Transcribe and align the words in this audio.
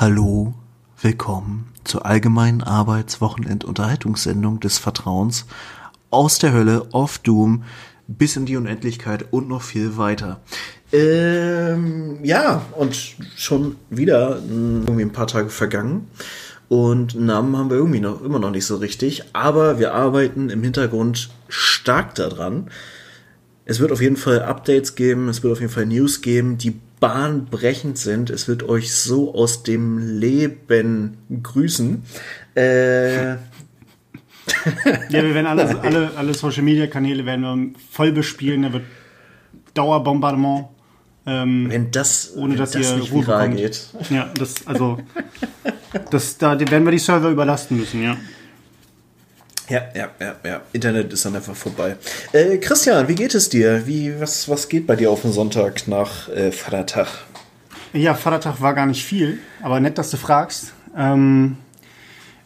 Hallo, 0.00 0.54
willkommen 1.02 1.72
zur 1.82 2.06
allgemeinen 2.06 2.62
Arbeitswochenend-Unterhaltungssendung 2.62 4.60
des 4.60 4.78
Vertrauens 4.78 5.44
aus 6.10 6.38
der 6.38 6.52
Hölle, 6.52 6.86
of 6.92 7.18
Doom, 7.18 7.64
bis 8.06 8.36
in 8.36 8.46
die 8.46 8.56
Unendlichkeit 8.56 9.24
und 9.32 9.48
noch 9.48 9.62
viel 9.62 9.96
weiter. 9.96 10.38
Ähm, 10.92 12.20
ja, 12.22 12.62
und 12.76 13.16
schon 13.34 13.74
wieder 13.90 14.40
irgendwie 14.40 15.02
ein 15.02 15.10
paar 15.10 15.26
Tage 15.26 15.50
vergangen. 15.50 16.06
Und 16.68 17.16
Namen 17.16 17.56
haben 17.56 17.68
wir 17.68 17.78
irgendwie 17.78 17.98
noch 17.98 18.22
immer 18.22 18.38
noch 18.38 18.52
nicht 18.52 18.66
so 18.66 18.76
richtig, 18.76 19.24
aber 19.32 19.80
wir 19.80 19.94
arbeiten 19.94 20.48
im 20.48 20.62
Hintergrund 20.62 21.28
stark 21.48 22.14
daran. 22.14 22.70
Es 23.64 23.80
wird 23.80 23.90
auf 23.90 24.00
jeden 24.00 24.16
Fall 24.16 24.42
Updates 24.42 24.94
geben, 24.94 25.28
es 25.28 25.42
wird 25.42 25.54
auf 25.54 25.60
jeden 25.60 25.72
Fall 25.72 25.86
News 25.86 26.22
geben, 26.22 26.56
die 26.56 26.78
bahnbrechend 27.00 27.98
sind. 27.98 28.30
Es 28.30 28.48
wird 28.48 28.62
euch 28.62 28.94
so 28.94 29.34
aus 29.34 29.62
dem 29.62 30.18
Leben 30.18 31.18
grüßen. 31.42 32.02
Äh, 32.54 33.30
ja, 33.34 33.38
wir 35.10 35.34
werden 35.34 35.46
alle, 35.46 35.80
alle, 35.80 36.10
alle 36.16 36.34
Social 36.34 36.62
Media 36.62 36.86
Kanäle 36.86 37.24
werden 37.26 37.42
wir 37.42 37.80
voll 37.90 38.12
bespielen. 38.12 38.62
Da 38.62 38.72
wird 38.72 38.84
Dauerbombardement. 39.74 40.68
Ähm, 41.26 41.66
wenn 41.68 41.90
das, 41.90 42.32
ohne 42.36 42.52
wenn 42.52 42.58
dass 42.58 42.70
das 42.70 42.90
ihr 42.90 42.96
nicht 42.96 43.12
Ruhe 43.12 43.26
viral 43.26 43.50
bekommt. 43.50 43.60
geht. 43.60 43.88
Ja, 44.10 44.30
das, 44.38 44.66
also, 44.66 44.98
das, 46.10 46.38
da 46.38 46.58
werden 46.58 46.84
wir 46.84 46.92
die 46.92 46.98
Server 46.98 47.28
überlasten 47.28 47.76
müssen, 47.76 48.02
ja. 48.02 48.16
Ja, 49.68 49.82
ja, 49.94 50.08
ja, 50.18 50.34
ja. 50.44 50.60
Internet 50.72 51.12
ist 51.12 51.24
dann 51.26 51.36
einfach 51.36 51.54
vorbei. 51.54 51.96
Äh, 52.32 52.56
Christian, 52.56 53.06
wie 53.06 53.14
geht 53.14 53.34
es 53.34 53.50
dir? 53.50 53.86
Wie, 53.86 54.18
was, 54.18 54.48
was 54.48 54.68
geht 54.68 54.86
bei 54.86 54.96
dir 54.96 55.10
auf 55.10 55.22
den 55.22 55.32
Sonntag 55.32 55.86
nach 55.86 56.28
äh, 56.30 56.50
Vatertag? 56.50 57.08
Ja, 57.92 58.14
Vatertag 58.14 58.60
war 58.60 58.74
gar 58.74 58.86
nicht 58.86 59.04
viel, 59.04 59.38
aber 59.62 59.80
nett, 59.80 59.98
dass 59.98 60.10
du 60.10 60.16
fragst. 60.16 60.72
Ähm, 60.96 61.58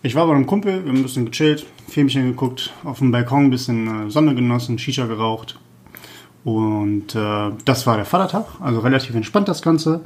ich 0.03 0.17
war 0.17 0.27
bei 0.27 0.35
einem 0.35 0.47
Kumpel, 0.47 0.85
wir 0.85 0.91
haben 0.91 0.98
ein 0.98 1.03
bisschen 1.05 1.27
gechillt, 1.27 1.64
Filmchen 1.89 2.27
geguckt, 2.27 2.73
auf 2.83 2.98
dem 2.98 3.12
Balkon 3.12 3.45
ein 3.45 3.51
bisschen 3.51 4.09
äh, 4.09 4.11
Sonne 4.11 4.34
genossen, 4.34 4.79
Shisha 4.79 5.07
geraucht. 5.07 5.61
Und 6.42 7.14
äh, 7.14 7.51
das 7.64 7.86
war 7.86 7.97
der 7.97 8.05
Vatertag, 8.05 8.47
also 8.61 8.81
relativ 8.81 9.14
entspannt 9.14 9.47
das 9.47 9.62
Ganze. 9.62 10.01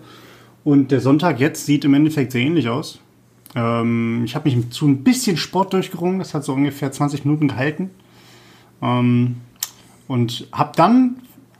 Und 0.64 0.91
der 0.91 1.01
Sonntag 1.01 1.41
jetzt 1.41 1.64
sieht 1.64 1.86
im 1.86 1.95
Endeffekt 1.95 2.33
sehr 2.33 2.42
ähnlich 2.42 2.69
aus. 2.69 3.01
Ähm, 3.55 4.22
ich 4.25 4.34
habe 4.34 4.50
mich 4.50 4.70
zu 4.70 4.86
ein 4.86 5.05
bisschen 5.05 5.36
Sport 5.36 5.72
durchgerungen, 5.72 6.19
das 6.19 6.34
hat 6.34 6.44
so 6.44 6.52
ungefähr 6.52 6.92
20 6.92 7.25
Minuten 7.25 7.48
gehalten. 7.48 7.91
Ähm, 8.83 9.36
und 10.08 10.48
habe 10.52 10.72
dann 10.77 11.16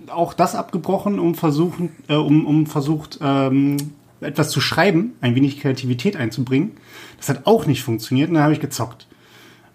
auch 0.09 0.35
das 0.35 0.55
abgebrochen, 0.55 1.19
um, 1.19 1.35
versuchen, 1.35 1.91
äh, 2.09 2.15
um, 2.15 2.47
um 2.47 2.67
versucht, 2.67 3.19
ähm, 3.23 3.77
etwas 4.21 4.51
zu 4.51 4.61
schreiben, 4.61 5.13
ein 5.21 5.35
wenig 5.35 5.61
Kreativität 5.61 6.17
einzubringen. 6.17 6.73
Das 7.19 7.29
hat 7.29 7.47
auch 7.47 7.67
nicht 7.67 7.83
funktioniert 7.83 8.29
und 8.29 8.35
dann 8.35 8.45
habe 8.45 8.53
ich 8.53 8.61
gezockt. 8.61 9.07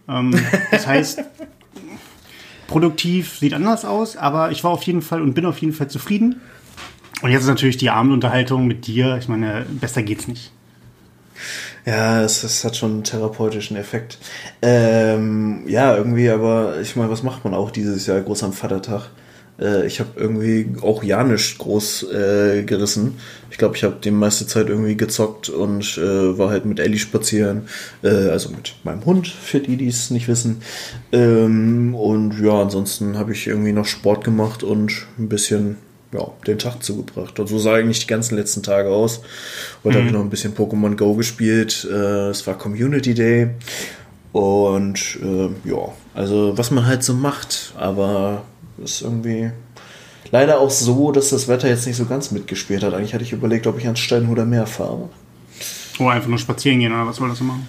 Ähm, 0.07 0.33
das 0.71 0.87
heißt, 0.87 1.21
produktiv 2.67 3.37
sieht 3.39 3.53
anders 3.53 3.85
aus, 3.85 4.17
aber 4.17 4.51
ich 4.51 4.63
war 4.63 4.71
auf 4.71 4.83
jeden 4.83 5.01
Fall 5.01 5.21
und 5.21 5.33
bin 5.33 5.45
auf 5.45 5.59
jeden 5.59 5.73
Fall 5.73 5.89
zufrieden. 5.89 6.41
Und 7.21 7.29
jetzt 7.29 7.41
ist 7.41 7.47
natürlich 7.47 7.77
die 7.77 7.91
Abendunterhaltung 7.91 8.65
mit 8.65 8.87
dir. 8.87 9.17
Ich 9.17 9.27
meine, 9.27 9.65
besser 9.69 10.01
geht's 10.01 10.27
nicht. 10.27 10.51
Ja, 11.85 12.21
es, 12.23 12.43
es 12.43 12.63
hat 12.63 12.75
schon 12.75 12.91
einen 12.91 13.03
therapeutischen 13.03 13.75
Effekt. 13.75 14.19
Ähm, 14.61 15.63
ja, 15.67 15.95
irgendwie, 15.95 16.29
aber 16.29 16.79
ich 16.79 16.95
meine, 16.95 17.09
was 17.09 17.23
macht 17.23 17.43
man 17.43 17.53
auch 17.53 17.71
dieses 17.71 18.05
Jahr 18.05 18.21
groß 18.21 18.43
am 18.43 18.53
Vatertag? 18.53 19.09
Äh, 19.59 19.85
ich 19.87 19.99
habe 19.99 20.11
irgendwie 20.15 20.67
auch 20.81 21.03
ja 21.03 21.23
nicht 21.23 21.57
groß 21.57 22.11
äh, 22.11 22.63
gerissen. 22.63 23.17
Ich 23.49 23.57
glaube, 23.57 23.75
ich 23.75 23.83
habe 23.83 23.97
die 24.03 24.11
meiste 24.11 24.47
Zeit 24.47 24.69
irgendwie 24.69 24.95
gezockt 24.95 25.49
und 25.49 25.97
äh, 25.97 26.37
war 26.37 26.49
halt 26.49 26.65
mit 26.65 26.79
Ellie 26.79 26.99
spazieren. 26.99 27.63
Äh, 28.03 28.29
also 28.29 28.49
mit 28.49 28.75
meinem 28.83 29.05
Hund, 29.05 29.27
für 29.27 29.59
die, 29.59 29.77
die 29.77 29.87
es 29.87 30.11
nicht 30.11 30.27
wissen. 30.27 30.61
Ähm, 31.11 31.95
und 31.95 32.39
ja, 32.39 32.61
ansonsten 32.61 33.17
habe 33.17 33.31
ich 33.33 33.47
irgendwie 33.47 33.73
noch 33.73 33.85
Sport 33.85 34.23
gemacht 34.23 34.63
und 34.63 35.07
ein 35.17 35.29
bisschen 35.29 35.77
ja, 36.13 36.27
den 36.45 36.59
Tag 36.59 36.83
zugebracht. 36.83 37.39
Und 37.39 37.47
so 37.47 37.57
sah 37.59 37.75
eigentlich 37.75 37.99
die 37.99 38.07
ganzen 38.07 38.35
letzten 38.35 38.63
Tage 38.63 38.89
aus. 38.89 39.21
Heute 39.83 39.97
habe 39.97 40.07
ich 40.07 40.13
noch 40.13 40.21
ein 40.21 40.29
bisschen 40.29 40.53
Pokémon 40.53 40.95
Go 40.95 41.15
gespielt. 41.15 41.87
Äh, 41.89 42.29
es 42.29 42.45
war 42.47 42.57
Community 42.57 43.13
Day. 43.13 43.49
Und 44.31 45.19
äh, 45.21 45.69
ja, 45.69 45.93
also 46.13 46.57
was 46.57 46.71
man 46.71 46.85
halt 46.85 47.03
so 47.03 47.13
macht. 47.13 47.73
Aber 47.77 48.43
ist 48.83 49.01
irgendwie 49.01 49.51
leider 50.31 50.59
auch 50.59 50.69
so, 50.69 51.11
dass 51.11 51.29
das 51.29 51.47
Wetter 51.47 51.67
jetzt 51.67 51.87
nicht 51.87 51.97
so 51.97 52.05
ganz 52.05 52.31
mitgespielt 52.31 52.83
hat. 52.83 52.93
Eigentlich 52.93 53.13
hatte 53.13 53.23
ich 53.23 53.33
überlegt, 53.33 53.67
ob 53.67 53.77
ich 53.77 53.85
ans 53.85 53.99
Steinhuder 53.99 54.45
Meer 54.45 54.67
fahre. 54.67 55.09
Oh, 55.99 56.07
einfach 56.07 56.29
nur 56.29 56.39
spazieren 56.39 56.79
gehen 56.79 56.91
oder 56.91 57.05
was 57.05 57.17
soll 57.17 57.29
das 57.29 57.37
so 57.37 57.43
machen? 57.43 57.67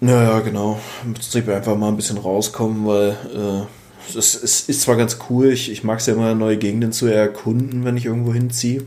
Naja, 0.00 0.40
genau. 0.40 0.80
Im 1.04 1.14
Prinzip 1.14 1.48
einfach 1.48 1.76
mal 1.76 1.88
ein 1.88 1.96
bisschen 1.96 2.18
rauskommen, 2.18 2.86
weil 2.86 3.10
äh, 3.10 3.66
es, 4.14 4.34
es 4.34 4.68
ist 4.68 4.82
zwar 4.82 4.96
ganz 4.96 5.18
cool, 5.28 5.48
ich, 5.48 5.70
ich 5.70 5.84
mag 5.84 5.98
es 5.98 6.06
ja 6.06 6.14
immer, 6.14 6.34
neue 6.34 6.56
Gegenden 6.56 6.92
zu 6.92 7.06
erkunden, 7.06 7.84
wenn 7.84 7.96
ich 7.96 8.06
irgendwo 8.06 8.32
hinziehe. 8.32 8.82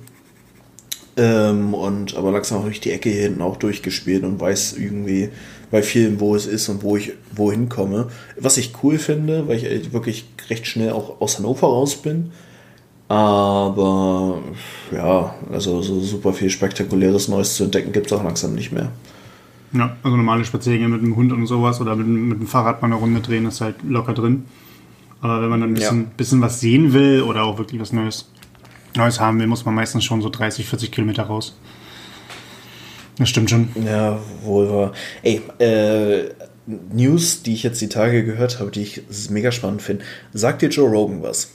Ähm, 1.17 1.73
und 1.73 2.15
aber 2.15 2.31
langsam 2.31 2.59
habe 2.59 2.71
ich 2.71 2.79
die 2.79 2.91
Ecke 2.91 3.09
hier 3.09 3.23
hinten 3.23 3.41
auch 3.41 3.57
durchgespielt 3.57 4.23
und 4.23 4.39
weiß 4.39 4.73
irgendwie 4.77 5.29
bei 5.71 5.81
vielen, 5.81 6.19
wo 6.19 6.35
es 6.35 6.45
ist 6.45 6.69
und 6.69 6.83
wo 6.83 6.95
ich 6.95 7.13
wohin 7.35 7.69
komme. 7.69 8.09
Was 8.39 8.57
ich 8.57 8.71
cool 8.83 8.99
finde, 8.99 9.47
weil 9.47 9.57
ich 9.57 9.93
wirklich 9.93 10.25
recht 10.49 10.67
schnell 10.67 10.91
auch 10.91 11.19
aus 11.19 11.39
Hannover 11.39 11.67
raus 11.67 11.95
bin. 11.95 12.31
Aber 13.09 14.39
ja, 14.91 15.35
also 15.51 15.81
so 15.81 15.99
super 16.01 16.33
viel 16.33 16.49
spektakuläres 16.49 17.29
Neues 17.29 17.55
zu 17.55 17.63
entdecken 17.63 17.93
gibt 17.93 18.07
es 18.07 18.13
auch 18.13 18.23
langsam 18.23 18.53
nicht 18.53 18.71
mehr. 18.71 18.91
Ja, 19.73 19.95
also 20.03 20.15
normale 20.15 20.45
Spaziergänge 20.45 20.89
mit 20.89 21.01
dem 21.01 21.15
Hund 21.15 21.31
und 21.33 21.45
sowas 21.47 21.81
oder 21.81 21.95
mit, 21.95 22.07
mit 22.07 22.39
dem 22.39 22.47
Fahrrad 22.47 22.81
mal 22.81 22.87
eine 22.87 22.95
Runde 22.95 23.21
drehen 23.21 23.45
ist 23.45 23.61
halt 23.61 23.75
locker 23.87 24.13
drin. 24.13 24.45
Aber 25.21 25.41
wenn 25.41 25.49
man 25.49 25.61
dann 25.61 25.71
ein 25.71 25.73
bisschen, 25.73 26.01
Ja. 26.03 26.09
bisschen 26.15 26.41
was 26.41 26.59
sehen 26.59 26.93
will 26.93 27.21
oder 27.23 27.43
auch 27.43 27.57
wirklich 27.57 27.81
was 27.81 27.91
Neues, 27.93 28.29
Neues 28.95 29.19
haben 29.19 29.39
will, 29.39 29.47
muss 29.47 29.65
man 29.65 29.75
meistens 29.75 30.03
schon 30.05 30.21
so 30.21 30.29
30, 30.29 30.65
40 30.67 30.91
Kilometer 30.91 31.23
raus. 31.23 31.57
Das 33.17 33.29
stimmt 33.29 33.49
schon. 33.49 33.69
Ja, 33.83 34.19
wohl 34.43 34.69
wahr. 34.69 34.91
Ey, 35.23 35.41
äh, 35.59 36.29
News, 36.93 37.41
die 37.43 37.53
ich 37.53 37.63
jetzt 37.63 37.81
die 37.81 37.89
Tage 37.89 38.23
gehört 38.25 38.59
habe, 38.59 38.69
die 38.71 38.81
ich 38.83 39.01
mega 39.29 39.51
spannend 39.51 39.81
finde. 39.81 40.03
Sagt 40.33 40.61
dir 40.61 40.69
Joe 40.69 40.89
Rogan 40.89 41.23
was? 41.23 41.51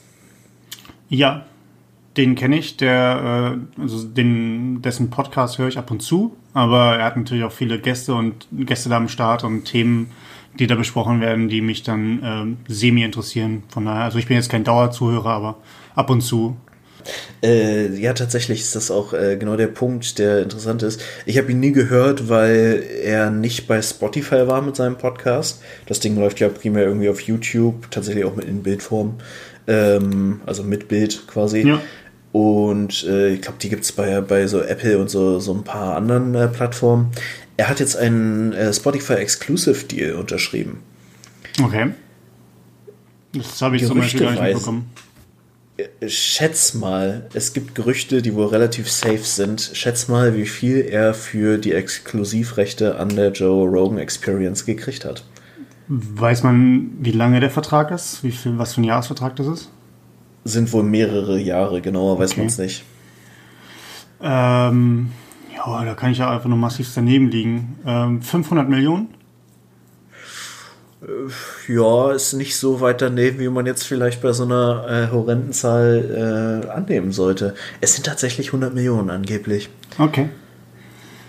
Ja, 1.09 1.45
den 2.17 2.35
kenne 2.35 2.59
ich, 2.59 2.77
der, 2.79 3.59
äh, 3.79 3.81
also 3.81 4.03
den, 4.05 4.83
dessen 4.83 5.11
Podcast 5.11 5.59
höre 5.59 5.69
ich 5.69 5.79
ab 5.79 5.91
und 5.91 6.01
zu, 6.03 6.35
aber 6.53 6.97
er 6.97 7.05
hat 7.05 7.17
natürlich 7.17 7.45
auch 7.45 7.53
viele 7.53 7.79
Gäste 7.79 8.15
und 8.15 8.47
Gäste 8.53 8.89
da 8.89 8.97
am 8.97 9.09
Start 9.09 9.45
und 9.45 9.65
Themen, 9.65 10.11
die 10.59 10.67
da 10.67 10.75
besprochen 10.75 11.21
werden, 11.21 11.49
die 11.49 11.61
mich 11.61 11.83
dann 11.83 12.21
ähm, 12.25 12.57
semi 12.69 13.03
interessieren. 13.03 13.63
Von 13.69 13.87
daher, 13.87 14.05
also 14.05 14.19
ich 14.19 14.27
bin 14.27 14.37
jetzt 14.37 14.51
kein 14.51 14.65
Dauerzuhörer, 14.65 15.31
aber 15.31 15.57
ab 15.95 16.11
und 16.11 16.21
zu. 16.21 16.57
Äh, 17.43 17.99
ja, 17.99 18.13
tatsächlich 18.13 18.61
ist 18.61 18.77
das 18.77 18.91
auch 18.91 19.13
äh, 19.13 19.37
genau 19.37 19.57
der 19.57 19.67
Punkt, 19.67 20.19
der 20.19 20.43
interessant 20.43 20.83
ist. 20.83 21.03
Ich 21.27 21.39
habe 21.39 21.51
ihn 21.51 21.61
nie 21.61 21.73
gehört, 21.73 22.29
weil 22.29 22.85
er 23.03 23.31
nicht 23.31 23.67
bei 23.67 23.83
Spotify 23.83 24.47
war 24.47 24.63
mit 24.63 24.77
seinem 24.77 24.97
Podcast. 24.97 25.63
Das 25.87 26.01
Ding 26.01 26.17
läuft 26.17 26.41
ja 26.41 26.49
primär 26.49 26.85
irgendwie 26.85 27.09
auf 27.09 27.21
YouTube, 27.21 27.91
tatsächlich 27.91 28.25
auch 28.25 28.37
mit 28.37 28.45
in 28.45 28.63
Bildform. 28.63 29.15
Ähm, 29.67 30.41
also 30.47 30.63
mit 30.63 30.89
Bild 30.89 31.27
quasi. 31.27 31.67
Ja. 31.67 31.81
Und 32.33 33.05
äh, 33.05 33.35
ich 33.35 33.43
glaube, 33.43 33.59
die 33.61 33.69
gibt 33.69 33.85
es 33.85 33.93
bei, 33.93 34.21
bei 34.23 34.47
so 34.47 34.63
Apple 34.63 34.99
und 34.99 35.11
so, 35.11 35.39
so 35.39 35.53
ein 35.53 35.65
paar 35.65 35.97
anderen 35.97 36.35
äh, 36.35 36.49
Plattformen. 36.49 37.11
Er 37.57 37.69
hat 37.69 37.81
jetzt 37.81 37.97
einen 37.97 38.53
äh, 38.53 38.73
Spotify 38.73 39.15
Exclusive 39.15 39.85
Deal 39.85 40.15
unterschrieben. 40.15 40.81
Okay. 41.63 41.91
Das 43.35 43.63
habe 43.63 43.77
ich 43.77 43.87
zum 43.87 43.99
Beispiel 43.99 44.21
gar 44.21 44.31
nicht 44.33 44.43
mitbekommen. 44.43 44.91
Äh, 45.77 46.09
Schätz 46.09 46.75
mal, 46.75 47.29
es 47.35 47.53
gibt 47.53 47.75
Gerüchte, 47.75 48.23
die 48.23 48.35
wohl 48.35 48.47
relativ 48.47 48.91
safe 48.91 49.19
sind. 49.19 49.71
Schätz 49.75 50.09
mal, 50.09 50.37
wie 50.37 50.47
viel 50.47 50.81
er 50.81 51.15
für 51.15 51.59
die 51.59 51.73
Exklusivrechte 51.73 52.99
an 52.99 53.15
der 53.17 53.33
Joe 53.33 53.69
Rogan 53.69 53.99
Experience 53.99 54.65
gekriegt 54.67 55.05
hat. 55.05 55.25
Weiß 55.89 56.43
man, 56.43 56.91
wie 57.01 57.13
lange 57.13 57.41
der 57.41 57.51
Vertrag 57.51 57.91
ist? 57.91 58.23
Wie 58.23 58.33
viel, 58.33 58.57
was 58.59 58.75
für 58.75 58.81
ein 58.81 58.85
Jahresvertrag 58.85 59.37
das 59.37 59.47
ist? 59.47 59.71
Sind 60.45 60.73
wohl 60.73 60.83
mehrere 60.83 61.39
Jahre, 61.39 61.81
genauer 61.81 62.19
weiß 62.19 62.33
Okay. 62.33 62.41
man 62.41 62.49
es 62.49 62.59
nicht. 62.59 62.85
Ähm, 64.23 65.11
ja, 65.67 65.85
da 65.85 65.95
kann 65.95 66.13
ich 66.13 66.19
ja 66.19 66.31
einfach 66.31 66.49
nur 66.49 66.59
massiv 66.59 66.91
daneben 66.95 67.31
liegen. 67.31 67.79
Ähm, 67.87 68.23
500 68.23 68.69
Millionen? 68.69 69.09
Ja, 71.67 72.13
ist 72.13 72.33
nicht 72.35 72.57
so 72.57 72.81
weit 72.81 73.03
daneben, 73.03 73.41
wie 73.41 73.49
man 73.49 73.67
jetzt 73.67 73.83
vielleicht 73.85 74.23
bei 74.23 74.33
so 74.33 74.45
einer 74.45 74.87
äh, 74.89 75.13
horrenden 75.13 75.53
Zahl 75.53 76.63
äh, 76.65 76.71
annehmen 76.71 77.11
sollte. 77.11 77.55
Es 77.81 77.95
sind 77.95 78.07
tatsächlich 78.07 78.49
100 78.49 78.73
Millionen 78.73 79.11
angeblich. 79.11 79.69
Okay. 79.99 80.29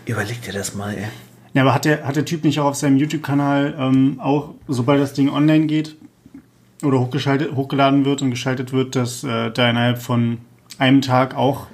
Überleg 0.05 0.41
dir 0.43 0.53
das 0.53 0.75
mal, 0.75 0.93
ey. 0.93 1.07
Ja, 1.53 1.63
aber 1.63 1.73
hat 1.73 1.85
der, 1.85 2.05
hat 2.05 2.15
der 2.15 2.25
Typ 2.25 2.43
nicht 2.43 2.59
auch 2.59 2.65
auf 2.65 2.75
seinem 2.75 2.97
YouTube-Kanal 2.97 3.75
ähm, 3.77 4.19
auch, 4.19 4.49
sobald 4.67 5.01
das 5.01 5.13
Ding 5.13 5.29
online 5.29 5.65
geht 5.65 5.95
oder 6.83 6.99
hochgeschaltet, 6.99 7.55
hochgeladen 7.55 8.05
wird 8.05 8.21
und 8.21 8.29
geschaltet 8.29 8.73
wird, 8.73 8.95
dass 8.95 9.23
äh, 9.23 9.49
da 9.51 9.69
innerhalb 9.69 9.99
von 9.99 10.39
einem 10.77 11.01
Tag 11.01 11.35
auch 11.35 11.67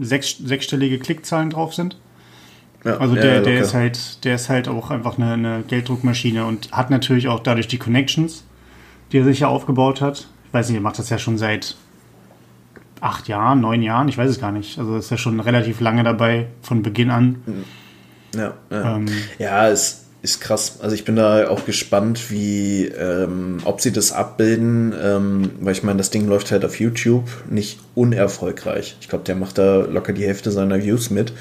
sechs, 0.00 0.38
sechsstellige 0.38 0.98
Klickzahlen 0.98 1.50
drauf 1.50 1.74
sind? 1.74 1.96
Ja, 2.84 2.98
also 2.98 3.14
der, 3.14 3.36
ja, 3.36 3.40
der 3.40 3.60
ist 3.60 3.74
halt, 3.74 4.24
der 4.24 4.36
ist 4.36 4.48
halt 4.48 4.68
auch 4.68 4.90
einfach 4.90 5.18
eine, 5.18 5.32
eine, 5.32 5.64
Gelddruckmaschine 5.66 6.44
und 6.44 6.70
hat 6.72 6.90
natürlich 6.90 7.26
auch 7.26 7.40
dadurch 7.40 7.66
die 7.66 7.78
Connections, 7.78 8.44
die 9.10 9.18
er 9.18 9.24
sich 9.24 9.40
ja 9.40 9.48
aufgebaut 9.48 10.00
hat. 10.00 10.28
Ich 10.46 10.54
weiß 10.54 10.68
nicht, 10.68 10.78
er 10.78 10.82
macht 10.82 10.98
das 10.98 11.10
ja 11.10 11.18
schon 11.18 11.36
seit 11.36 11.76
acht 13.00 13.28
Jahren, 13.28 13.60
neun 13.60 13.82
Jahren, 13.82 14.08
ich 14.08 14.16
weiß 14.16 14.30
es 14.30 14.40
gar 14.40 14.52
nicht. 14.52 14.78
Also 14.78 14.96
ist 14.96 15.10
ja 15.10 15.18
schon 15.18 15.40
relativ 15.40 15.80
lange 15.80 16.04
dabei, 16.04 16.46
von 16.62 16.82
Beginn 16.82 17.10
an. 17.10 17.64
Ja, 18.34 18.54
ja. 18.70 18.96
Ähm, 18.96 19.06
ja 19.38 19.68
es 19.68 20.05
ist 20.26 20.40
krass. 20.40 20.78
Also 20.80 20.94
ich 20.94 21.04
bin 21.04 21.14
da 21.14 21.48
auch 21.48 21.64
gespannt, 21.64 22.30
wie, 22.30 22.86
ähm, 22.86 23.58
ob 23.64 23.80
sie 23.80 23.92
das 23.92 24.10
abbilden, 24.10 24.92
ähm, 25.00 25.50
weil 25.60 25.72
ich 25.72 25.84
meine, 25.84 25.98
das 25.98 26.10
Ding 26.10 26.26
läuft 26.26 26.50
halt 26.50 26.64
auf 26.64 26.80
YouTube 26.80 27.28
nicht 27.48 27.78
unerfolgreich. 27.94 28.96
Ich 29.00 29.08
glaube, 29.08 29.24
der 29.24 29.36
macht 29.36 29.58
da 29.58 29.82
locker 29.82 30.12
die 30.12 30.26
Hälfte 30.26 30.50
seiner 30.50 30.82
Views 30.82 31.10
mit. 31.10 31.32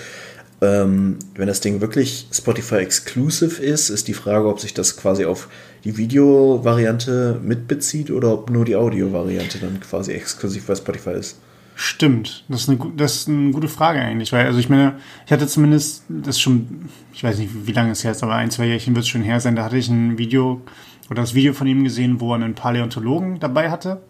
Ähm, 0.62 1.18
wenn 1.36 1.48
das 1.48 1.62
Ding 1.62 1.82
wirklich 1.82 2.28
Spotify 2.32 2.76
exclusive 2.76 3.62
ist, 3.62 3.90
ist 3.90 4.08
die 4.08 4.14
Frage, 4.14 4.48
ob 4.48 4.60
sich 4.60 4.76
das 4.76 4.96
quasi 4.96 5.26
auf 5.26 5.50
die 5.84 5.98
Video-Variante 5.98 7.40
mitbezieht 7.44 8.12
oder 8.12 8.34
ob 8.34 8.52
nur 8.52 8.66
die 8.66 8.76
Audio-Variante 8.76 9.58
dann 9.58 9.80
quasi 9.80 10.14
exklusiv 10.14 10.68
bei 10.68 10.76
Spotify 10.76 11.12
ist. 11.12 11.38
Stimmt, 11.78 12.46
das 12.48 12.62
ist, 12.62 12.70
eine, 12.70 12.80
das 12.96 13.16
ist 13.16 13.28
eine 13.28 13.52
gute 13.52 13.68
Frage 13.68 14.00
eigentlich, 14.00 14.32
weil, 14.32 14.46
also 14.46 14.58
ich 14.60 14.70
meine, 14.70 14.96
ich 15.26 15.32
hatte 15.34 15.46
zumindest 15.46 16.06
das 16.08 16.40
schon, 16.40 16.88
ich 17.14 17.22
weiß 17.22 17.38
nicht, 17.38 17.68
wie 17.68 17.74
lange 17.74 17.92
es 17.92 18.02
her 18.06 18.12
ist, 18.12 18.24
aber 18.24 18.36
ein, 18.36 18.50
zwei 18.50 18.66
Jährchen 18.66 18.96
wird 18.96 19.04
es 19.04 19.10
schon 19.10 19.24
her 19.24 19.42
sein, 19.42 19.58
da 19.58 19.66
hatte 19.66 19.76
ich 19.76 19.90
ein 19.90 20.18
Video 20.18 20.62
oder 21.10 21.22
das 21.22 21.34
Video 21.34 21.52
von 21.52 21.68
ihm 21.68 21.84
gesehen, 21.84 22.22
wo 22.22 22.32
er 22.32 22.36
einen 22.36 22.56
Paläontologen 22.56 23.42
dabei 23.42 23.70
hatte. 23.70 24.02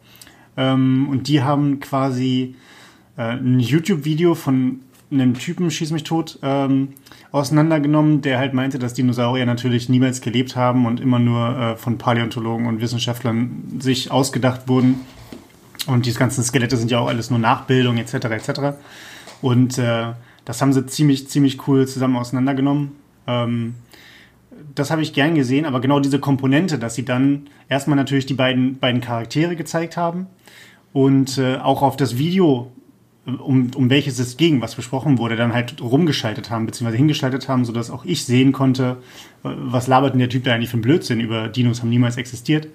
Ähm, 0.57 1.07
und 1.09 1.27
die 1.27 1.41
haben 1.41 1.79
quasi 1.79 2.55
äh, 3.17 3.31
ein 3.31 3.59
YouTube-Video 3.59 4.35
von 4.35 4.81
einem 5.09 5.33
Typen, 5.33 5.71
schieß 5.71 5.89
mich 5.89 6.03
tot, 6.03 6.37
ähm, 6.43 6.89
auseinandergenommen, 7.31 8.21
der 8.21 8.37
halt 8.37 8.53
meinte, 8.53 8.77
dass 8.77 8.93
Dinosaurier 8.93 9.47
natürlich 9.47 9.89
niemals 9.89 10.21
gelebt 10.21 10.55
haben 10.55 10.85
und 10.85 10.99
immer 10.99 11.17
nur 11.17 11.57
äh, 11.57 11.77
von 11.77 11.97
Paläontologen 11.97 12.67
und 12.67 12.79
Wissenschaftlern 12.79 13.79
sich 13.79 14.11
ausgedacht 14.11 14.67
wurden 14.67 14.99
und 15.87 16.05
diese 16.05 16.19
ganzen 16.19 16.43
Skelette 16.43 16.77
sind 16.77 16.91
ja 16.91 16.99
auch 16.99 17.07
alles 17.07 17.29
nur 17.29 17.39
Nachbildung 17.39 17.97
etc. 17.97 18.13
etc. 18.13 18.49
Und 19.41 19.77
äh, 19.77 20.13
das 20.45 20.61
haben 20.61 20.73
sie 20.73 20.85
ziemlich, 20.85 21.27
ziemlich 21.27 21.67
cool 21.67 21.87
zusammen 21.87 22.15
auseinandergenommen. 22.15 22.91
Ähm, 23.27 23.75
das 24.73 24.91
habe 24.91 25.01
ich 25.01 25.13
gern 25.13 25.35
gesehen, 25.35 25.65
aber 25.65 25.81
genau 25.81 25.99
diese 25.99 26.19
Komponente, 26.19 26.79
dass 26.79 26.95
sie 26.95 27.05
dann 27.05 27.47
erstmal 27.69 27.97
natürlich 27.97 28.25
die 28.25 28.33
beiden, 28.33 28.79
beiden 28.79 29.01
Charaktere 29.01 29.55
gezeigt 29.55 29.97
haben 29.97 30.27
und 30.93 31.37
äh, 31.37 31.57
auch 31.57 31.81
auf 31.81 31.97
das 31.97 32.17
Video, 32.17 32.71
um, 33.25 33.71
um 33.75 33.89
welches 33.89 34.17
es 34.19 34.37
ging, 34.37 34.61
was 34.61 34.75
besprochen 34.75 35.17
wurde, 35.17 35.35
dann 35.35 35.53
halt 35.53 35.81
rumgeschaltet 35.81 36.49
haben, 36.49 36.65
beziehungsweise 36.65 36.97
hingeschaltet 36.97 37.49
haben, 37.49 37.65
sodass 37.65 37.89
auch 37.89 38.05
ich 38.05 38.25
sehen 38.25 38.53
konnte, 38.53 38.97
äh, 39.43 39.49
was 39.57 39.87
labert 39.87 40.13
denn 40.13 40.19
der 40.19 40.29
Typ 40.29 40.45
da 40.45 40.53
eigentlich 40.53 40.69
für 40.69 40.77
ein 40.77 40.81
Blödsinn 40.81 41.19
über 41.19 41.49
Dinos 41.49 41.81
haben 41.81 41.89
niemals 41.89 42.17
existiert 42.17 42.67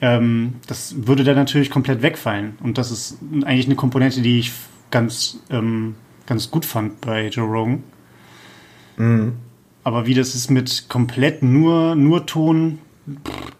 ähm, 0.00 0.54
das 0.66 1.06
würde 1.06 1.24
dann 1.24 1.36
natürlich 1.36 1.70
komplett 1.70 2.02
wegfallen. 2.02 2.56
Und 2.62 2.78
das 2.78 2.90
ist 2.90 3.18
eigentlich 3.44 3.66
eine 3.66 3.74
Komponente, 3.74 4.22
die 4.22 4.38
ich 4.38 4.52
ganz, 4.90 5.38
ähm, 5.50 5.94
ganz 6.26 6.50
gut 6.50 6.64
fand 6.64 7.00
bei 7.00 7.28
Joe 7.28 7.46
Rogan. 7.46 7.82
Mhm. 8.96 9.32
Aber 9.84 10.06
wie 10.06 10.14
das 10.14 10.34
ist 10.34 10.50
mit 10.50 10.88
komplett 10.88 11.42
nur, 11.42 11.94
nur 11.94 12.26
Ton, 12.26 12.78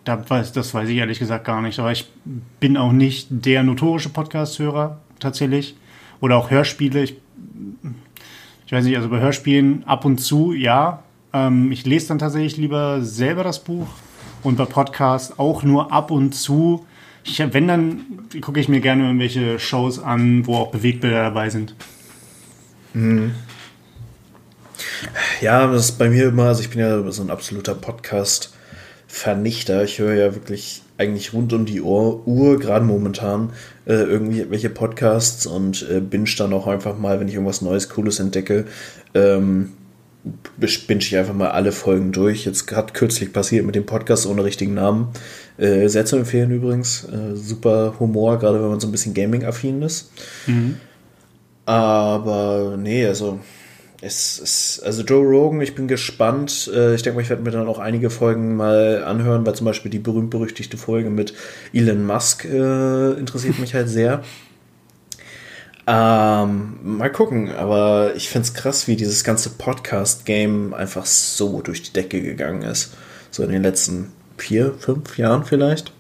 da 0.05 0.29
weiß, 0.29 0.53
das 0.53 0.73
weiß 0.75 0.89
ich 0.89 0.97
ehrlich 0.97 1.19
gesagt 1.19 1.45
gar 1.45 1.61
nicht. 1.63 1.79
Aber 1.79 1.93
ich 1.93 2.11
bin 2.59 2.77
auch 2.77 2.93
nicht 2.93 3.29
der 3.31 3.63
notorische 3.63 4.11
Podcast-Hörer 4.11 5.01
tatsächlich. 5.19 5.77
Oder 6.21 6.37
auch 6.37 6.51
Hörspiele. 6.51 7.03
Ich, 7.03 7.17
ich 8.67 8.73
weiß 8.73 8.85
nicht, 8.85 8.97
also 8.97 9.09
bei 9.09 9.21
Hörspielen 9.21 9.85
ab 9.85 10.05
und 10.05 10.19
zu, 10.19 10.53
ja. 10.53 11.03
Ähm, 11.33 11.71
ich 11.73 11.87
lese 11.87 12.09
dann 12.09 12.19
tatsächlich 12.19 12.57
lieber 12.57 13.03
selber 13.03 13.45
das 13.45 13.63
Buch 13.63 13.89
und 14.43 14.57
bei 14.57 14.65
Podcasts 14.65 15.39
auch 15.39 15.63
nur 15.63 15.93
ab 15.93 16.11
und 16.11 16.35
zu. 16.35 16.87
Ich, 17.25 17.43
wenn 17.53 17.69
dann 17.69 18.29
gucke 18.41 18.61
ich 18.61 18.69
mir 18.69 18.81
gerne 18.81 19.05
irgendwelche 19.05 19.59
Shows 19.59 19.99
an, 19.99 20.47
wo 20.47 20.57
auch 20.57 20.71
Bewegbilder 20.71 21.25
dabei 21.25 21.51
sind. 21.51 21.75
Mhm. 22.95 23.33
Ja, 25.41 25.67
das 25.67 25.91
ist 25.91 25.99
bei 25.99 26.11
mir 26.11 26.29
immer, 26.29 26.45
also 26.45 26.63
ich 26.63 26.71
bin 26.71 26.81
ja 26.81 27.11
so 27.11 27.23
ein 27.23 27.31
absoluter 27.31 27.75
Podcast-Vernichter. 27.75 29.85
Ich 29.85 29.99
höre 29.99 30.15
ja 30.15 30.35
wirklich 30.35 30.83
eigentlich 30.99 31.33
rund 31.33 31.53
um 31.53 31.65
die 31.65 31.81
Uhr, 31.81 32.27
Uhr 32.27 32.59
gerade 32.59 32.85
momentan, 32.85 33.53
äh, 33.87 33.95
irgendwie 33.95 34.69
Podcasts 34.69 35.47
und 35.47 35.89
äh, 35.91 36.01
binge 36.01 36.29
dann 36.37 36.53
auch 36.53 36.67
einfach 36.67 36.99
mal, 36.99 37.21
wenn 37.21 37.29
ich 37.29 37.35
irgendwas 37.35 37.63
Neues, 37.63 37.89
Cooles 37.89 38.21
entdecke, 38.21 38.67
ähm, 39.15 39.73
binge 40.87 41.01
ich 41.01 41.17
einfach 41.17 41.35
mal 41.35 41.51
alle 41.51 41.73
Folgen 41.73 42.13
durch. 42.13 42.45
Jetzt 42.45 42.67
gerade 42.67 42.93
kürzlich 42.93 43.33
passiert 43.33 43.65
mit 43.65 43.75
dem 43.75 43.87
Podcast 43.87 44.27
ohne 44.27 44.45
richtigen 44.45 44.75
Namen. 44.75 45.09
Äh, 45.59 45.89
sehr 45.89 46.07
zu 46.07 46.17
empfehlen 46.17 46.51
übrigens. 46.51 47.05
Äh, 47.05 47.37
super 47.37 47.95
Humor, 47.99 48.39
gerade 48.39 48.63
wenn 48.63 48.71
man 48.71 48.81
so 48.81 48.89
ein 48.89 48.93
bisschen 48.93 49.15
Gaming-affin 49.15 49.83
ist. 49.83 50.11
Mhm. 50.47 50.77
Aber 51.67 52.77
nee, 52.79 53.07
also 53.07 53.41
es 54.03 54.39
ist, 54.39 54.83
also 54.85 55.03
Joe 55.03 55.25
Rogan, 55.25 55.61
ich 55.61 55.75
bin 55.75 55.87
gespannt. 55.87 56.71
Äh, 56.75 56.95
ich 56.95 57.03
denke 57.03 57.17
mal, 57.17 57.23
ich 57.23 57.29
werde 57.31 57.43
mir 57.43 57.51
dann 57.51 57.69
auch 57.69 57.79
einige 57.79 58.09
Folgen 58.09 58.57
mal 58.57 59.05
anhören, 59.05 59.45
weil 59.45 59.55
zum 59.55 59.67
Beispiel 59.67 59.91
die 59.91 59.99
berühmt-berüchtigte 59.99 60.77
Folge 60.77 61.11
mit 61.11 61.35
Elon 61.73 62.07
Musk 62.07 62.45
äh, 62.45 63.13
interessiert 63.13 63.59
mich 63.59 63.75
halt 63.75 63.89
sehr. 63.89 64.23
Ähm, 65.93 66.79
mal 66.99 67.11
gucken, 67.11 67.53
aber 67.53 68.15
ich 68.15 68.29
finde 68.29 68.47
es 68.47 68.55
krass, 68.55 68.87
wie 68.87 68.95
dieses 68.95 69.25
ganze 69.25 69.51
Podcast-Game 69.51 70.73
einfach 70.73 71.05
so 71.05 71.63
durch 71.63 71.83
die 71.83 71.93
Decke 71.93 72.23
gegangen 72.23 72.63
ist. 72.63 72.97
So 73.33 73.43
in 73.43 73.51
den 73.51 73.65
letzten 73.65 74.13
vier, 74.37 74.73
fünf 74.79 75.19
Jahren 75.19 75.45
vielleicht. 75.45 75.93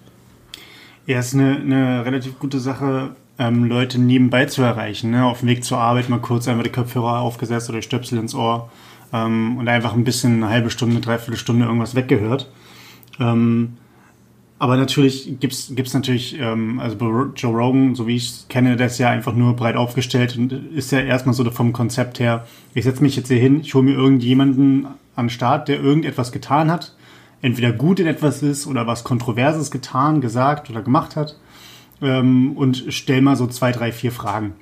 Ja, 1.07 1.19
ist 1.19 1.35
eine, 1.35 1.57
eine 1.57 2.05
relativ 2.05 2.39
gute 2.39 2.61
Sache, 2.61 3.17
ähm, 3.41 3.65
Leute 3.65 4.01
nebenbei 4.01 4.47
zu 4.47 4.63
erreichen. 4.63 5.11
Ne? 5.11 5.25
Auf 5.25 5.41
dem 5.41 5.49
Weg 5.49 5.65
zur 5.65 5.79
Arbeit 5.79 6.09
mal 6.09 6.21
kurz 6.21 6.47
einfach 6.47 6.63
die 6.63 6.71
Kopfhörer 6.71 7.19
aufgesetzt 7.19 7.69
oder 7.69 7.83
Stöpsel 7.83 8.21
ins 8.21 8.35
Ohr 8.37 8.71
ähm, 9.13 9.59
und 9.59 9.67
einfach 9.67 9.95
ein 9.95 10.05
bisschen 10.05 10.35
eine 10.35 10.53
halbe 10.53 10.71
Stunde, 10.71 11.01
dreiviertel 11.01 11.37
Stunde 11.37 11.67
irgendwas 11.67 11.97
weggehört. 11.97 12.49
Ähm, 13.19 13.77
aber 14.61 14.77
natürlich 14.77 15.41
gibt's 15.41 15.73
gibt's 15.75 15.95
natürlich, 15.95 16.39
ähm, 16.39 16.81
also 16.81 16.97
Joe 17.35 17.57
Rogan, 17.57 17.95
so 17.95 18.07
wie 18.07 18.17
ich 18.17 18.29
es 18.29 18.47
kenne, 18.51 18.77
der 18.77 18.89
ist 18.89 18.99
ja 18.99 19.09
einfach 19.09 19.35
nur 19.35 19.57
breit 19.57 19.75
aufgestellt 19.75 20.37
und 20.37 20.53
ist 20.53 20.93
ja 20.93 21.01
erstmal 21.01 21.35
so 21.35 21.51
vom 21.51 21.73
Konzept 21.73 22.21
her, 22.21 22.47
ich 22.75 22.85
setze 22.85 23.03
mich 23.03 23.17
jetzt 23.17 23.29
hier 23.29 23.39
hin, 23.39 23.63
ich 23.63 23.73
hole 23.75 23.85
mir 23.85 23.95
irgendjemanden 23.95 24.87
an 25.17 25.27
den 25.27 25.31
Start, 25.31 25.69
der 25.69 25.81
irgendetwas 25.81 26.31
getan 26.31 26.71
hat, 26.71 26.95
entweder 27.41 27.73
gut 27.73 28.01
in 28.01 28.07
etwas 28.07 28.43
ist 28.43 28.67
oder 28.67 28.87
was 28.87 29.03
Kontroverses 29.03 29.71
getan, 29.71 30.21
gesagt 30.21 30.69
oder 30.69 30.83
gemacht 30.83 31.17
hat 31.17 31.37
ähm, 32.03 32.53
und 32.53 32.85
stell 32.91 33.23
mal 33.23 33.37
so 33.37 33.47
zwei, 33.47 33.73
drei, 33.73 33.93
vier 33.93 34.13
Fragen. 34.13 34.53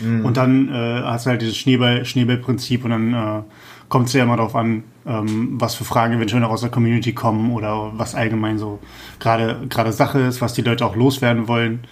Mhm. 0.00 0.24
Und 0.24 0.36
dann 0.36 0.70
äh, 0.70 1.02
hast 1.04 1.26
du 1.26 1.30
halt 1.30 1.42
dieses 1.42 1.56
Schneeball, 1.56 2.04
Schneeballprinzip 2.04 2.84
und 2.84 2.90
dann 2.90 3.14
äh, 3.14 3.42
kommt 3.88 4.08
es 4.08 4.12
ja 4.12 4.22
immer 4.22 4.36
darauf 4.36 4.54
an, 4.54 4.84
ähm, 5.06 5.60
was 5.60 5.74
für 5.74 5.84
Fragen 5.84 6.14
eventuell 6.14 6.40
noch 6.40 6.50
aus 6.50 6.60
der 6.60 6.70
Community 6.70 7.12
kommen 7.12 7.52
oder 7.52 7.92
was 7.96 8.14
allgemein 8.14 8.58
so 8.58 8.78
gerade 9.18 9.66
gerade 9.68 9.92
Sache 9.92 10.20
ist, 10.20 10.40
was 10.40 10.54
die 10.54 10.62
Leute 10.62 10.84
auch 10.84 10.96
loswerden 10.96 11.48
wollen. 11.48 11.84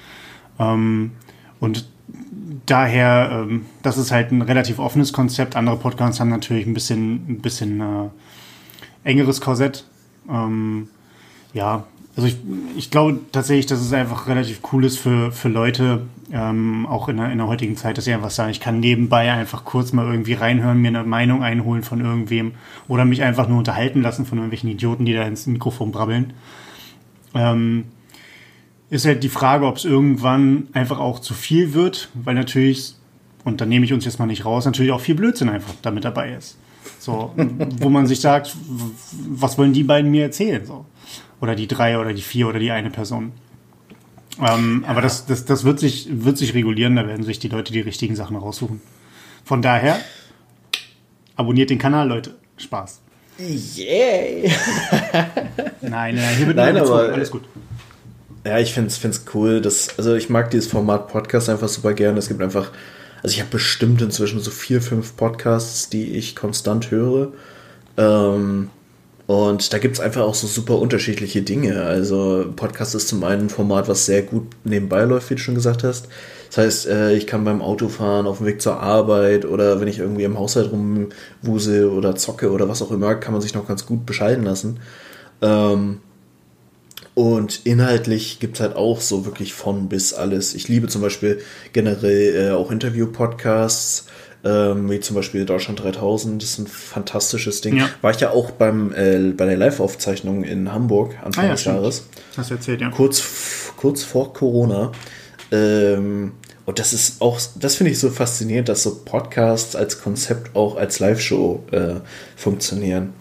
Ähm, 0.58 1.12
und 1.60 1.88
daher, 2.66 3.30
ähm, 3.32 3.66
das 3.82 3.98
ist 3.98 4.10
halt 4.10 4.32
ein 4.32 4.42
relativ 4.42 4.78
offenes 4.78 5.12
Konzept. 5.12 5.56
Andere 5.56 5.76
Podcasts 5.76 6.20
haben 6.20 6.28
natürlich 6.28 6.66
ein 6.66 6.74
bisschen, 6.74 7.14
ein 7.28 7.40
bisschen 7.40 7.80
äh, 7.80 8.08
engeres 9.04 9.40
Korsett. 9.40 9.84
Ähm, 10.28 10.88
ja, 11.52 11.84
also 12.16 12.28
ich, 12.28 12.38
ich 12.78 12.90
glaube 12.90 13.20
tatsächlich, 13.30 13.66
dass 13.66 13.80
es 13.80 13.92
einfach 13.92 14.26
relativ 14.26 14.60
cool 14.72 14.86
ist 14.86 14.98
für, 14.98 15.32
für 15.32 15.48
Leute, 15.48 16.06
ähm, 16.32 16.86
auch 16.86 17.08
in 17.10 17.18
der, 17.18 17.30
in 17.30 17.36
der 17.36 17.46
heutigen 17.46 17.76
Zeit, 17.76 17.98
dass 17.98 18.06
ich 18.06 18.14
einfach 18.14 18.30
sagen, 18.30 18.50
ich 18.50 18.60
kann 18.60 18.80
nebenbei 18.80 19.30
einfach 19.30 19.66
kurz 19.66 19.92
mal 19.92 20.06
irgendwie 20.06 20.32
reinhören, 20.32 20.80
mir 20.80 20.88
eine 20.88 21.04
Meinung 21.04 21.42
einholen 21.42 21.82
von 21.82 22.00
irgendwem 22.00 22.52
oder 22.88 23.04
mich 23.04 23.22
einfach 23.22 23.48
nur 23.48 23.58
unterhalten 23.58 24.00
lassen 24.00 24.24
von 24.24 24.38
irgendwelchen 24.38 24.70
Idioten, 24.70 25.04
die 25.04 25.12
da 25.12 25.24
ins 25.24 25.46
Mikrofon 25.46 25.92
brabbeln. 25.92 26.32
Ähm, 27.34 27.84
ist 28.88 29.04
halt 29.04 29.22
die 29.22 29.28
Frage, 29.28 29.66
ob 29.66 29.76
es 29.76 29.84
irgendwann 29.84 30.68
einfach 30.72 30.98
auch 30.98 31.18
zu 31.18 31.34
viel 31.34 31.74
wird, 31.74 32.08
weil 32.14 32.34
natürlich, 32.34 32.94
und 33.44 33.60
da 33.60 33.66
nehme 33.66 33.84
ich 33.84 33.92
uns 33.92 34.06
jetzt 34.06 34.18
mal 34.18 34.26
nicht 34.26 34.46
raus, 34.46 34.64
natürlich 34.64 34.92
auch 34.92 35.00
viel 35.00 35.16
Blödsinn 35.16 35.50
einfach 35.50 35.74
damit 35.82 36.04
dabei 36.06 36.32
ist. 36.32 36.56
So, 36.98 37.32
wo 37.80 37.90
man 37.90 38.06
sich 38.06 38.20
sagt, 38.20 38.56
was 39.28 39.58
wollen 39.58 39.74
die 39.74 39.82
beiden 39.82 40.10
mir 40.10 40.22
erzählen? 40.22 40.64
So. 40.64 40.86
Oder 41.40 41.54
die 41.54 41.66
drei 41.66 41.98
oder 41.98 42.12
die 42.12 42.22
vier 42.22 42.48
oder 42.48 42.58
die 42.58 42.70
eine 42.70 42.90
Person. 42.90 43.32
Ähm, 44.38 44.82
ja. 44.82 44.90
Aber 44.90 45.00
das, 45.00 45.26
das, 45.26 45.44
das 45.44 45.64
wird, 45.64 45.80
sich, 45.80 46.08
wird 46.10 46.38
sich 46.38 46.54
regulieren, 46.54 46.96
da 46.96 47.06
werden 47.06 47.24
sich 47.24 47.38
die 47.38 47.48
Leute 47.48 47.72
die 47.72 47.80
richtigen 47.80 48.16
Sachen 48.16 48.36
raussuchen. 48.36 48.80
Von 49.44 49.62
daher, 49.62 49.98
abonniert 51.36 51.70
den 51.70 51.78
Kanal, 51.78 52.08
Leute. 52.08 52.34
Spaß. 52.56 53.00
Yay! 53.38 54.50
nein, 55.82 56.14
nein, 56.14 56.36
hier 56.36 56.46
wird 56.46 56.56
nein, 56.56 56.76
aber, 56.76 57.12
alles 57.12 57.30
gut. 57.30 57.42
Ja, 58.44 58.58
ich 58.58 58.72
finde 58.72 58.88
es 58.88 59.24
cool. 59.34 59.60
Dass, 59.60 59.98
also 59.98 60.14
ich 60.14 60.30
mag 60.30 60.50
dieses 60.50 60.70
Format 60.70 61.08
Podcast 61.08 61.50
einfach 61.50 61.68
super 61.68 61.92
gerne. 61.92 62.18
Es 62.18 62.28
gibt 62.28 62.40
einfach 62.40 62.70
Also 63.22 63.34
ich 63.34 63.40
habe 63.40 63.50
bestimmt 63.50 64.02
inzwischen 64.02 64.40
so 64.40 64.50
vier, 64.50 64.80
fünf 64.80 65.16
Podcasts, 65.16 65.88
die 65.88 66.12
ich 66.12 66.36
konstant 66.36 66.90
höre. 66.90 67.32
Ähm, 67.96 68.70
und 69.26 69.72
da 69.72 69.78
gibt 69.78 69.96
es 69.96 70.00
einfach 70.00 70.22
auch 70.22 70.34
so 70.34 70.46
super 70.46 70.78
unterschiedliche 70.78 71.42
Dinge. 71.42 71.82
Also 71.82 72.46
Podcast 72.54 72.94
ist 72.94 73.08
zum 73.08 73.24
einen 73.24 73.42
ein 73.42 73.50
Format, 73.50 73.88
was 73.88 74.06
sehr 74.06 74.22
gut 74.22 74.44
nebenbei 74.62 75.02
läuft, 75.02 75.30
wie 75.30 75.34
du 75.34 75.40
schon 75.40 75.56
gesagt 75.56 75.82
hast. 75.82 76.08
Das 76.48 76.58
heißt, 76.58 76.86
äh, 76.86 77.12
ich 77.14 77.26
kann 77.26 77.44
beim 77.44 77.60
Autofahren 77.60 78.26
auf 78.26 78.38
dem 78.38 78.46
Weg 78.46 78.62
zur 78.62 78.80
Arbeit 78.80 79.44
oder 79.44 79.80
wenn 79.80 79.88
ich 79.88 79.98
irgendwie 79.98 80.22
im 80.22 80.38
Haushalt 80.38 80.70
rumwuse 80.70 81.90
oder 81.90 82.14
zocke 82.14 82.52
oder 82.52 82.68
was 82.68 82.82
auch 82.82 82.92
immer, 82.92 83.16
kann 83.16 83.32
man 83.32 83.42
sich 83.42 83.54
noch 83.54 83.66
ganz 83.66 83.84
gut 83.84 84.06
bescheiden 84.06 84.44
lassen. 84.44 84.78
Ähm, 85.42 85.98
und 87.14 87.64
inhaltlich 87.64 88.38
gibt 88.38 88.56
es 88.56 88.60
halt 88.60 88.76
auch 88.76 89.00
so 89.00 89.24
wirklich 89.24 89.54
von 89.54 89.88
bis 89.88 90.14
alles. 90.14 90.54
Ich 90.54 90.68
liebe 90.68 90.86
zum 90.86 91.02
Beispiel 91.02 91.40
generell 91.72 92.36
äh, 92.36 92.50
auch 92.52 92.70
Interview-Podcasts, 92.70 94.06
ähm, 94.44 94.90
wie 94.90 95.00
zum 95.00 95.16
Beispiel 95.16 95.44
Deutschland 95.44 95.82
3000. 95.82 96.42
Das 96.42 96.50
ist 96.50 96.58
ein 96.58 96.66
fantastisches 96.66 97.60
Ding. 97.60 97.76
Ja. 97.76 97.88
War 98.02 98.10
ich 98.10 98.20
ja 98.20 98.30
auch 98.30 98.50
beim, 98.50 98.92
äh, 98.92 99.32
bei 99.36 99.46
der 99.46 99.56
Live-Aufzeichnung 99.56 100.44
in 100.44 100.72
Hamburg 100.72 101.14
Anfang 101.24 101.44
ah, 101.44 101.46
ja, 101.46 101.52
des 101.52 101.60
stimmt. 101.62 101.76
Jahres. 101.76 102.06
Hast 102.36 102.50
du 102.50 102.54
erzählt, 102.54 102.80
ja. 102.80 102.90
Kurz, 102.90 103.22
kurz 103.76 104.02
vor 104.02 104.32
Corona. 104.32 104.92
Ähm, 105.50 106.32
und 106.64 106.78
das 106.80 106.92
ist 106.92 107.22
auch, 107.22 107.40
das 107.54 107.76
finde 107.76 107.92
ich 107.92 108.00
so 108.00 108.10
faszinierend, 108.10 108.68
dass 108.68 108.82
so 108.82 109.02
Podcasts 109.04 109.76
als 109.76 110.02
Konzept 110.02 110.56
auch 110.56 110.76
als 110.76 110.98
Live-Show 110.98 111.64
äh, 111.70 111.94
funktionieren. 112.34 113.14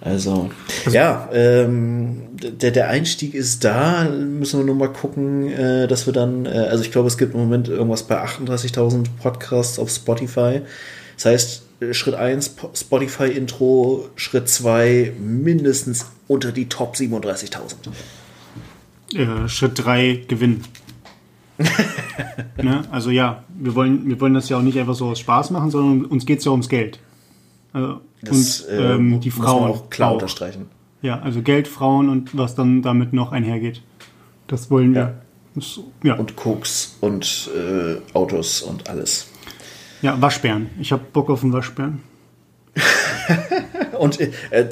Also, 0.00 0.50
ja, 0.90 1.28
ähm, 1.32 2.28
der, 2.32 2.70
der 2.70 2.88
Einstieg 2.88 3.34
ist 3.34 3.64
da. 3.64 4.04
Müssen 4.04 4.60
wir 4.60 4.66
nur 4.66 4.76
mal 4.76 4.92
gucken, 4.92 5.48
äh, 5.50 5.88
dass 5.88 6.06
wir 6.06 6.12
dann, 6.12 6.46
äh, 6.46 6.50
also 6.50 6.84
ich 6.84 6.92
glaube, 6.92 7.08
es 7.08 7.18
gibt 7.18 7.34
im 7.34 7.40
Moment 7.40 7.68
irgendwas 7.68 8.04
bei 8.04 8.22
38.000 8.22 9.06
Podcasts 9.20 9.78
auf 9.78 9.90
Spotify. 9.90 10.60
Das 11.16 11.24
heißt, 11.24 11.62
äh, 11.80 11.94
Schritt 11.94 12.14
1 12.14 12.54
Spotify-Intro, 12.74 14.08
Schritt 14.14 14.48
2 14.48 15.14
mindestens 15.18 16.06
unter 16.28 16.52
die 16.52 16.68
Top 16.68 16.94
37.000. 16.94 17.88
Äh, 19.14 19.48
Schritt 19.48 19.72
3 19.74 20.24
Gewinn. 20.28 20.62
ne? 22.62 22.84
Also 22.92 23.10
ja, 23.10 23.42
wir 23.48 23.74
wollen, 23.74 24.08
wir 24.08 24.20
wollen 24.20 24.34
das 24.34 24.48
ja 24.48 24.58
auch 24.58 24.62
nicht 24.62 24.78
einfach 24.78 24.94
so 24.94 25.06
aus 25.06 25.18
Spaß 25.18 25.50
machen, 25.50 25.72
sondern 25.72 26.04
uns 26.04 26.24
geht 26.24 26.38
es 26.38 26.44
ja 26.44 26.52
ums 26.52 26.68
Geld. 26.68 27.00
Also, 27.72 28.00
das, 28.22 28.62
und 28.62 28.68
äh, 28.70 28.94
ähm, 28.94 29.20
die 29.20 29.30
Frauen 29.30 29.70
auch 29.70 29.90
klar 29.90 30.10
auch. 30.10 30.14
unterstreichen. 30.14 30.66
Ja, 31.02 31.20
also 31.20 31.42
Geld, 31.42 31.68
Frauen 31.68 32.08
und 32.08 32.36
was 32.36 32.54
dann 32.54 32.82
damit 32.82 33.12
noch 33.12 33.32
einhergeht. 33.32 33.82
Das 34.48 34.70
wollen 34.70 34.94
wir. 34.94 35.00
Ja. 35.00 35.14
Das, 35.54 35.80
ja. 36.02 36.14
Und 36.14 36.36
Koks 36.36 36.96
und 37.00 37.50
äh, 37.56 37.96
Autos 38.14 38.62
und 38.62 38.88
alles. 38.88 39.28
Ja, 40.02 40.20
Waschbären. 40.20 40.70
Ich 40.80 40.92
habe 40.92 41.02
Bock 41.12 41.30
auf 41.30 41.42
einen 41.42 41.52
Waschbären. 41.52 42.02
und 43.98 44.20
äh, 44.20 44.30
äh, 44.50 44.66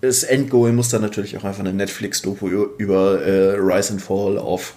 das 0.00 0.24
Endgoal 0.24 0.72
muss 0.72 0.88
dann 0.88 1.02
natürlich 1.02 1.36
auch 1.36 1.44
einfach 1.44 1.60
eine 1.60 1.72
Netflix-Doku 1.72 2.48
über 2.78 3.22
äh, 3.22 3.56
Rise 3.56 3.92
and 3.92 4.02
Fall 4.02 4.38
auf 4.38 4.74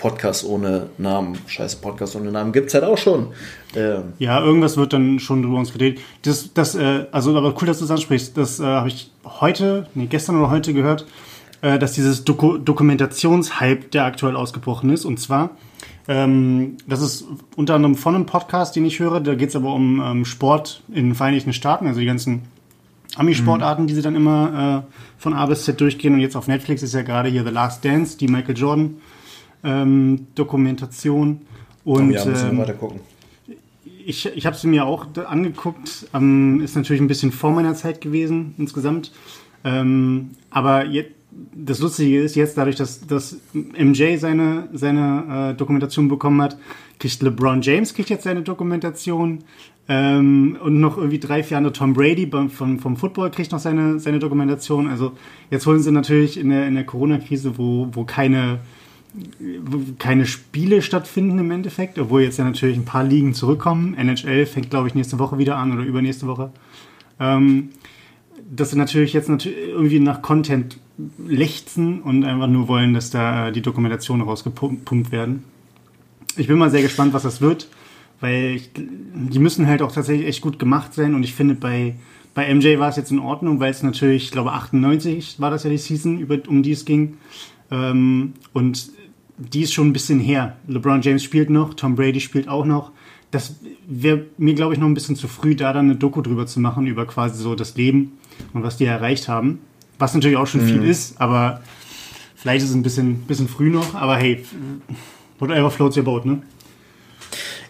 Podcast 0.00 0.44
ohne 0.44 0.88
Namen. 0.98 1.38
Scheiße, 1.46 1.76
Podcast 1.76 2.16
ohne 2.16 2.32
Namen 2.32 2.52
gibt 2.52 2.68
es 2.68 2.74
halt 2.74 2.84
auch 2.84 2.98
schon. 2.98 3.28
Ähm. 3.76 4.14
Ja, 4.18 4.42
irgendwas 4.42 4.76
wird 4.76 4.92
dann 4.92 5.20
schon 5.20 5.44
über 5.44 5.58
uns 5.58 5.72
gedreht. 5.72 6.00
Das, 6.22 6.52
das, 6.54 6.74
äh, 6.74 7.06
also, 7.12 7.36
aber 7.36 7.54
cool, 7.60 7.66
dass 7.66 7.78
du 7.78 7.84
das 7.84 7.92
ansprichst. 7.92 8.36
Das 8.36 8.58
äh, 8.58 8.64
habe 8.64 8.88
ich 8.88 9.10
heute, 9.24 9.86
nee, 9.94 10.06
gestern 10.06 10.38
oder 10.38 10.50
heute 10.50 10.72
gehört, 10.72 11.06
äh, 11.60 11.78
dass 11.78 11.92
dieses 11.92 12.24
Doku 12.24 12.56
Dokumentationshype, 12.58 13.88
der 13.92 14.06
aktuell 14.06 14.36
ausgebrochen 14.36 14.90
ist. 14.90 15.04
Und 15.04 15.20
zwar, 15.20 15.50
ähm, 16.08 16.78
das 16.86 17.02
ist 17.02 17.26
unter 17.54 17.74
anderem 17.74 17.94
von 17.94 18.14
einem 18.14 18.26
Podcast, 18.26 18.74
den 18.74 18.86
ich 18.86 18.98
höre. 18.98 19.20
Da 19.20 19.34
geht 19.34 19.50
es 19.50 19.56
aber 19.56 19.74
um 19.74 20.00
ähm, 20.00 20.24
Sport 20.24 20.82
in 20.88 21.10
den 21.10 21.14
Vereinigten 21.14 21.52
Staaten, 21.52 21.86
also 21.86 22.00
die 22.00 22.06
ganzen 22.06 22.42
Ami-Sportarten, 23.16 23.82
mhm. 23.82 23.86
die 23.88 23.94
sie 23.94 24.02
dann 24.02 24.16
immer 24.16 24.86
äh, 24.88 24.92
von 25.18 25.34
A 25.34 25.44
bis 25.44 25.64
Z 25.64 25.78
durchgehen. 25.78 26.14
Und 26.14 26.20
jetzt 26.20 26.36
auf 26.36 26.48
Netflix 26.48 26.82
ist 26.82 26.94
ja 26.94 27.02
gerade 27.02 27.28
hier 27.28 27.44
The 27.44 27.50
Last 27.50 27.84
Dance, 27.84 28.16
die 28.16 28.28
Michael 28.28 28.56
Jordan 28.56 28.96
ähm, 29.64 30.26
Dokumentation. 30.34 31.40
Und, 31.84 32.10
oh 32.10 32.12
ja, 32.12 32.24
müssen 32.24 32.44
wir 32.44 32.50
ähm, 32.50 32.58
weiter 32.58 32.74
gucken. 32.74 33.00
Ich, 34.04 34.26
ich 34.26 34.46
habe 34.46 34.56
sie 34.56 34.66
mir 34.66 34.86
auch 34.86 35.06
angeguckt. 35.26 36.08
Ähm, 36.14 36.60
ist 36.62 36.76
natürlich 36.76 37.00
ein 37.00 37.08
bisschen 37.08 37.32
vor 37.32 37.52
meiner 37.52 37.74
Zeit 37.74 38.00
gewesen 38.00 38.54
insgesamt. 38.58 39.12
Ähm, 39.64 40.30
aber 40.50 40.86
jetzt, 40.86 41.12
das 41.54 41.78
Lustige 41.78 42.20
ist 42.20 42.34
jetzt, 42.34 42.58
dadurch, 42.58 42.76
dass, 42.76 43.06
dass 43.06 43.36
MJ 43.52 44.16
seine, 44.16 44.68
seine 44.72 45.52
äh, 45.52 45.56
Dokumentation 45.56 46.08
bekommen 46.08 46.42
hat, 46.42 46.56
kriegt 46.98 47.22
LeBron 47.22 47.62
James 47.62 47.94
kriegt 47.94 48.10
jetzt 48.10 48.24
seine 48.24 48.42
Dokumentation. 48.42 49.44
Ähm, 49.88 50.56
und 50.62 50.78
noch 50.78 50.98
irgendwie 50.98 51.18
drei, 51.18 51.42
vier 51.42 51.56
andere. 51.56 51.72
Tom 51.72 51.94
Brady 51.94 52.26
beim, 52.26 52.48
vom, 52.48 52.78
vom 52.78 52.96
Football 52.96 53.30
kriegt 53.30 53.50
noch 53.50 53.58
seine, 53.58 53.98
seine 53.98 54.18
Dokumentation. 54.18 54.86
Also 54.86 55.12
jetzt 55.50 55.66
holen 55.66 55.80
sie 55.80 55.90
natürlich 55.90 56.38
in 56.38 56.50
der, 56.50 56.68
in 56.68 56.74
der 56.74 56.84
Corona-Krise, 56.84 57.58
wo, 57.58 57.88
wo 57.92 58.04
keine 58.04 58.60
keine 59.98 60.26
Spiele 60.26 60.82
stattfinden 60.82 61.38
im 61.38 61.50
Endeffekt, 61.50 61.98
obwohl 61.98 62.22
jetzt 62.22 62.38
ja 62.38 62.44
natürlich 62.44 62.76
ein 62.76 62.84
paar 62.84 63.04
Ligen 63.04 63.34
zurückkommen. 63.34 63.94
NHL 63.94 64.46
fängt, 64.46 64.70
glaube 64.70 64.88
ich, 64.88 64.94
nächste 64.94 65.18
Woche 65.18 65.38
wieder 65.38 65.56
an 65.56 65.72
oder 65.72 65.82
übernächste 65.82 66.26
Woche. 66.26 66.52
Ähm, 67.18 67.70
dass 68.50 68.70
sie 68.70 68.78
natürlich 68.78 69.12
jetzt 69.12 69.28
natürlich 69.28 69.58
irgendwie 69.68 70.00
nach 70.00 70.22
Content 70.22 70.78
lechzen 71.26 72.02
und 72.02 72.24
einfach 72.24 72.48
nur 72.48 72.68
wollen, 72.68 72.94
dass 72.94 73.10
da 73.10 73.50
die 73.50 73.62
Dokumentationen 73.62 74.26
rausgepumpt 74.26 75.12
werden. 75.12 75.44
Ich 76.36 76.46
bin 76.46 76.58
mal 76.58 76.70
sehr 76.70 76.82
gespannt, 76.82 77.12
was 77.12 77.22
das 77.22 77.40
wird, 77.40 77.68
weil 78.20 78.54
ich, 78.56 78.70
die 78.74 79.38
müssen 79.38 79.66
halt 79.66 79.82
auch 79.82 79.92
tatsächlich 79.92 80.26
echt 80.26 80.40
gut 80.40 80.58
gemacht 80.58 80.94
sein 80.94 81.14
und 81.14 81.22
ich 81.22 81.34
finde 81.34 81.54
bei 81.54 81.94
bei 82.34 82.54
MJ 82.54 82.78
war 82.78 82.88
es 82.88 82.96
jetzt 82.96 83.10
in 83.10 83.18
Ordnung, 83.18 83.58
weil 83.60 83.70
es 83.70 83.82
natürlich, 83.82 84.24
ich 84.24 84.30
glaube 84.30 84.52
98 84.52 85.40
war 85.40 85.50
das 85.50 85.64
ja 85.64 85.70
die 85.70 85.78
Season, 85.78 86.18
über, 86.18 86.38
um 86.46 86.62
die 86.62 86.72
es 86.72 86.84
ging. 86.84 87.16
Ähm, 87.70 88.34
und 88.52 88.90
die 89.40 89.62
ist 89.62 89.72
schon 89.72 89.88
ein 89.88 89.92
bisschen 89.92 90.20
her. 90.20 90.56
LeBron 90.68 91.02
James 91.02 91.24
spielt 91.24 91.50
noch, 91.50 91.74
Tom 91.74 91.96
Brady 91.96 92.20
spielt 92.20 92.48
auch 92.48 92.64
noch. 92.64 92.92
Das 93.30 93.56
wäre 93.88 94.26
mir, 94.38 94.54
glaube 94.54 94.74
ich, 94.74 94.80
noch 94.80 94.86
ein 94.86 94.94
bisschen 94.94 95.16
zu 95.16 95.28
früh, 95.28 95.54
da 95.54 95.72
dann 95.72 95.86
eine 95.86 95.96
Doku 95.96 96.20
drüber 96.20 96.46
zu 96.46 96.60
machen, 96.60 96.86
über 96.86 97.06
quasi 97.06 97.40
so 97.40 97.54
das 97.54 97.76
Leben 97.76 98.18
und 98.52 98.62
was 98.62 98.76
die 98.76 98.84
erreicht 98.84 99.28
haben. 99.28 99.60
Was 99.98 100.14
natürlich 100.14 100.36
auch 100.36 100.46
schon 100.46 100.62
mhm. 100.62 100.66
viel 100.66 100.84
ist, 100.84 101.20
aber 101.20 101.62
vielleicht 102.34 102.64
ist 102.64 102.70
es 102.70 102.76
ein 102.76 102.82
bisschen, 102.82 103.20
bisschen 103.22 103.48
früh 103.48 103.70
noch. 103.70 103.94
Aber 103.94 104.16
hey, 104.16 104.44
whatever 105.38 105.70
floats 105.70 105.96
your 105.96 106.04
boat, 106.04 106.26
ne? 106.26 106.42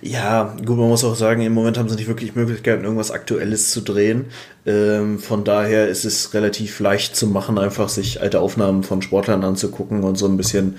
Ja, 0.03 0.57
gut, 0.65 0.79
man 0.79 0.89
muss 0.89 1.05
auch 1.05 1.15
sagen, 1.15 1.43
im 1.43 1.53
Moment 1.53 1.77
haben 1.77 1.91
sie 1.91 1.97
nicht 1.97 2.09
wirklich 2.09 2.35
Möglichkeiten, 2.35 2.85
irgendwas 2.85 3.11
Aktuelles 3.11 3.71
zu 3.71 3.83
drehen. 3.83 4.27
Ähm, 4.65 5.19
von 5.19 5.45
daher 5.45 5.89
ist 5.89 6.07
es 6.07 6.33
relativ 6.33 6.81
leicht 6.81 7.15
zu 7.15 7.27
machen, 7.27 7.59
einfach 7.59 7.91
sich 7.91 8.23
alte 8.23 8.41
Aufnahmen 8.41 8.83
von 8.83 9.03
Sportlern 9.03 9.45
anzugucken 9.45 10.03
und 10.03 10.17
so 10.17 10.27
ein 10.27 10.39
bisschen 10.39 10.77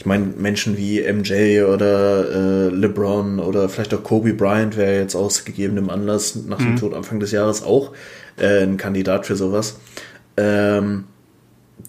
ich 0.00 0.06
meine, 0.06 0.24
Menschen 0.24 0.78
wie 0.78 1.02
MJ 1.02 1.60
oder 1.60 2.30
äh, 2.30 2.68
LeBron 2.70 3.38
oder 3.38 3.68
vielleicht 3.68 3.92
auch 3.92 4.02
Kobe 4.02 4.32
Bryant 4.32 4.78
wäre 4.78 4.98
jetzt 4.98 5.14
aus 5.14 5.44
gegebenem 5.44 5.90
Anlass 5.90 6.36
nach 6.36 6.56
dem 6.56 6.70
mhm. 6.70 6.76
Tod 6.76 6.94
Anfang 6.94 7.20
des 7.20 7.32
Jahres 7.32 7.62
auch 7.62 7.92
äh, 8.38 8.62
ein 8.62 8.78
Kandidat 8.78 9.26
für 9.26 9.36
sowas. 9.36 9.78
Ähm, 10.38 11.04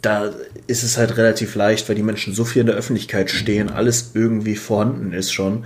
da 0.02 0.30
ist 0.68 0.84
es 0.84 0.98
halt 0.98 1.16
relativ 1.16 1.56
leicht, 1.56 1.88
weil 1.88 1.96
die 1.96 2.04
Menschen 2.04 2.34
so 2.34 2.44
viel 2.44 2.60
in 2.60 2.68
der 2.68 2.76
Öffentlichkeit 2.76 3.32
stehen, 3.32 3.70
alles 3.70 4.12
irgendwie 4.14 4.58
vorhanden 4.58 5.14
ist 5.14 5.32
schon, 5.32 5.64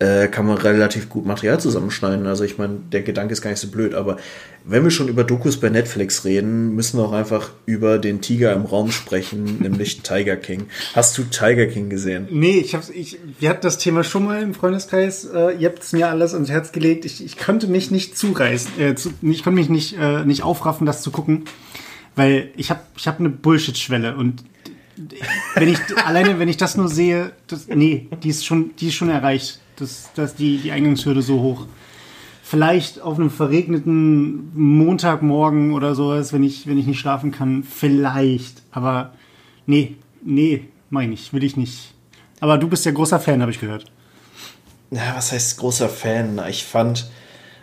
äh, 0.00 0.26
kann 0.26 0.46
man 0.46 0.58
relativ 0.58 1.08
gut 1.08 1.24
Material 1.24 1.60
zusammenschneiden. 1.60 2.26
Also 2.26 2.42
ich 2.42 2.58
meine, 2.58 2.78
der 2.92 3.02
Gedanke 3.02 3.32
ist 3.32 3.42
gar 3.42 3.50
nicht 3.50 3.60
so 3.60 3.68
blöd, 3.68 3.94
aber 3.94 4.16
wenn 4.64 4.82
wir 4.82 4.90
schon 4.90 5.08
über 5.08 5.24
Dokus 5.24 5.60
bei 5.60 5.68
Netflix 5.68 6.24
reden, 6.24 6.74
müssen 6.74 6.98
wir 6.98 7.04
auch 7.04 7.12
einfach 7.12 7.50
über 7.66 7.98
den 7.98 8.20
Tiger 8.20 8.52
im 8.54 8.64
Raum 8.64 8.90
sprechen, 8.90 9.58
nämlich 9.60 10.02
Tiger 10.02 10.36
King. 10.36 10.66
Hast 10.94 11.16
du 11.16 11.22
Tiger 11.24 11.66
King 11.66 11.90
gesehen? 11.90 12.26
Nee, 12.30 12.58
ich 12.58 12.74
hab's, 12.74 12.90
ich, 12.90 13.18
wir 13.38 13.48
hatten 13.48 13.62
das 13.62 13.78
Thema 13.78 14.02
schon 14.02 14.24
mal 14.24 14.42
im 14.42 14.54
Freundeskreis. 14.54 15.26
Äh, 15.26 15.56
ihr 15.58 15.68
habt 15.68 15.82
es 15.82 15.92
mir 15.92 16.08
alles 16.08 16.34
ans 16.34 16.50
Herz 16.50 16.72
gelegt. 16.72 17.04
Ich, 17.04 17.24
ich 17.24 17.38
konnte 17.38 17.68
mich 17.68 17.90
nicht 17.90 18.18
zureißen, 18.18 18.80
äh, 18.80 18.94
zu, 18.96 19.10
ich 19.22 19.44
konnte 19.44 19.60
mich 19.60 19.68
nicht, 19.68 19.96
äh, 19.98 20.24
nicht 20.24 20.42
aufraffen, 20.42 20.86
das 20.86 21.02
zu 21.02 21.12
gucken, 21.12 21.44
weil 22.16 22.50
ich 22.56 22.70
habe 22.70 22.80
ich 22.96 23.06
hab 23.06 23.20
eine 23.20 23.30
Bullshit-Schwelle 23.30 24.16
und 24.16 24.44
wenn 25.54 25.68
ich 25.68 25.78
alleine, 26.04 26.38
wenn 26.38 26.48
ich 26.48 26.56
das 26.56 26.76
nur 26.76 26.88
sehe, 26.88 27.32
das, 27.46 27.68
nee, 27.68 28.08
die 28.22 28.30
ist 28.30 28.44
schon, 28.44 28.74
die 28.76 28.88
ist 28.88 28.94
schon 28.94 29.10
erreicht. 29.10 29.60
Das, 29.76 30.10
das 30.14 30.34
die, 30.34 30.58
die 30.58 30.72
Eingangshürde 30.72 31.22
so 31.22 31.40
hoch. 31.40 31.66
Vielleicht 32.42 33.00
auf 33.00 33.18
einem 33.18 33.30
verregneten 33.30 34.50
Montagmorgen 34.54 35.72
oder 35.72 35.94
sowas, 35.94 36.32
wenn 36.32 36.42
ich, 36.42 36.66
wenn 36.66 36.78
ich 36.78 36.86
nicht 36.86 37.00
schlafen 37.00 37.32
kann. 37.32 37.64
Vielleicht. 37.64 38.62
Aber 38.70 39.12
nee, 39.66 39.96
nee, 40.22 40.68
meine 40.90 41.14
ich, 41.14 41.32
will 41.32 41.42
ich 41.42 41.56
nicht. 41.56 41.94
Aber 42.40 42.58
du 42.58 42.68
bist 42.68 42.84
ja 42.84 42.92
großer 42.92 43.18
Fan, 43.18 43.40
habe 43.40 43.50
ich 43.50 43.60
gehört. 43.60 43.86
Ja, 44.90 45.14
was 45.16 45.32
heißt 45.32 45.58
großer 45.58 45.88
Fan? 45.88 46.40
Ich 46.48 46.64
fand, 46.64 47.10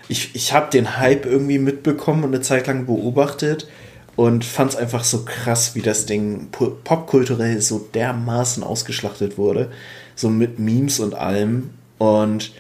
ich, 0.08 0.36
ich 0.36 0.53
habe 0.53 0.72
den 0.72 0.98
Hype 0.98 1.25
irgendwie 1.25 1.60
mitbekommen 1.60 2.24
und 2.24 2.34
eine 2.34 2.41
Zeit 2.41 2.68
lang 2.68 2.88
beobachtet 2.88 3.68
und 4.15 4.44
fand 4.44 4.72
es 4.72 4.75
einfach 4.75 5.03
so 5.03 5.24
krass, 5.24 5.75
wie 5.75 5.82
das 5.82 6.06
Ding 6.06 6.50
popkulturell 6.51 7.62
so 7.62 7.88
dermaßen 7.94 8.63
ausgeschlachtet 8.63 9.38
wurde. 9.38 9.72
So 10.15 10.30
mit 10.30 10.60
Memes 10.60 11.00
und 11.00 11.15
allem. 11.15 11.70
Und 12.01 12.51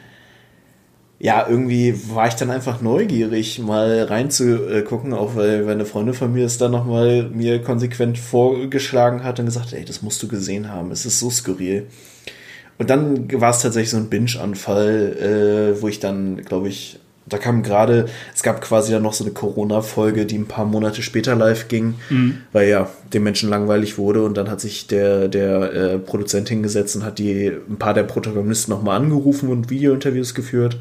ja, 1.17 1.47
irgendwie 1.49 1.95
war 2.13 2.27
ich 2.27 2.35
dann 2.35 2.51
einfach 2.51 2.79
neugierig, 2.79 3.57
mal 3.57 4.03
reinzugucken, 4.03 5.13
auch 5.13 5.35
weil, 5.35 5.67
eine 5.67 5.85
Freundin 5.85 6.13
von 6.13 6.31
mir 6.31 6.45
es 6.45 6.59
dann 6.59 6.69
nochmal 6.69 7.23
mir 7.23 7.59
konsequent 7.59 8.19
vorgeschlagen 8.19 9.23
hat 9.23 9.39
und 9.39 9.47
gesagt, 9.47 9.73
ey, 9.73 9.83
das 9.83 10.03
musst 10.03 10.21
du 10.21 10.27
gesehen 10.27 10.69
haben, 10.69 10.91
es 10.91 11.07
ist 11.07 11.19
so 11.19 11.31
skurril. 11.31 11.87
Und 12.77 12.91
dann 12.91 13.31
war 13.41 13.49
es 13.49 13.63
tatsächlich 13.63 13.89
so 13.89 13.97
ein 13.97 14.09
Binge-Anfall, 14.09 15.73
äh, 15.75 15.81
wo 15.81 15.87
ich 15.87 15.99
dann, 15.99 16.37
glaube 16.43 16.67
ich, 16.67 16.99
da 17.31 17.37
kam 17.37 17.63
gerade, 17.63 18.07
es 18.35 18.43
gab 18.43 18.61
quasi 18.61 18.91
dann 18.91 19.03
noch 19.03 19.13
so 19.13 19.23
eine 19.23 19.33
Corona-Folge, 19.33 20.25
die 20.25 20.37
ein 20.37 20.47
paar 20.47 20.65
Monate 20.65 21.01
später 21.01 21.33
live 21.33 21.69
ging, 21.69 21.95
mhm. 22.09 22.39
weil 22.51 22.67
ja 22.67 22.89
dem 23.13 23.23
Menschen 23.23 23.49
langweilig 23.49 23.97
wurde 23.97 24.23
und 24.23 24.35
dann 24.35 24.49
hat 24.49 24.59
sich 24.59 24.87
der, 24.87 25.29
der 25.29 25.73
äh, 25.73 25.97
Produzent 25.97 26.49
hingesetzt 26.49 26.95
und 26.97 27.05
hat 27.05 27.19
die 27.19 27.47
ein 27.47 27.77
paar 27.77 27.93
der 27.93 28.03
Protagonisten 28.03 28.71
nochmal 28.71 28.97
angerufen 28.97 29.49
und 29.49 29.69
Videointerviews 29.69 30.35
geführt. 30.35 30.77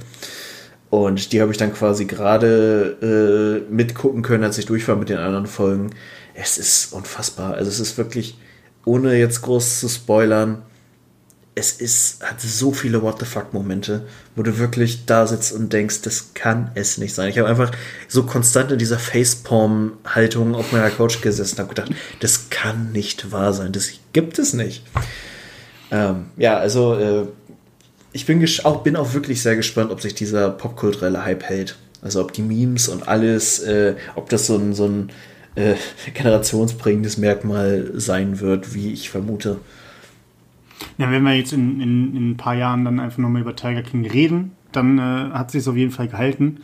Und 0.91 1.33
die 1.33 1.41
habe 1.41 1.53
ich 1.53 1.59
dann 1.59 1.73
quasi 1.73 2.07
gerade 2.07 3.63
äh, 3.71 3.73
mitgucken 3.73 4.23
können, 4.23 4.43
als 4.43 4.59
ich 4.59 4.67
durch 4.67 4.89
war 4.89 4.97
mit 4.97 5.09
den 5.09 5.19
anderen 5.19 5.47
Folgen. 5.47 5.91
Es 6.35 6.59
ist 6.59 6.93
unfassbar. 6.93 7.55
Also 7.55 7.71
es 7.71 7.79
ist 7.79 7.97
wirklich, 7.97 8.37
ohne 8.85 9.17
jetzt 9.17 9.43
groß 9.43 9.79
zu 9.79 9.89
spoilern, 9.89 10.63
es 11.55 11.73
ist, 11.73 12.23
hat 12.23 12.41
so 12.41 12.73
viele 12.73 13.03
What 13.03 13.19
the 13.19 13.25
fuck-Momente, 13.27 14.07
wo 14.37 14.43
du 14.43 14.59
wirklich 14.59 15.05
da 15.07 15.27
sitzt 15.27 15.53
und 15.53 15.73
denkst, 15.73 16.03
das 16.03 16.33
kann 16.35 16.71
es 16.75 16.97
nicht 16.97 17.15
sein. 17.15 17.29
Ich 17.29 17.39
habe 17.39 17.49
einfach 17.49 17.73
so 18.09 18.23
konstant 18.23 18.71
in 18.73 18.79
dieser 18.79 18.99
Facepalm-Haltung 18.99 20.55
auf 20.55 20.73
meiner 20.73 20.91
Couch 20.91 21.21
gesessen 21.21 21.57
und 21.57 21.61
habe 21.61 21.75
gedacht, 21.75 21.93
das 22.21 22.51
kann 22.51 22.93
nicht 22.93 23.33
wahr 23.33 23.53
sein, 23.53 23.73
das 23.73 23.91
gibt 24.13 24.39
es 24.39 24.53
nicht. 24.53 24.85
Ähm, 25.91 26.27
ja, 26.37 26.57
also 26.57 26.95
äh, 26.95 27.27
ich 28.13 28.27
bin, 28.27 28.47
auch, 28.65 28.83
bin 28.83 28.97
auch 28.97 29.13
wirklich 29.13 29.43
sehr 29.43 29.57
gespannt, 29.57 29.91
ob 29.91 30.01
sich 30.01 30.15
dieser 30.15 30.51
popkulturelle 30.51 31.25
Hype 31.25 31.43
hält. 31.43 31.77
Also 32.03 32.21
ob 32.23 32.33
die 32.33 32.43
Memes 32.43 32.89
und 32.89 33.07
alles, 33.09 33.59
äh, 33.59 33.95
ob 34.15 34.31
das 34.31 34.47
so 34.47 34.57
ein, 34.57 34.75
so 34.75 34.87
ein 34.87 35.11
äh, 35.57 35.75
generationsprägendes 36.15 37.19
Merkmal 37.19 37.91
sein 37.95 38.41
wird, 38.41 38.75
wie 38.75 38.93
ich 38.93 39.11
vermute. 39.11 39.59
Ja, 41.01 41.11
wenn 41.11 41.23
wir 41.23 41.33
jetzt 41.33 41.55
in, 41.55 41.81
in, 41.81 42.15
in 42.15 42.31
ein 42.33 42.37
paar 42.37 42.55
Jahren 42.55 42.85
dann 42.85 43.01
einfach 43.01 43.17
nochmal 43.17 43.41
über 43.41 43.57
Tiger 43.57 43.81
King 43.81 44.05
reden, 44.07 44.53
dann 44.71 44.99
äh, 44.99 45.31
hat 45.33 45.51
sich 45.51 45.67
auf 45.67 45.75
jeden 45.75 45.93
Fall 45.93 46.09
gehalten. 46.09 46.59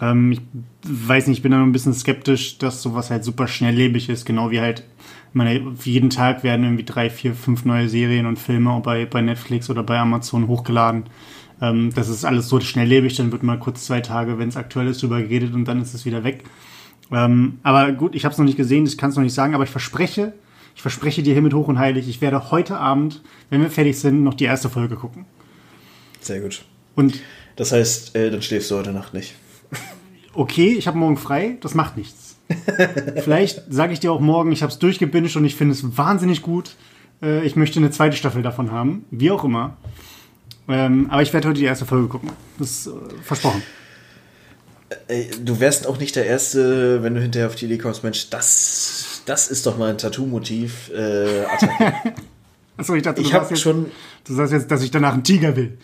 Ähm, 0.00 0.32
ich 0.32 0.40
weiß 0.82 1.26
nicht, 1.26 1.38
ich 1.38 1.42
bin 1.42 1.52
da 1.52 1.58
noch 1.58 1.66
ein 1.66 1.72
bisschen 1.72 1.92
skeptisch, 1.92 2.56
dass 2.56 2.80
sowas 2.80 3.10
halt 3.10 3.22
super 3.22 3.46
schnelllebig 3.46 4.08
ist, 4.08 4.24
genau 4.24 4.50
wie 4.50 4.60
halt, 4.60 4.84
meine, 5.34 5.74
jeden 5.84 6.08
Tag 6.08 6.42
werden 6.42 6.64
irgendwie 6.64 6.84
drei, 6.84 7.10
vier, 7.10 7.34
fünf 7.34 7.66
neue 7.66 7.90
Serien 7.90 8.24
und 8.24 8.38
Filme 8.38 8.80
bei, 8.82 9.04
bei 9.04 9.20
Netflix 9.20 9.68
oder 9.68 9.82
bei 9.82 9.98
Amazon 9.98 10.48
hochgeladen. 10.48 11.04
Ähm, 11.60 11.92
das 11.94 12.08
ist 12.08 12.24
alles 12.24 12.48
so 12.48 12.58
schnelllebig, 12.60 13.14
dann 13.16 13.30
wird 13.30 13.42
mal 13.42 13.58
kurz 13.58 13.84
zwei 13.84 14.00
Tage, 14.00 14.38
wenn 14.38 14.48
es 14.48 14.56
aktuell 14.56 14.86
ist, 14.86 15.02
drüber 15.02 15.20
geredet 15.20 15.52
und 15.52 15.66
dann 15.66 15.82
ist 15.82 15.92
es 15.92 16.06
wieder 16.06 16.24
weg. 16.24 16.44
Ähm, 17.12 17.58
aber 17.62 17.92
gut, 17.92 18.14
ich 18.14 18.24
habe 18.24 18.32
es 18.32 18.38
noch 18.38 18.46
nicht 18.46 18.56
gesehen, 18.56 18.86
ich 18.86 18.96
kann 18.96 19.10
es 19.10 19.16
noch 19.16 19.22
nicht 19.22 19.34
sagen, 19.34 19.54
aber 19.54 19.64
ich 19.64 19.70
verspreche, 19.70 20.32
ich 20.76 20.82
verspreche 20.82 21.22
dir 21.22 21.32
hiermit 21.32 21.54
hoch 21.54 21.68
und 21.68 21.78
heilig, 21.78 22.06
ich 22.06 22.20
werde 22.20 22.50
heute 22.50 22.76
Abend, 22.76 23.22
wenn 23.48 23.62
wir 23.62 23.70
fertig 23.70 23.98
sind, 23.98 24.22
noch 24.22 24.34
die 24.34 24.44
erste 24.44 24.68
Folge 24.68 24.96
gucken. 24.96 25.24
Sehr 26.20 26.40
gut. 26.40 26.64
Und 26.94 27.18
das 27.56 27.72
heißt, 27.72 28.14
äh, 28.14 28.30
dann 28.30 28.42
schläfst 28.42 28.70
du 28.70 28.76
heute 28.76 28.92
Nacht 28.92 29.14
nicht. 29.14 29.34
Okay, 30.34 30.74
ich 30.74 30.86
habe 30.86 30.98
morgen 30.98 31.16
frei, 31.16 31.56
das 31.62 31.74
macht 31.74 31.96
nichts. 31.96 32.36
Vielleicht 33.24 33.62
sage 33.70 33.94
ich 33.94 34.00
dir 34.00 34.12
auch 34.12 34.20
morgen, 34.20 34.52
ich 34.52 34.62
habe 34.62 34.70
es 34.70 34.78
durchgebinged 34.78 35.36
und 35.36 35.46
ich 35.46 35.56
finde 35.56 35.72
es 35.72 35.96
wahnsinnig 35.96 36.42
gut. 36.42 36.76
Äh, 37.22 37.46
ich 37.46 37.56
möchte 37.56 37.78
eine 37.78 37.90
zweite 37.90 38.16
Staffel 38.16 38.42
davon 38.42 38.70
haben, 38.70 39.06
wie 39.10 39.30
auch 39.30 39.44
immer. 39.44 39.78
Ähm, 40.68 41.08
aber 41.10 41.22
ich 41.22 41.32
werde 41.32 41.48
heute 41.48 41.60
die 41.60 41.64
erste 41.64 41.86
Folge 41.86 42.08
gucken. 42.08 42.30
Das 42.58 42.70
ist 42.70 42.86
äh, 42.88 42.90
versprochen. 43.22 43.62
Äh, 45.08 45.24
du 45.42 45.58
wärst 45.60 45.86
auch 45.86 45.98
nicht 45.98 46.16
der 46.16 46.26
Erste, 46.26 47.02
wenn 47.02 47.14
du 47.14 47.20
hinterher 47.20 47.48
auf 47.48 47.54
die 47.56 47.64
Idee 47.66 47.78
kommst, 47.78 48.04
Mensch, 48.04 48.30
das 48.30 49.16
das 49.26 49.48
ist 49.48 49.66
doch 49.66 49.76
mal 49.76 49.90
ein 49.90 49.98
Tattoo-Motiv. 49.98 50.90
Äh, 50.90 51.44
Achso, 52.76 52.94
ich 52.94 53.02
dachte, 53.02 53.20
du, 53.20 53.26
ich 53.26 53.32
sagst 53.32 53.50
jetzt, 53.50 53.60
schon, 53.60 53.90
du 54.24 54.34
sagst 54.34 54.52
jetzt, 54.52 54.70
dass 54.70 54.82
ich 54.82 54.90
danach 54.90 55.14
einen 55.14 55.24
Tiger 55.24 55.54
will. 55.56 55.78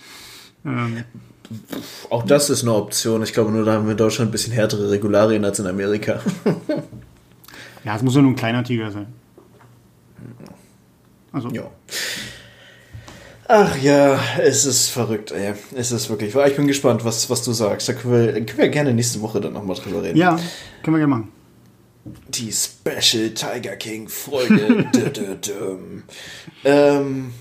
Ähm. 0.64 1.04
Auch 2.08 2.24
das 2.24 2.48
ist 2.48 2.62
eine 2.62 2.72
Option. 2.72 3.22
Ich 3.22 3.32
glaube 3.32 3.50
nur, 3.50 3.64
da 3.64 3.74
haben 3.74 3.84
wir 3.84 3.92
in 3.92 3.96
Deutschland 3.96 4.28
ein 4.28 4.32
bisschen 4.32 4.52
härtere 4.52 4.90
Regularien 4.90 5.44
als 5.44 5.58
in 5.58 5.66
Amerika. 5.66 6.20
ja, 7.84 7.96
es 7.96 8.02
muss 8.02 8.14
ja 8.14 8.22
nur 8.22 8.32
ein 8.32 8.36
kleiner 8.36 8.62
Tiger 8.64 8.90
sein. 8.90 9.06
Also. 11.32 11.50
Ja. 11.50 11.70
Ach 13.48 13.76
ja, 13.78 14.18
es 14.40 14.64
ist 14.64 14.88
verrückt, 14.88 15.32
ey. 15.32 15.54
Es 15.74 15.92
ist 15.92 16.08
wirklich. 16.08 16.34
Ich 16.34 16.56
bin 16.56 16.66
gespannt, 16.66 17.04
was, 17.04 17.28
was 17.28 17.42
du 17.42 17.52
sagst. 17.52 17.88
Da 17.88 17.92
können 17.92 18.12
wir, 18.14 18.32
können 18.46 18.58
wir 18.58 18.68
gerne 18.68 18.94
nächste 18.94 19.20
Woche 19.20 19.40
dann 19.40 19.52
nochmal 19.52 19.76
drüber 19.76 20.02
reden. 20.02 20.16
Ja, 20.16 20.38
können 20.82 20.96
wir 20.96 21.00
gerne 21.00 21.06
machen 21.08 21.32
die 22.04 22.52
Special 22.52 23.30
Tiger 23.30 23.76
King 23.76 24.08
Folge. 24.08 24.86
ähm, 26.64 27.32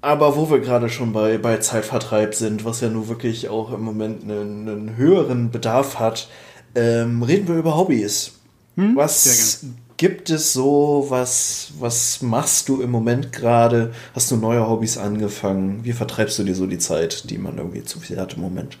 aber 0.00 0.36
wo 0.36 0.50
wir 0.50 0.60
gerade 0.60 0.88
schon 0.88 1.12
bei, 1.12 1.38
bei 1.38 1.58
Zeitvertreib 1.58 2.34
sind, 2.34 2.64
was 2.64 2.80
ja 2.80 2.88
nun 2.88 3.08
wirklich 3.08 3.48
auch 3.48 3.72
im 3.72 3.82
Moment 3.82 4.24
einen, 4.24 4.68
einen 4.68 4.96
höheren 4.96 5.50
Bedarf 5.50 5.98
hat, 5.98 6.28
ähm, 6.74 7.22
reden 7.22 7.48
wir 7.48 7.56
über 7.56 7.76
Hobbys. 7.76 8.32
Hm? 8.76 8.96
Was 8.96 9.64
gibt 9.96 10.30
es 10.30 10.52
so? 10.52 11.06
Was, 11.08 11.72
was 11.78 12.22
machst 12.22 12.68
du 12.68 12.80
im 12.82 12.90
Moment 12.90 13.32
gerade? 13.32 13.92
Hast 14.14 14.30
du 14.30 14.36
neue 14.36 14.68
Hobbys 14.68 14.98
angefangen? 14.98 15.84
Wie 15.84 15.92
vertreibst 15.92 16.38
du 16.38 16.44
dir 16.44 16.54
so 16.54 16.66
die 16.66 16.78
Zeit, 16.78 17.30
die 17.30 17.38
man 17.38 17.58
irgendwie 17.58 17.84
zu 17.84 18.00
viel 18.00 18.18
hat 18.18 18.34
im 18.34 18.42
Moment? 18.42 18.78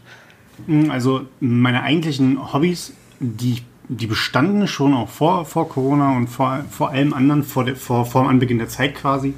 Hm, 0.66 0.90
also 0.90 1.22
meine 1.40 1.82
eigentlichen 1.82 2.52
Hobbys, 2.52 2.92
die 3.20 3.62
die 3.88 4.06
bestanden 4.06 4.66
schon 4.66 4.94
auch 4.94 5.08
vor, 5.08 5.44
vor 5.44 5.68
Corona 5.68 6.16
und 6.16 6.28
vor, 6.28 6.64
vor 6.70 6.90
allem 6.90 7.12
anderen, 7.12 7.42
vor, 7.42 7.64
der, 7.64 7.76
vor, 7.76 8.06
vor 8.06 8.22
dem 8.22 8.28
Anbeginn 8.28 8.58
der 8.58 8.68
Zeit 8.68 8.94
quasi, 8.94 9.34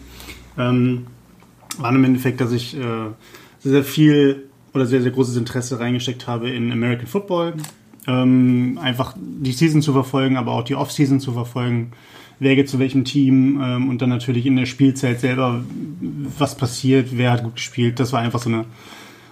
ähm, 0.57 1.07
waren 1.79 1.97
im 1.97 2.05
Endeffekt, 2.05 2.41
dass 2.41 2.53
ich 2.53 2.77
äh, 2.77 2.81
sehr, 3.61 3.73
sehr 3.73 3.85
viel 3.85 4.49
oder 4.73 4.87
sehr, 4.87 5.03
sehr 5.03 5.11
großes 5.11 5.37
Interesse 5.37 5.81
reingesteckt 5.81 6.27
habe 6.27 6.51
in 6.51 6.71
American 6.71 7.07
Football. 7.07 7.55
Ähm, 8.07 8.79
einfach 8.81 9.15
die 9.19 9.53
Season 9.53 9.83
zu 9.83 9.93
verfolgen, 9.93 10.37
aber 10.37 10.53
auch 10.53 10.63
die 10.63 10.75
Off-Season 10.75 11.21
zu 11.21 11.33
verfolgen. 11.33 11.93
Wer 12.39 12.55
geht 12.55 12.69
zu 12.69 12.79
welchem 12.79 13.05
Team 13.05 13.61
ähm, 13.63 13.89
und 13.89 14.03
dann 14.03 14.11
natürlich 14.11 14.47
in 14.47 14.57
der 14.57 14.67
Spielzeit 14.67 15.21
selber, 15.21 15.65
was 16.39 16.57
passiert, 16.57 17.09
wer 17.13 17.33
hat 17.33 17.43
gut 17.43 17.57
gespielt. 17.57 17.99
Das 17.99 18.13
war 18.13 18.21
einfach 18.21 18.41
so 18.41 18.51
eine 18.51 18.67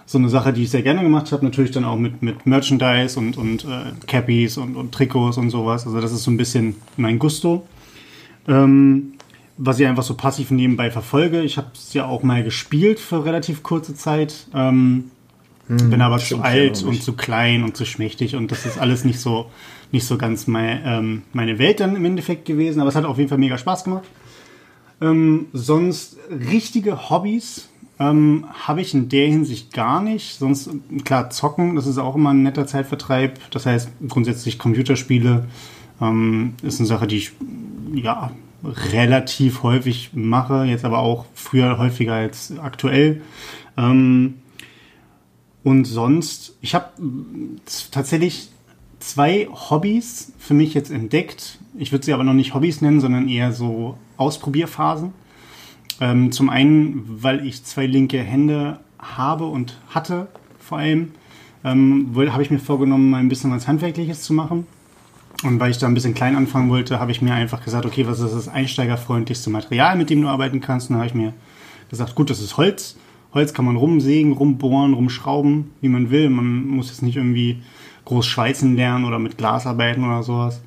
so 0.07 0.19
eine 0.19 0.29
Sache, 0.29 0.53
die 0.53 0.65
ich 0.65 0.71
sehr 0.71 0.83
gerne 0.83 1.03
gemacht 1.03 1.33
habe. 1.33 1.45
Natürlich 1.45 1.71
dann 1.71 1.85
auch 1.85 1.97
mit, 1.97 2.23
mit 2.23 2.47
Merchandise 2.47 3.19
und, 3.19 3.37
und 3.37 3.65
äh, 3.65 3.93
Cappies 4.07 4.59
und, 4.59 4.77
und 4.77 4.93
Trikots 4.93 5.39
und 5.39 5.51
sowas. 5.51 5.87
Also 5.87 6.01
das 6.01 6.13
ist 6.13 6.25
so 6.25 6.31
ein 6.31 6.37
bisschen 6.37 6.77
mein 6.97 7.19
Gusto. 7.19 7.67
Ähm, 8.47 9.15
was 9.57 9.79
ich 9.79 9.87
einfach 9.87 10.03
so 10.03 10.15
passiv 10.15 10.51
nebenbei 10.51 10.91
verfolge. 10.91 11.43
Ich 11.43 11.57
habe 11.57 11.69
es 11.75 11.95
ja 11.95 12.07
auch 12.07 12.23
mal 12.23 12.43
gespielt 12.43 12.99
für 12.99 13.25
relativ 13.25 13.63
kurze 13.63 13.95
Zeit. 13.95 14.49
Ähm, 14.53 15.11
hm, 15.69 15.91
bin 15.91 16.01
aber 16.03 16.19
zu 16.19 16.41
alt 16.41 16.83
und 16.83 17.03
zu 17.03 17.15
klein 17.15 17.63
und 17.65 17.77
zu 17.77 17.85
schmächtig 17.85 18.37
und 18.37 18.51
das 18.51 18.67
ist 18.67 18.79
alles 18.79 19.05
nicht 19.05 19.21
so, 19.21 19.51
nicht 19.93 20.07
so 20.07 20.19
ganz 20.19 20.47
mein, 20.47 20.83
ähm, 20.85 21.23
meine 21.33 21.59
Welt 21.59 21.81
dann 21.81 21.97
im 21.97 22.05
Endeffekt 22.05 22.45
gewesen. 22.45 22.81
Aber 22.81 22.89
es 22.89 22.97
hat 22.97 23.05
auf 23.05 23.19
jeden 23.19 23.29
Fall 23.29 23.39
mega 23.39 23.57
Spaß 23.57 23.85
gemacht. 23.85 24.05
Ähm, 25.01 25.47
sonst 25.53 26.17
richtige 26.31 27.11
Hobbys 27.11 27.69
ähm, 27.99 28.47
Habe 28.67 28.81
ich 28.81 28.93
in 28.93 29.09
der 29.09 29.29
Hinsicht 29.29 29.73
gar 29.73 30.03
nicht. 30.03 30.39
Sonst, 30.39 30.69
klar, 31.05 31.31
zocken, 31.31 31.77
das 31.77 31.87
ist 31.87 31.99
auch 31.99 32.17
immer 32.17 32.31
ein 32.31 32.43
netter 32.43 32.67
Zeitvertreib. 32.67 33.39
Das 33.51 33.67
heißt, 33.67 33.91
grundsätzlich 34.09 34.59
Computerspiele 34.59 35.47
ähm, 36.01 36.55
ist 36.63 36.81
eine 36.81 36.89
Sache, 36.89 37.07
die 37.07 37.19
ich 37.19 37.33
ja 37.95 38.33
relativ 38.65 39.63
häufig 39.63 40.11
mache, 40.15 40.65
jetzt 40.65 40.85
aber 40.85 40.99
auch 40.99 41.27
früher 41.35 41.79
häufiger 41.79 42.15
als 42.15 42.55
aktuell. 42.59 43.21
Ähm, 43.77 44.35
und 45.65 45.87
sonst, 45.87 46.57
ich 46.61 46.75
habe 46.75 46.91
tatsächlich 47.91 48.51
zwei 49.01 49.49
Hobbys 49.51 50.33
für 50.39 50.55
mich 50.55 50.75
jetzt 50.75 50.91
entdeckt. 50.91 51.59
Ich 51.77 51.91
würde 51.91 52.05
sie 52.05 52.13
aber 52.13 52.23
noch 52.23 52.35
nicht 52.35 52.55
Hobbys 52.55 52.83
nennen, 52.83 53.01
sondern 53.01 53.29
eher 53.29 53.53
so 53.53 53.99
Ausprobierphasen. 54.19 55.13
Ähm, 56.01 56.33
zum 56.33 56.51
einen, 56.51 57.05
weil 57.23 57.47
ich 57.47 57.65
zwei 57.65 57.87
linke 57.87 58.19
Hände 58.19 58.81
habe 58.99 59.47
und 59.47 59.79
hatte, 59.89 60.29
vor 60.59 60.79
allem, 60.79 61.13
ähm, 61.65 62.15
habe 62.15 62.43
ich 62.43 62.51
mir 62.51 62.59
vorgenommen, 62.59 63.09
mal 63.09 63.19
ein 63.19 63.29
bisschen 63.29 63.51
was 63.51 63.67
Handwerkliches 63.67 64.23
zu 64.23 64.35
machen. 64.35 64.67
Und 65.43 65.61
weil 65.61 65.71
ich 65.71 65.79
da 65.79 65.87
ein 65.87 65.95
bisschen 65.95 66.15
klein 66.15 66.37
anfangen 66.37 66.69
wollte, 66.69 67.01
habe 67.01 67.11
ich 67.11 67.23
mir 67.23 67.35
einfach 67.35 67.65
gesagt, 67.65 67.87
okay, 67.87 68.07
was 68.07 68.21
ist 68.21 68.35
das 68.35 68.49
einsteigerfreundlichste 68.49 69.51
Material, 69.51 69.97
mit 69.97 70.11
dem 70.11 70.23
du 70.23 70.29
arbeiten 70.29 70.61
kannst? 70.61 70.89
Und 70.89 70.95
dann 70.95 71.01
habe 71.01 71.09
ich 71.09 71.15
mir 71.15 71.33
gesagt, 71.89 72.15
gut, 72.15 72.29
das 72.29 72.41
ist 72.41 72.57
Holz. 72.57 72.97
Holz 73.35 73.53
kann 73.53 73.65
man 73.65 73.77
rumsägen, 73.77 74.33
rumbohren, 74.33 74.95
rumschrauben, 74.95 75.73
wie 75.81 75.89
man 75.89 76.11
will. 76.11 76.31
Man 76.31 76.69
muss 76.69 76.89
jetzt 76.89 77.03
nicht 77.03 77.17
irgendwie 77.17 77.59
groß 78.05 78.27
schweißen 78.27 78.77
lernen 78.77 79.05
oder 79.05 79.19
mit 79.19 79.37
Glas 79.37 79.67
arbeiten 79.67 80.05
oder 80.05 80.23
sowas. 80.23 80.63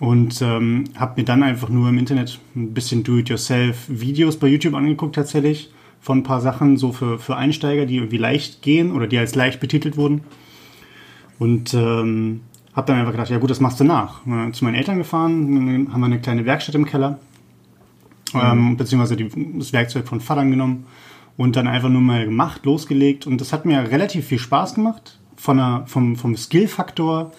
Und 0.00 0.42
ähm, 0.42 0.84
habe 0.96 1.20
mir 1.20 1.24
dann 1.24 1.44
einfach 1.44 1.68
nur 1.68 1.88
im 1.88 1.98
Internet 1.98 2.40
ein 2.56 2.74
bisschen 2.74 3.04
Do-it-yourself 3.04 3.86
Videos 3.88 4.36
bei 4.36 4.48
YouTube 4.48 4.74
angeguckt 4.74 5.14
tatsächlich 5.14 5.70
von 6.00 6.18
ein 6.18 6.22
paar 6.24 6.40
Sachen 6.40 6.76
so 6.76 6.90
für, 6.92 7.18
für 7.18 7.36
Einsteiger, 7.36 7.86
die 7.86 7.96
irgendwie 7.96 8.18
leicht 8.18 8.60
gehen 8.60 8.90
oder 8.90 9.06
die 9.06 9.16
als 9.16 9.36
leicht 9.36 9.60
betitelt 9.60 9.96
wurden. 9.96 10.22
Und 11.38 11.74
ähm, 11.74 12.40
habe 12.74 12.88
dann 12.88 12.98
einfach 12.98 13.12
gedacht, 13.12 13.30
ja 13.30 13.38
gut, 13.38 13.50
das 13.50 13.60
machst 13.60 13.78
du 13.78 13.84
nach. 13.84 14.20
Zu 14.52 14.64
meinen 14.64 14.74
Eltern 14.74 14.98
gefahren, 14.98 15.88
haben 15.92 16.00
wir 16.00 16.06
eine 16.06 16.20
kleine 16.20 16.44
Werkstatt 16.44 16.74
im 16.74 16.86
Keller, 16.86 17.20
mhm. 18.32 18.40
ähm, 18.42 18.76
beziehungsweise 18.76 19.16
die, 19.16 19.28
das 19.58 19.72
Werkzeug 19.72 20.08
von 20.08 20.20
Vatern 20.20 20.50
genommen 20.50 20.86
und 21.36 21.56
dann 21.56 21.66
einfach 21.66 21.88
nur 21.88 22.00
mal 22.00 22.24
gemacht, 22.24 22.64
losgelegt. 22.64 23.26
Und 23.26 23.40
das 23.40 23.52
hat 23.52 23.64
mir 23.64 23.90
relativ 23.90 24.26
viel 24.26 24.38
Spaß 24.38 24.74
gemacht. 24.74 25.18
Von 25.36 25.56
der, 25.56 25.84
vom, 25.86 26.16
vom 26.16 26.36
Skill-Faktor 26.36 27.32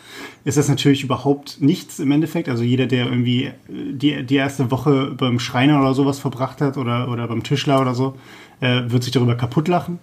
ist 0.43 0.58
das 0.58 0.67
natürlich 0.67 1.03
überhaupt 1.03 1.62
nichts 1.62 1.99
im 1.99 2.12
Endeffekt. 2.12 2.49
Also 2.49 2.63
jeder, 2.63 2.88
der 2.88 3.05
irgendwie 3.05 3.51
die, 3.67 4.23
die 4.23 4.36
erste 4.36 4.69
Woche 4.69 5.12
beim 5.17 5.39
Schreiner 5.39 5.79
oder 5.79 5.93
sowas 5.93 6.19
verbracht 6.19 6.62
hat 6.62 6.77
oder, 6.77 7.10
oder 7.10 7.27
beim 7.27 7.43
Tischler 7.43 7.81
oder 7.81 7.95
so, 7.95 8.15
äh, 8.60 8.81
wird 8.88 9.03
sich 9.03 9.13
darüber 9.13 9.36
kaputt 9.36 9.67
lachen. 9.67 9.99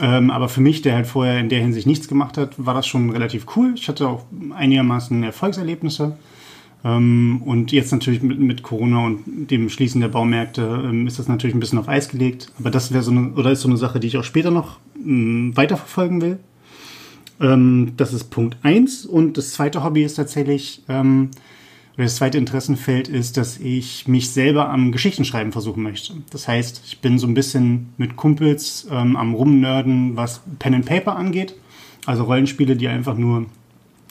Ähm, 0.00 0.30
aber 0.30 0.48
für 0.48 0.60
mich, 0.60 0.82
der 0.82 0.94
halt 0.94 1.06
vorher 1.06 1.40
in 1.40 1.48
der 1.48 1.60
Hinsicht 1.60 1.86
nichts 1.86 2.08
gemacht 2.08 2.38
hat, 2.38 2.54
war 2.56 2.74
das 2.74 2.86
schon 2.86 3.10
relativ 3.10 3.46
cool. 3.56 3.72
Ich 3.74 3.88
hatte 3.88 4.08
auch 4.08 4.24
einigermaßen 4.54 5.22
Erfolgserlebnisse. 5.24 6.16
Ähm, 6.84 7.42
und 7.44 7.72
jetzt 7.72 7.92
natürlich 7.92 8.22
mit, 8.22 8.38
mit, 8.38 8.62
Corona 8.62 9.04
und 9.04 9.50
dem 9.50 9.68
Schließen 9.68 10.00
der 10.00 10.08
Baumärkte 10.08 10.62
ähm, 10.84 11.06
ist 11.06 11.18
das 11.18 11.28
natürlich 11.28 11.54
ein 11.54 11.60
bisschen 11.60 11.78
auf 11.78 11.88
Eis 11.88 12.08
gelegt. 12.08 12.52
Aber 12.58 12.70
das 12.70 12.92
wäre 12.92 13.02
so 13.02 13.10
eine, 13.10 13.32
oder 13.32 13.50
ist 13.50 13.62
so 13.62 13.68
eine 13.68 13.76
Sache, 13.76 14.00
die 14.00 14.06
ich 14.06 14.16
auch 14.16 14.24
später 14.24 14.50
noch 14.50 14.78
ähm, 14.96 15.56
weiterverfolgen 15.56 16.20
will. 16.20 16.38
Ähm, 17.40 17.92
das 17.96 18.12
ist 18.12 18.30
Punkt 18.30 18.56
eins 18.62 19.06
Und 19.06 19.36
das 19.36 19.52
zweite 19.52 19.82
Hobby 19.82 20.02
ist 20.02 20.14
tatsächlich, 20.14 20.82
ähm, 20.88 21.30
das 21.96 22.16
zweite 22.16 22.38
Interessenfeld 22.38 23.08
ist, 23.08 23.36
dass 23.36 23.58
ich 23.58 24.06
mich 24.06 24.30
selber 24.30 24.70
am 24.70 24.92
Geschichtenschreiben 24.92 25.50
versuchen 25.50 25.82
möchte. 25.82 26.14
Das 26.30 26.46
heißt, 26.46 26.82
ich 26.86 27.00
bin 27.00 27.18
so 27.18 27.26
ein 27.26 27.34
bisschen 27.34 27.92
mit 27.96 28.14
Kumpels 28.14 28.86
ähm, 28.88 29.16
am 29.16 29.34
Rumnörden, 29.34 30.16
was 30.16 30.42
Pen 30.60 30.74
and 30.74 30.86
Paper 30.86 31.16
angeht. 31.16 31.56
Also 32.06 32.22
Rollenspiele, 32.22 32.76
die 32.76 32.86
einfach 32.86 33.16
nur 33.16 33.46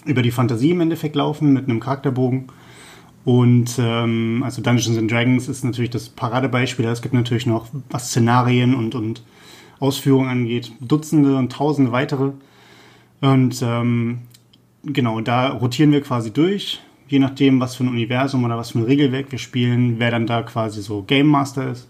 über 0.06 0.22
die 0.22 0.32
Fantasie 0.32 0.72
im 0.72 0.82
Endeffekt 0.82 1.16
laufen 1.16 1.54
mit 1.54 1.66
einem 1.66 1.80
Charakterbogen. 1.80 2.48
Und 3.26 3.76
ähm, 3.78 4.42
also 4.46 4.62
Dungeons 4.62 4.98
and 4.98 5.12
Dragons 5.12 5.50
ist 5.50 5.64
natürlich 5.64 5.90
das 5.90 6.10
Paradebeispiel. 6.10 6.86
Es 6.86 7.02
gibt 7.02 7.14
natürlich 7.14 7.46
noch, 7.46 7.68
was 7.90 8.10
Szenarien 8.10 8.74
und, 8.74 8.96
und 8.96 9.24
Ausführungen 9.80 10.30
angeht, 10.30 10.72
Dutzende 10.80 11.36
und 11.36 11.52
Tausende 11.52 11.92
weitere. 11.92 12.32
Und 13.20 13.62
ähm, 13.62 14.20
genau, 14.84 15.20
da 15.22 15.50
rotieren 15.50 15.92
wir 15.92 16.02
quasi 16.02 16.32
durch 16.32 16.80
je 17.08 17.20
nachdem, 17.20 17.60
was 17.60 17.76
für 17.76 17.84
ein 17.84 17.90
Universum 17.90 18.44
oder 18.44 18.58
was 18.58 18.72
für 18.72 18.80
ein 18.80 18.86
Regelwerk 18.86 19.32
wir 19.32 19.40
spielen, 19.40 19.96
wer 20.00 20.12
dann 20.12 20.28
da 20.28 20.42
quasi 20.44 20.82
so 20.82 21.04
Game 21.04 21.28
Master 21.28 21.72
ist. 21.72 21.88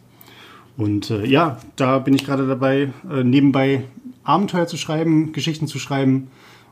Und 0.78 1.10
äh, 1.10 1.26
ja, 1.26 1.58
da 1.76 2.00
bin 2.00 2.14
ich 2.14 2.26
gerade 2.26 2.48
dabei, 2.48 2.92
äh, 3.12 3.24
nebenbei 3.24 3.84
Abenteuer 4.24 4.68
zu 4.68 4.78
schreiben, 4.78 5.32
Geschichten 5.32 5.68
zu 5.68 5.80
schreiben 5.80 6.28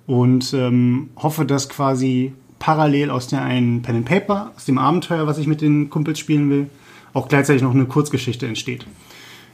und 0.07 0.53
ähm, 0.53 1.09
hoffe, 1.15 1.45
dass 1.45 1.69
quasi 1.69 2.33
parallel 2.59 3.09
aus 3.09 3.27
der 3.27 3.41
einen 3.41 3.81
Pen 3.81 3.97
and 3.97 4.05
Paper, 4.05 4.51
aus 4.55 4.65
dem 4.65 4.77
Abenteuer, 4.77 5.27
was 5.27 5.37
ich 5.37 5.47
mit 5.47 5.61
den 5.61 5.89
Kumpels 5.89 6.19
spielen 6.19 6.49
will, 6.49 6.69
auch 7.13 7.27
gleichzeitig 7.27 7.61
noch 7.61 7.73
eine 7.73 7.85
Kurzgeschichte 7.85 8.47
entsteht. 8.47 8.85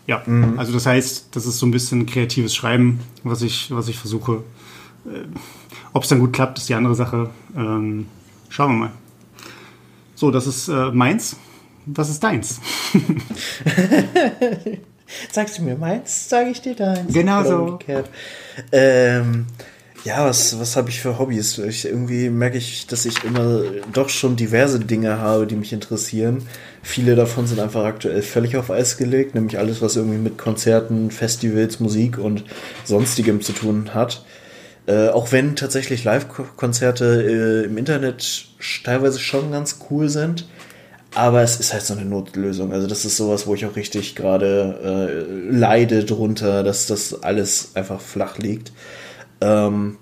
Ja, 0.07 0.23
mhm. 0.25 0.57
also 0.57 0.73
das 0.73 0.85
heißt, 0.85 1.35
das 1.35 1.45
ist 1.45 1.59
so 1.59 1.65
ein 1.65 1.71
bisschen 1.71 2.05
kreatives 2.05 2.55
Schreiben, 2.55 2.99
was 3.23 3.41
ich, 3.41 3.71
was 3.71 3.87
ich 3.87 3.97
versuche. 3.97 4.43
Äh, 5.05 5.25
Ob 5.93 6.03
es 6.03 6.09
dann 6.09 6.19
gut 6.19 6.33
klappt, 6.33 6.57
ist 6.57 6.69
die 6.69 6.73
andere 6.73 6.95
Sache. 6.95 7.29
Ähm, 7.55 8.07
Schauen 8.51 8.73
wir 8.73 8.77
mal. 8.79 8.91
So, 10.13 10.29
das 10.29 10.45
ist 10.45 10.67
äh, 10.67 10.91
meins. 10.91 11.37
Was 11.85 12.09
ist 12.09 12.21
deins? 12.21 12.59
Sagst 15.31 15.57
du 15.57 15.63
mir 15.63 15.77
meins, 15.77 16.29
sage 16.29 16.49
ich 16.49 16.61
dir 16.61 16.75
deins. 16.75 17.13
Genau 17.13 17.43
so. 17.43 17.79
Ähm, 18.73 19.45
ja, 20.03 20.25
was, 20.25 20.59
was 20.59 20.75
habe 20.75 20.89
ich 20.89 20.99
für 20.99 21.19
Hobbys? 21.19 21.59
Ich, 21.59 21.85
irgendwie 21.85 22.29
merke 22.29 22.57
ich, 22.57 22.87
dass 22.87 23.05
ich 23.05 23.23
immer 23.23 23.63
doch 23.93 24.09
schon 24.09 24.35
diverse 24.35 24.79
Dinge 24.79 25.19
habe, 25.19 25.45
die 25.45 25.55
mich 25.55 25.73
interessieren. 25.73 26.47
Viele 26.81 27.15
davon 27.15 27.45
sind 27.45 27.59
einfach 27.59 27.85
aktuell 27.85 28.21
völlig 28.23 28.57
auf 28.57 28.71
Eis 28.71 28.97
gelegt, 28.97 29.35
nämlich 29.35 29.59
alles, 29.59 29.81
was 29.81 29.95
irgendwie 29.95 30.17
mit 30.17 30.37
Konzerten, 30.39 31.11
Festivals, 31.11 31.79
Musik 31.79 32.17
und 32.17 32.43
sonstigem 32.83 33.41
zu 33.41 33.53
tun 33.53 33.93
hat. 33.93 34.25
Äh, 34.87 35.09
auch 35.09 35.31
wenn 35.31 35.55
tatsächlich 35.55 36.03
Live-Konzerte 36.03 37.63
äh, 37.63 37.65
im 37.65 37.77
Internet 37.77 38.47
teilweise 38.83 39.19
schon 39.19 39.51
ganz 39.51 39.79
cool 39.89 40.09
sind. 40.09 40.47
Aber 41.13 41.41
es 41.41 41.59
ist 41.59 41.73
halt 41.73 41.83
so 41.83 41.93
eine 41.93 42.05
Notlösung. 42.05 42.71
Also 42.71 42.87
das 42.87 43.05
ist 43.05 43.17
sowas, 43.17 43.45
wo 43.45 43.53
ich 43.53 43.65
auch 43.65 43.75
richtig 43.75 44.15
gerade 44.15 45.27
äh, 45.29 45.51
leide 45.51 46.05
drunter, 46.05 46.63
dass 46.63 46.87
das 46.87 47.21
alles 47.21 47.71
einfach 47.75 47.99
flach 47.99 48.37
liegt. 48.37 48.71
Ähm, 49.41 49.97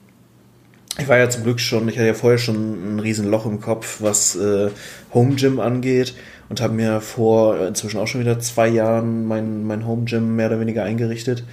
ich 0.98 1.08
war 1.08 1.18
ja 1.18 1.30
zum 1.30 1.44
Glück 1.44 1.60
schon, 1.60 1.88
ich 1.88 1.96
hatte 1.96 2.08
ja 2.08 2.14
vorher 2.14 2.38
schon 2.38 2.96
ein 2.96 3.00
riesen 3.00 3.30
Loch 3.30 3.46
im 3.46 3.62
Kopf, 3.62 4.02
was 4.02 4.36
äh, 4.36 4.70
Home 5.14 5.36
Gym 5.36 5.60
angeht 5.60 6.14
und 6.50 6.62
habe 6.62 6.74
mir 6.74 7.00
vor 7.00 7.68
inzwischen 7.68 8.00
auch 8.00 8.08
schon 8.08 8.22
wieder 8.22 8.40
zwei 8.40 8.68
Jahren 8.68 9.26
mein, 9.26 9.66
mein 9.66 9.88
Home 9.88 10.04
Gym 10.06 10.36
mehr 10.36 10.48
oder 10.48 10.60
weniger 10.60 10.84
eingerichtet. 10.84 11.44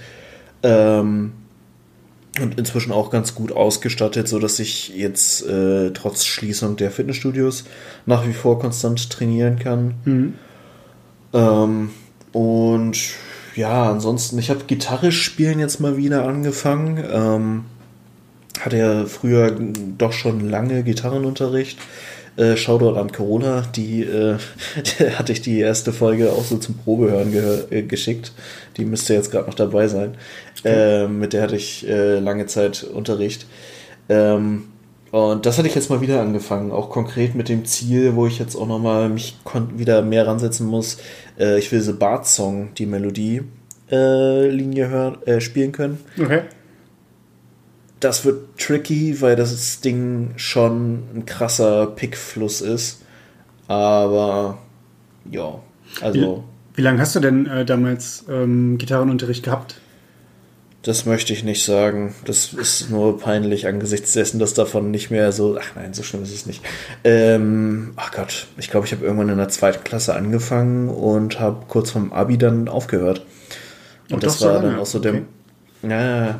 Ähm, 0.63 1.33
und 2.41 2.59
inzwischen 2.59 2.91
auch 2.91 3.09
ganz 3.09 3.33
gut 3.33 3.51
ausgestattet, 3.51 4.27
so 4.27 4.37
dass 4.37 4.59
ich 4.59 4.89
jetzt 4.89 5.47
äh, 5.47 5.91
trotz 5.91 6.25
Schließung 6.25 6.75
der 6.75 6.91
Fitnessstudios 6.91 7.63
nach 8.05 8.27
wie 8.27 8.33
vor 8.33 8.59
konstant 8.59 9.09
trainieren 9.09 9.57
kann. 9.57 9.93
Mhm. 10.05 10.33
Ähm, 11.33 11.89
und 12.33 12.97
ja, 13.55 13.89
ansonsten, 13.89 14.37
ich 14.37 14.49
habe 14.51 14.65
Gitarre 14.67 15.11
spielen 15.11 15.59
jetzt 15.59 15.79
mal 15.79 15.97
wieder 15.97 16.27
angefangen. 16.27 17.03
Ähm, 17.11 17.65
hatte 18.61 18.77
ja 18.77 19.05
früher 19.05 19.55
doch 19.97 20.13
schon 20.13 20.49
lange 20.49 20.83
Gitarrenunterricht. 20.83 21.77
Äh, 22.37 22.55
Shoutout 22.55 22.99
an 22.99 23.11
Corona, 23.11 23.63
die, 23.75 24.03
äh, 24.03 24.37
hatte 25.15 25.31
ich 25.31 25.41
die 25.41 25.59
erste 25.59 25.91
Folge 25.91 26.31
auch 26.31 26.43
so 26.43 26.57
zum 26.57 26.77
Probehören 26.77 27.33
äh, 27.71 27.81
geschickt. 27.81 28.31
Die 28.77 28.85
müsste 28.85 29.15
jetzt 29.15 29.31
gerade 29.31 29.47
noch 29.47 29.55
dabei 29.55 29.87
sein. 29.87 30.15
Äh, 30.63 31.07
mit 31.07 31.33
der 31.33 31.43
hatte 31.43 31.55
ich 31.55 31.87
äh, 31.87 32.19
lange 32.19 32.45
Zeit 32.45 32.83
Unterricht. 32.83 33.47
Ähm, 34.07 34.65
und 35.09 35.45
das 35.47 35.57
hatte 35.57 35.67
ich 35.67 35.73
jetzt 35.73 35.89
mal 35.89 36.01
wieder 36.01 36.21
angefangen, 36.21 36.71
auch 36.71 36.89
konkret 36.89 37.33
mit 37.33 37.49
dem 37.49 37.65
Ziel, 37.65 38.15
wo 38.15 38.27
ich 38.27 38.37
jetzt 38.37 38.55
auch 38.55 38.67
nochmal 38.67 39.09
mich 39.09 39.37
wieder 39.75 40.03
mehr 40.03 40.27
ransetzen 40.27 40.67
muss. 40.67 40.97
Äh, 41.39 41.57
ich 41.57 41.71
will 41.71 41.81
The 41.81 41.93
Bart 41.93 42.27
Song, 42.27 42.69
die 42.77 42.85
Melodie, 42.85 43.41
Linie 43.89 44.89
hören, 44.89 45.17
äh, 45.25 45.39
spielen 45.39 45.71
können. 45.71 45.99
Okay 46.21 46.41
das 47.99 48.25
wird 48.25 48.57
tricky, 48.57 49.21
weil 49.21 49.35
das 49.35 49.81
Ding 49.81 50.33
schon 50.37 51.03
ein 51.15 51.25
krasser 51.25 51.87
Pickfluss 51.87 52.61
ist. 52.61 53.01
Aber 53.67 54.59
ja, 55.29 55.59
also. 56.01 56.43
Wie, 56.73 56.77
wie 56.77 56.81
lange 56.83 56.99
hast 56.99 57.15
du 57.15 57.19
denn 57.19 57.47
äh, 57.47 57.65
damals 57.65 58.25
ähm, 58.29 58.77
Gitarrenunterricht 58.77 59.43
gehabt? 59.43 59.75
Das 60.83 61.05
möchte 61.05 61.33
ich 61.33 61.43
nicht 61.43 61.65
sagen. 61.65 62.15
Das 62.23 62.53
ist 62.53 62.89
nur 62.89 63.19
peinlich 63.19 63.67
angesichts 63.67 64.13
dessen, 64.13 64.39
dass 64.39 64.53
davon 64.53 64.89
nicht 64.89 65.11
mehr 65.11 65.33
so. 65.33 65.57
Ach 65.59 65.75
nein, 65.75 65.93
so 65.93 66.01
schlimm 66.01 66.23
ist 66.23 66.33
es 66.33 66.45
nicht. 66.45 66.63
Ähm, 67.03 67.91
ach 67.97 68.11
Gott, 68.11 68.47
ich 68.57 68.69
glaube, 68.69 68.85
ich 68.85 68.93
habe 68.93 69.03
irgendwann 69.03 69.27
in 69.27 69.37
der 69.37 69.49
zweiten 69.49 69.83
Klasse 69.83 70.15
angefangen 70.15 70.87
und 70.87 71.41
habe 71.41 71.65
kurz 71.67 71.91
vom 71.91 72.13
Abi 72.13 72.37
dann 72.37 72.69
aufgehört. 72.69 73.25
Und, 74.07 74.13
und 74.15 74.23
das 74.23 74.41
war 74.41 74.61
dann 74.61 74.79
auch 74.79 74.85
so 74.85 74.99
okay. 74.99 75.23
der. 75.81 75.89
Ja, 75.89 76.29
äh, 76.29 76.35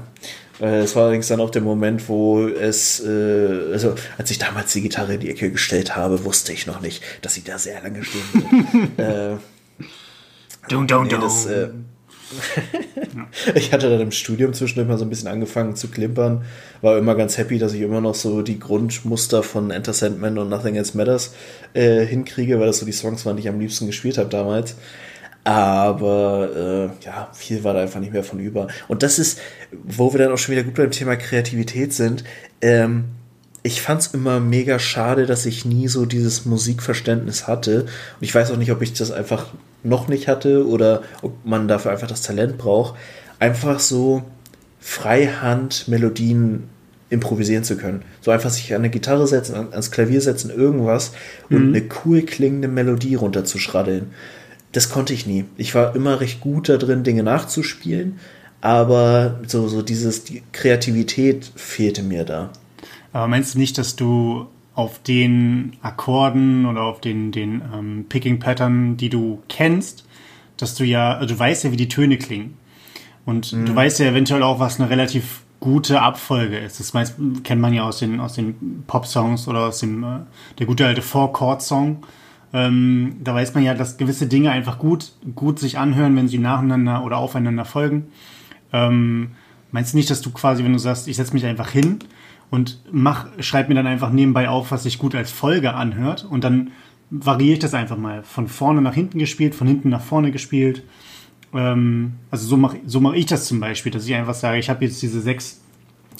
es 0.59 0.95
war 0.95 1.03
allerdings 1.03 1.27
dann 1.27 1.39
auch 1.39 1.49
der 1.51 1.61
Moment, 1.61 2.09
wo 2.09 2.47
es, 2.47 2.99
äh, 2.99 3.71
also 3.71 3.95
als 4.17 4.31
ich 4.31 4.39
damals 4.39 4.73
die 4.73 4.81
Gitarre 4.81 5.15
in 5.15 5.19
die 5.19 5.29
Ecke 5.29 5.51
gestellt 5.51 5.95
habe, 5.95 6.25
wusste 6.25 6.51
ich 6.51 6.65
noch 6.65 6.81
nicht, 6.81 7.03
dass 7.21 7.35
sie 7.35 7.43
da 7.43 7.57
sehr 7.57 7.81
lange 7.81 8.03
stehen 8.03 8.89
wird. 8.95 8.99
äh, 8.99 9.37
dun, 10.69 10.87
dun, 10.87 11.09
dun. 11.09 11.21
Das, 11.21 11.45
äh, 11.45 11.69
ich 13.55 13.71
hatte 13.71 13.89
dann 13.89 14.01
im 14.01 14.11
Studium 14.11 14.53
zwischendurch 14.53 14.87
mal 14.87 14.97
so 14.97 15.05
ein 15.05 15.09
bisschen 15.09 15.29
angefangen 15.29 15.75
zu 15.75 15.89
klimpern, 15.89 16.43
war 16.81 16.97
immer 16.97 17.15
ganz 17.15 17.37
happy, 17.37 17.57
dass 17.57 17.73
ich 17.73 17.81
immer 17.81 18.01
noch 18.01 18.15
so 18.15 18.41
die 18.41 18.59
Grundmuster 18.59 19.43
von 19.43 19.71
Enter 19.71 19.93
Sandman 19.93 20.37
und 20.37 20.49
Nothing 20.49 20.75
Else 20.75 20.97
Matters 20.97 21.33
äh, 21.73 22.05
hinkriege, 22.05 22.59
weil 22.59 22.67
das 22.67 22.79
so 22.79 22.85
die 22.85 22.91
Songs 22.91 23.25
waren, 23.25 23.37
die 23.37 23.43
ich 23.43 23.49
am 23.49 23.59
liebsten 23.59 23.87
gespielt 23.87 24.17
habe 24.17 24.29
damals. 24.29 24.75
Aber 25.47 26.49
äh, 27.01 27.05
ja, 27.05 27.29
viel 27.31 27.63
war 27.63 27.73
da 27.73 27.79
einfach 27.79 28.01
nicht 28.01 28.11
mehr 28.11 28.25
von 28.25 28.37
über. 28.37 28.67
Und 28.89 29.01
das 29.01 29.17
ist, 29.17 29.39
wo 29.71 30.11
wir 30.11 30.19
dann 30.19 30.33
auch 30.33 30.37
schon 30.37 30.51
wieder 30.51 30.63
gut 30.65 30.73
beim 30.73 30.91
Thema 30.91 31.15
Kreativität 31.15 31.93
sind. 31.93 32.25
Ähm, 32.59 33.05
ich 33.63 33.81
fand 33.81 34.01
es 34.01 34.07
immer 34.07 34.41
mega 34.41 34.77
schade, 34.77 35.25
dass 35.25 35.45
ich 35.45 35.63
nie 35.63 35.87
so 35.87 36.05
dieses 36.05 36.45
Musikverständnis 36.45 37.47
hatte. 37.47 37.83
Und 37.83 37.89
ich 38.19 38.35
weiß 38.35 38.51
auch 38.51 38.57
nicht, 38.57 38.73
ob 38.73 38.81
ich 38.81 38.91
das 38.91 39.11
einfach 39.11 39.45
noch 39.83 40.09
nicht 40.09 40.27
hatte 40.27 40.67
oder 40.67 41.03
ob 41.21 41.45
man 41.45 41.69
dafür 41.69 41.91
einfach 41.91 42.07
das 42.07 42.23
Talent 42.23 42.57
braucht. 42.57 42.95
Einfach 43.39 43.79
so 43.79 44.23
Freihand 44.81 45.87
Melodien 45.87 46.63
improvisieren 47.09 47.63
zu 47.63 47.77
können. 47.77 48.01
So 48.19 48.31
einfach 48.31 48.49
sich 48.49 48.73
an 48.73 48.81
eine 48.81 48.89
Gitarre 48.89 49.27
setzen, 49.27 49.55
ans 49.55 49.91
Klavier 49.91 50.19
setzen, 50.19 50.49
irgendwas 50.49 51.13
und 51.49 51.69
mhm. 51.69 51.73
eine 51.73 51.85
cool 52.03 52.23
klingende 52.23 52.67
Melodie 52.67 53.15
runterzuschraddeln. 53.15 54.11
Das 54.71 54.89
konnte 54.89 55.13
ich 55.13 55.25
nie. 55.25 55.45
Ich 55.57 55.73
war 55.75 55.95
immer 55.95 56.19
recht 56.19 56.41
gut 56.41 56.69
da 56.69 56.77
drin, 56.77 57.03
Dinge 57.03 57.23
nachzuspielen, 57.23 58.19
aber 58.61 59.39
so, 59.47 59.67
so 59.67 59.81
dieses, 59.81 60.23
die 60.23 60.43
Kreativität 60.51 61.51
fehlte 61.55 62.03
mir 62.03 62.25
da. 62.25 62.51
Aber 63.13 63.27
meinst 63.27 63.55
du 63.55 63.59
nicht, 63.59 63.77
dass 63.77 63.95
du 63.95 64.47
auf 64.75 64.99
den 64.99 65.73
Akkorden 65.81 66.65
oder 66.65 66.83
auf 66.83 67.01
den, 67.01 67.31
den 67.31 67.61
ähm, 67.73 68.05
Picking-Pattern, 68.09 68.97
die 68.97 69.09
du 69.09 69.41
kennst, 69.49 70.05
dass 70.57 70.75
du 70.75 70.83
ja, 70.83 71.15
also 71.15 71.33
du 71.33 71.39
weißt 71.39 71.63
ja, 71.63 71.71
wie 71.71 71.77
die 71.77 71.87
Töne 71.87 72.17
klingen. 72.17 72.57
Und 73.25 73.53
mhm. 73.53 73.65
du 73.65 73.75
weißt 73.75 73.99
ja 73.99 74.07
eventuell 74.07 74.43
auch, 74.43 74.59
was 74.59 74.79
eine 74.79 74.89
relativ 74.89 75.41
gute 75.59 76.01
Abfolge 76.01 76.57
ist. 76.59 76.79
Das 76.79 76.93
meist, 76.93 77.15
kennt 77.43 77.61
man 77.61 77.73
ja 77.73 77.83
aus 77.83 77.99
den, 77.99 78.19
aus 78.19 78.33
den 78.33 78.83
Pop-Songs 78.85 79.47
oder 79.47 79.61
aus 79.61 79.79
dem, 79.79 80.03
äh, 80.03 80.19
der 80.59 80.67
gute 80.67 80.85
alte 80.85 81.01
Four-Chord-Song. 81.01 82.03
Ähm, 82.53 83.17
da 83.23 83.33
weiß 83.33 83.53
man 83.53 83.63
ja, 83.63 83.73
dass 83.73 83.97
gewisse 83.97 84.27
Dinge 84.27 84.51
einfach 84.51 84.79
gut, 84.79 85.13
gut 85.35 85.59
sich 85.59 85.77
anhören, 85.77 86.15
wenn 86.15 86.27
sie 86.27 86.37
nacheinander 86.37 87.03
oder 87.03 87.17
aufeinander 87.17 87.65
folgen. 87.65 88.07
Ähm, 88.71 89.31
meinst 89.71 89.93
du 89.93 89.97
nicht, 89.97 90.09
dass 90.09 90.21
du 90.21 90.31
quasi, 90.31 90.63
wenn 90.63 90.73
du 90.73 90.79
sagst, 90.79 91.07
ich 91.07 91.17
setze 91.17 91.33
mich 91.33 91.45
einfach 91.45 91.69
hin 91.69 91.99
und 92.49 92.81
mach, 92.91 93.27
schreib 93.39 93.69
mir 93.69 93.75
dann 93.75 93.87
einfach 93.87 94.11
nebenbei 94.11 94.49
auf, 94.49 94.71
was 94.71 94.83
sich 94.83 94.97
gut 94.97 95.15
als 95.15 95.31
Folge 95.31 95.73
anhört 95.73 96.25
und 96.29 96.43
dann 96.43 96.71
variiere 97.09 97.53
ich 97.53 97.59
das 97.59 97.73
einfach 97.73 97.97
mal. 97.97 98.23
Von 98.23 98.47
vorne 98.47 98.81
nach 98.81 98.93
hinten 98.93 99.19
gespielt, 99.19 99.55
von 99.55 99.67
hinten 99.67 99.89
nach 99.89 100.01
vorne 100.01 100.31
gespielt. 100.31 100.83
Ähm, 101.53 102.13
also 102.31 102.47
so 102.47 102.57
mache 102.57 102.79
so 102.85 102.99
mach 102.99 103.13
ich 103.13 103.25
das 103.25 103.45
zum 103.45 103.59
Beispiel, 103.59 103.91
dass 103.91 104.05
ich 104.05 104.13
einfach 104.13 104.33
sage, 104.33 104.59
ich 104.59 104.69
habe 104.69 104.85
jetzt 104.85 105.01
diese 105.01 105.21
sechs, 105.21 105.61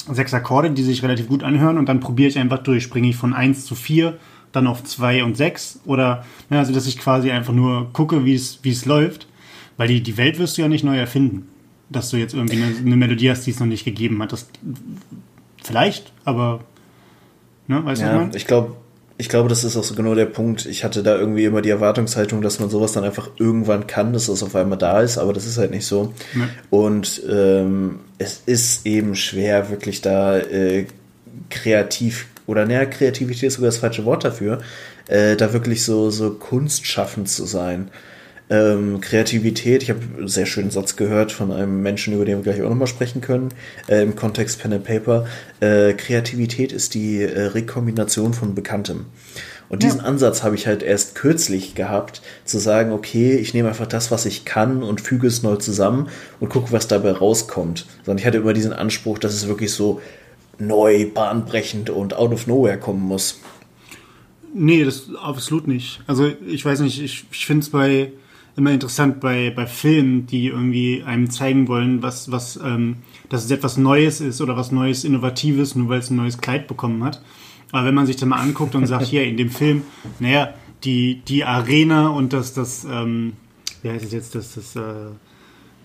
sechs 0.09 0.33
Akkorde, 0.33 0.71
die 0.71 0.83
sich 0.83 1.03
relativ 1.03 1.27
gut 1.27 1.43
anhören 1.43 1.77
und 1.77 1.87
dann 1.89 1.99
probiere 1.99 2.29
ich 2.29 2.39
einfach 2.39 2.59
durch. 2.59 2.83
Springe 2.83 3.09
ich 3.09 3.15
von 3.15 3.33
1 3.33 3.65
zu 3.65 3.75
4, 3.75 4.17
dann 4.57 4.67
auf 4.67 4.83
2 4.83 5.23
und 5.23 5.37
6 5.37 5.81
oder, 5.85 6.25
ja, 6.49 6.59
also 6.59 6.73
dass 6.73 6.87
ich 6.87 6.97
quasi 6.97 7.31
einfach 7.31 7.53
nur 7.53 7.91
gucke, 7.93 8.25
wie 8.25 8.35
es, 8.35 8.59
wie 8.63 8.71
es 8.71 8.85
läuft. 8.85 9.27
Weil 9.77 9.87
die, 9.87 10.01
die 10.01 10.17
Welt 10.17 10.39
wirst 10.39 10.57
du 10.57 10.63
ja 10.63 10.67
nicht 10.67 10.83
neu 10.83 10.97
erfinden. 10.97 11.47
Dass 11.89 12.09
du 12.09 12.17
jetzt 12.17 12.33
irgendwie 12.33 12.61
eine, 12.61 12.75
eine 12.75 12.95
Melodie 12.95 13.29
hast, 13.29 13.45
die 13.45 13.51
es 13.51 13.59
noch 13.59 13.67
nicht 13.67 13.85
gegeben 13.85 14.21
hat. 14.21 14.33
Das, 14.33 14.49
vielleicht, 15.63 16.11
aber, 16.25 16.61
ne, 17.67 17.85
weißt 17.85 18.01
du, 18.01 18.05
ja, 18.05 18.29
ich 18.33 18.47
glaube, 18.47 18.75
ich 19.19 19.29
glaube, 19.29 19.49
das 19.49 19.63
ist 19.63 19.75
auch 19.77 19.83
so 19.83 19.95
genau 19.95 20.13
der 20.13 20.25
Punkt. 20.25 20.65
Ich 20.65 20.83
hatte 20.83 21.01
da 21.01 21.17
irgendwie 21.17 21.45
immer 21.45 21.61
die 21.61 21.69
Erwartungshaltung, 21.69 22.41
dass 22.41 22.59
man 22.59 22.69
sowas 22.69 22.91
dann 22.91 23.03
einfach 23.03 23.29
irgendwann 23.37 23.87
kann, 23.87 24.13
dass 24.13 24.27
es 24.27 24.43
auf 24.43 24.55
einmal 24.55 24.77
da 24.77 25.01
ist, 25.01 25.17
aber 25.17 25.33
das 25.33 25.47
ist 25.47 25.57
halt 25.57 25.71
nicht 25.71 25.85
so. 25.85 26.13
Nee. 26.35 26.43
Und 26.69 27.21
ähm, 27.29 27.99
es 28.19 28.41
ist 28.45 28.85
eben 28.85 29.15
schwer, 29.15 29.69
wirklich 29.69 30.01
da 30.01 30.37
äh, 30.37 30.85
kreativ 31.49 32.27
oder 32.47 32.65
näher 32.65 32.87
Kreativität 32.87 33.43
ist 33.43 33.55
sogar 33.55 33.67
das 33.67 33.77
falsche 33.77 34.05
Wort 34.05 34.23
dafür, 34.23 34.59
äh, 35.07 35.35
da 35.35 35.53
wirklich 35.53 35.83
so, 35.83 36.09
so 36.09 36.31
kunstschaffend 36.31 37.29
zu 37.29 37.45
sein. 37.45 37.91
Ähm, 38.49 39.01
Kreativität, 39.01 39.83
ich 39.83 39.89
habe 39.89 39.99
einen 40.17 40.29
sehr 40.29 40.45
schönen 40.45 40.71
Satz 40.71 40.95
gehört 40.95 41.33
von 41.33 41.51
einem 41.51 41.81
Menschen, 41.81 42.13
über 42.13 42.23
den 42.23 42.37
wir 42.37 42.43
gleich 42.53 42.65
auch 42.65 42.69
nochmal 42.69 42.87
sprechen 42.87 43.19
können, 43.19 43.49
äh, 43.89 44.01
im 44.01 44.15
Kontext 44.15 44.61
Pen 44.61 44.71
and 44.71 44.85
Paper. 44.85 45.25
Äh, 45.59 45.93
Kreativität 45.93 46.71
ist 46.71 46.93
die 46.93 47.21
äh, 47.21 47.47
Rekombination 47.47 48.33
von 48.33 48.55
Bekanntem. 48.55 49.05
Und 49.69 49.83
diesen 49.83 49.99
ja. 49.99 50.05
Ansatz 50.05 50.43
habe 50.43 50.55
ich 50.55 50.65
halt 50.65 50.81
erst 50.81 51.15
kürzlich 51.15 51.75
gehabt, 51.75 52.21
zu 52.45 52.57
sagen, 52.57 52.93
okay, 52.93 53.35
ich 53.35 53.53
nehme 53.53 53.67
einfach 53.67 53.85
das, 53.85 54.11
was 54.11 54.25
ich 54.25 54.45
kann 54.45 54.81
und 54.81 55.01
füge 55.01 55.27
es 55.27 55.43
neu 55.43 55.57
zusammen 55.57 56.07
und 56.39 56.47
gucke, 56.47 56.71
was 56.71 56.87
dabei 56.87 57.11
rauskommt. 57.11 57.85
Sondern 58.05 58.19
ich 58.19 58.25
hatte 58.25 58.37
immer 58.37 58.53
diesen 58.53 58.71
Anspruch, 58.71 59.19
dass 59.19 59.33
es 59.33 59.49
wirklich 59.49 59.71
so 59.73 59.99
neu, 60.59 61.09
bahnbrechend 61.11 61.89
und 61.89 62.15
out 62.15 62.31
of 62.31 62.47
nowhere 62.47 62.79
kommen 62.79 63.01
muss. 63.01 63.39
Nee, 64.53 64.83
das 64.83 65.09
absolut 65.15 65.67
nicht. 65.67 66.01
Also 66.07 66.31
ich 66.47 66.65
weiß 66.65 66.79
nicht, 66.79 67.01
ich, 67.01 67.25
ich 67.31 67.45
finde 67.45 67.63
es 67.63 67.69
bei 67.69 68.11
immer 68.57 68.71
interessant 68.71 69.19
bei, 69.19 69.51
bei 69.51 69.67
Filmen, 69.67 70.25
die 70.25 70.47
irgendwie 70.47 71.03
einem 71.03 71.29
zeigen 71.29 71.67
wollen, 71.67 72.01
was, 72.01 72.31
was, 72.31 72.57
ähm, 72.57 72.97
dass 73.29 73.45
es 73.45 73.51
etwas 73.51 73.77
Neues 73.77 74.19
ist 74.19 74.41
oder 74.41 74.57
was 74.57 74.71
Neues, 74.71 75.03
Innovatives, 75.03 75.75
nur 75.75 75.89
weil 75.89 75.99
es 75.99 76.09
ein 76.09 76.17
neues 76.17 76.39
Kleid 76.39 76.67
bekommen 76.67 77.03
hat. 77.03 77.21
Aber 77.71 77.85
wenn 77.85 77.93
man 77.93 78.07
sich 78.07 78.15
dann 78.15 78.29
mal 78.29 78.39
anguckt 78.39 78.73
und 78.73 78.87
sagt, 78.87 79.05
hier 79.07 79.23
in 79.23 79.37
dem 79.37 79.51
Film, 79.51 79.83
naja, 80.19 80.55
die, 80.83 81.21
die 81.27 81.43
Arena 81.43 82.09
und 82.09 82.33
das, 82.33 82.53
das, 82.53 82.85
ähm, 82.89 83.33
wie 83.83 83.91
heißt 83.91 84.05
es 84.05 84.11
jetzt, 84.11 84.33
das, 84.33 84.55
das, 84.55 84.75
äh, 84.75 85.11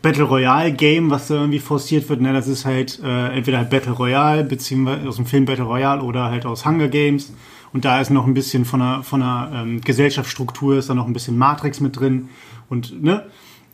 Battle 0.02 0.24
Royale 0.24 0.72
Game, 0.72 1.10
was 1.10 1.28
da 1.28 1.34
irgendwie 1.34 1.60
forciert 1.60 2.08
wird, 2.08 2.20
ne, 2.20 2.32
das 2.32 2.48
ist 2.48 2.64
halt 2.64 3.00
äh, 3.02 3.28
entweder 3.28 3.58
halt 3.58 3.70
Battle 3.70 3.92
Royale, 3.92 4.44
beziehungsweise 4.44 5.08
aus 5.08 5.16
dem 5.16 5.26
Film 5.26 5.44
Battle 5.44 5.64
Royale 5.64 6.02
oder 6.02 6.24
halt 6.24 6.44
aus 6.44 6.66
Hunger 6.66 6.88
Games. 6.88 7.32
Und 7.72 7.84
da 7.84 8.00
ist 8.00 8.10
noch 8.10 8.26
ein 8.26 8.34
bisschen 8.34 8.64
von 8.64 8.80
der, 8.80 9.02
von 9.02 9.20
der 9.20 9.50
ähm, 9.54 9.80
Gesellschaftsstruktur, 9.80 10.76
ist 10.76 10.90
da 10.90 10.94
noch 10.94 11.06
ein 11.06 11.12
bisschen 11.12 11.38
Matrix 11.38 11.80
mit 11.80 11.98
drin. 11.98 12.28
Und, 12.68 13.02
ne? 13.02 13.24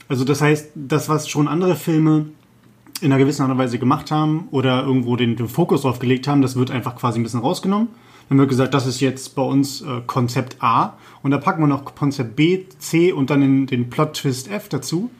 Also 0.06 0.24
das 0.24 0.40
heißt, 0.40 0.70
das, 0.74 1.08
was 1.08 1.28
schon 1.28 1.48
andere 1.48 1.74
Filme 1.74 2.26
in 3.00 3.12
einer 3.12 3.18
gewissen 3.18 3.42
Art 3.42 3.50
und 3.50 3.58
Weise 3.58 3.78
gemacht 3.78 4.10
haben 4.10 4.48
oder 4.50 4.84
irgendwo 4.84 5.16
den, 5.16 5.36
den 5.36 5.48
Fokus 5.48 5.82
drauf 5.82 5.98
gelegt 5.98 6.28
haben, 6.28 6.42
das 6.42 6.56
wird 6.56 6.70
einfach 6.70 6.96
quasi 6.96 7.18
ein 7.18 7.22
bisschen 7.22 7.40
rausgenommen. 7.40 7.88
Dann 8.28 8.38
wird 8.38 8.48
gesagt, 8.50 8.74
das 8.74 8.86
ist 8.86 9.00
jetzt 9.00 9.34
bei 9.34 9.42
uns 9.42 9.80
äh, 9.80 10.02
Konzept 10.06 10.56
A 10.60 10.94
und 11.22 11.30
da 11.30 11.38
packen 11.38 11.62
wir 11.62 11.66
noch 11.66 11.84
Konzept 11.84 12.36
B, 12.36 12.64
C 12.78 13.12
und 13.12 13.30
dann 13.30 13.40
den, 13.40 13.66
den 13.66 13.90
Plot-Twist 13.90 14.50
F 14.50 14.68
dazu. 14.68 15.10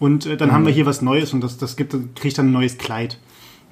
Und 0.00 0.26
äh, 0.26 0.36
dann 0.36 0.48
mhm. 0.48 0.52
haben 0.54 0.66
wir 0.66 0.72
hier 0.72 0.86
was 0.86 1.02
Neues 1.02 1.32
und 1.32 1.42
das, 1.42 1.58
das 1.58 1.76
gibt, 1.76 1.94
kriegt 2.16 2.36
dann 2.36 2.48
ein 2.48 2.52
neues 2.52 2.78
Kleid. 2.78 3.18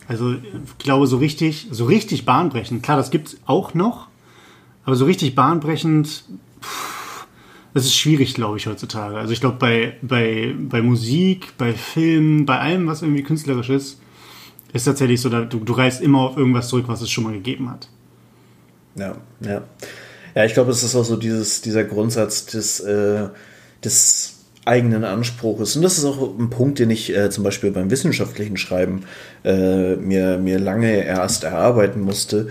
Also 0.07 0.35
ich 0.35 0.79
glaube, 0.79 1.09
so 1.09 1.17
richtig, 1.17 1.67
so 1.71 1.87
richtig 1.87 2.25
bahnbrechend, 2.25 2.83
klar, 2.83 2.97
das 2.97 3.11
gibt 3.11 3.29
es 3.29 3.37
auch 3.47 3.75
noch, 3.75 4.07
aber 4.85 4.95
so 4.95 5.05
richtig 5.05 5.35
bahnbrechend, 5.35 6.25
pff, 6.63 7.27
das 7.75 7.85
ist 7.85 7.97
schwierig, 7.97 8.35
glaube 8.35 8.57
ich, 8.57 8.67
heutzutage. 8.67 9.17
Also 9.17 9.33
ich 9.33 9.41
glaube, 9.41 9.57
bei, 9.59 9.97
bei, 10.01 10.55
bei 10.59 10.81
Musik, 10.81 11.55
bei 11.59 11.73
Filmen, 11.75 12.47
bei 12.47 12.59
allem, 12.59 12.87
was 12.87 13.03
irgendwie 13.03 13.23
künstlerisch 13.23 13.69
ist, 13.69 14.01
ist 14.73 14.85
tatsächlich 14.85 15.21
so, 15.21 15.29
du, 15.29 15.45
du 15.45 15.73
reist 15.73 16.01
immer 16.01 16.21
auf 16.21 16.37
irgendwas 16.37 16.69
zurück, 16.69 16.85
was 16.89 17.01
es 17.01 17.11
schon 17.11 17.25
mal 17.25 17.33
gegeben 17.33 17.71
hat. 17.71 17.89
Ja, 18.95 19.17
ja. 19.41 19.63
Ja, 20.35 20.45
ich 20.45 20.55
glaube, 20.55 20.71
es 20.71 20.83
ist 20.83 20.95
auch 20.95 21.05
so 21.05 21.17
dieses, 21.17 21.63
dieser 21.63 21.85
Grundsatz 21.85 22.47
des, 22.47 22.81
äh, 22.81 23.29
des 23.83 24.38
eigenen 24.69 25.05
Anspruches. 25.05 25.75
Und 25.75 25.83
das 25.83 25.99
ist 25.99 26.05
auch 26.05 26.39
ein 26.39 26.51
Punkt, 26.51 26.79
den 26.79 26.91
ich 26.91 27.15
äh, 27.17 27.31
zum 27.31 27.43
Beispiel 27.43 27.71
beim 27.71 27.91
wissenschaftlichen 27.91 28.57
Schreiben 28.57 29.05
äh, 29.45 29.97
mir, 29.97 30.39
mir 30.39 30.59
lange 30.59 31.05
erst 31.05 31.45
erarbeiten 31.45 32.01
musste. 32.01 32.49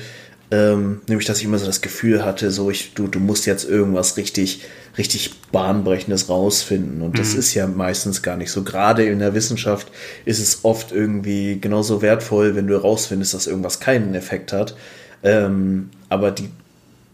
Ähm, 0.49 1.01
nämlich, 1.07 1.27
dass 1.27 1.39
ich 1.39 1.45
immer 1.45 1.57
so 1.59 1.65
das 1.65 1.81
Gefühl 1.81 2.23
hatte, 2.25 2.51
so 2.51 2.71
ich, 2.71 2.93
du, 2.93 3.07
du 3.07 3.19
musst 3.19 3.45
jetzt 3.45 3.69
irgendwas 3.69 4.17
richtig, 4.17 4.63
richtig 4.97 5.35
Bahnbrechendes 5.51 6.29
rausfinden. 6.29 7.01
Und 7.01 7.19
das 7.19 7.33
mhm. 7.33 7.39
ist 7.39 7.53
ja 7.53 7.67
meistens 7.67 8.23
gar 8.23 8.37
nicht 8.37 8.51
so. 8.51 8.63
Gerade 8.63 9.05
in 9.05 9.19
der 9.19 9.33
Wissenschaft 9.33 9.91
ist 10.25 10.39
es 10.39 10.59
oft 10.63 10.91
irgendwie 10.91 11.59
genauso 11.59 12.01
wertvoll, 12.01 12.55
wenn 12.55 12.67
du 12.67 12.73
herausfindest, 12.73 13.33
dass 13.33 13.47
irgendwas 13.47 13.79
keinen 13.79 14.15
Effekt 14.15 14.53
hat. 14.53 14.75
Ähm, 15.21 15.89
aber 16.09 16.31
die, 16.31 16.49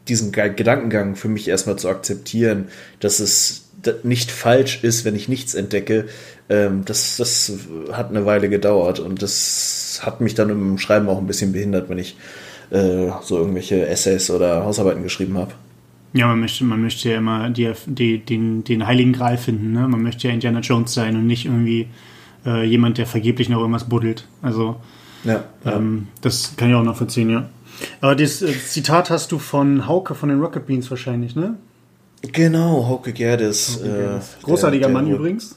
diesen 0.07 0.31
Gedankengang 0.31 1.15
für 1.15 1.29
mich 1.29 1.47
erstmal 1.47 1.77
zu 1.77 1.89
akzeptieren, 1.89 2.67
dass 2.99 3.19
es 3.19 3.62
nicht 4.03 4.31
falsch 4.31 4.83
ist, 4.83 5.05
wenn 5.05 5.15
ich 5.15 5.27
nichts 5.27 5.53
entdecke, 5.53 6.05
ähm, 6.49 6.83
das, 6.85 7.17
das 7.17 7.51
hat 7.91 8.09
eine 8.09 8.25
Weile 8.25 8.49
gedauert 8.49 8.99
und 8.99 9.21
das 9.21 10.01
hat 10.03 10.21
mich 10.21 10.35
dann 10.35 10.49
im 10.49 10.77
Schreiben 10.77 11.07
auch 11.09 11.17
ein 11.17 11.27
bisschen 11.27 11.51
behindert, 11.51 11.89
wenn 11.89 11.97
ich 11.97 12.17
äh, 12.69 13.09
so 13.21 13.37
irgendwelche 13.37 13.87
Essays 13.87 14.29
oder 14.29 14.65
Hausarbeiten 14.65 15.03
geschrieben 15.03 15.37
habe. 15.37 15.51
Ja, 16.13 16.27
man 16.27 16.39
möchte, 16.41 16.63
man 16.63 16.81
möchte 16.81 17.09
ja 17.09 17.17
immer 17.17 17.49
die, 17.49 17.71
die, 17.87 18.19
den, 18.19 18.63
den 18.63 18.85
heiligen 18.85 19.13
Gral 19.13 19.37
finden. 19.37 19.73
Ne? 19.73 19.87
Man 19.87 20.03
möchte 20.03 20.27
ja 20.27 20.33
Indiana 20.33 20.59
Jones 20.59 20.93
sein 20.93 21.15
und 21.15 21.25
nicht 21.25 21.45
irgendwie 21.45 21.87
äh, 22.45 22.63
jemand, 22.65 22.99
der 22.99 23.07
vergeblich 23.07 23.49
noch 23.49 23.59
irgendwas 23.59 23.89
buddelt. 23.89 24.27
Also 24.41 24.75
ja, 25.23 25.43
ja. 25.65 25.75
Ähm, 25.75 26.07
das 26.21 26.55
kann 26.55 26.69
ich 26.69 26.75
auch 26.75 26.83
noch 26.83 26.97
verziehen, 26.97 27.29
ja. 27.29 27.49
Aber 28.01 28.15
das, 28.15 28.39
das 28.39 28.49
äh, 28.49 28.65
Zitat 28.65 29.09
hast 29.09 29.31
du 29.31 29.39
von 29.39 29.87
Hauke 29.87 30.15
von 30.15 30.29
den 30.29 30.39
Rocket 30.39 30.67
Beans 30.67 30.89
wahrscheinlich, 30.91 31.35
ne? 31.35 31.55
Genau, 32.31 32.87
Hauke 32.87 33.11
Gerdes. 33.11 33.81
Äh, 33.81 34.19
Großartiger 34.43 34.87
der, 34.87 34.89
der 34.89 35.01
Mann 35.01 35.11
übrigens. 35.11 35.55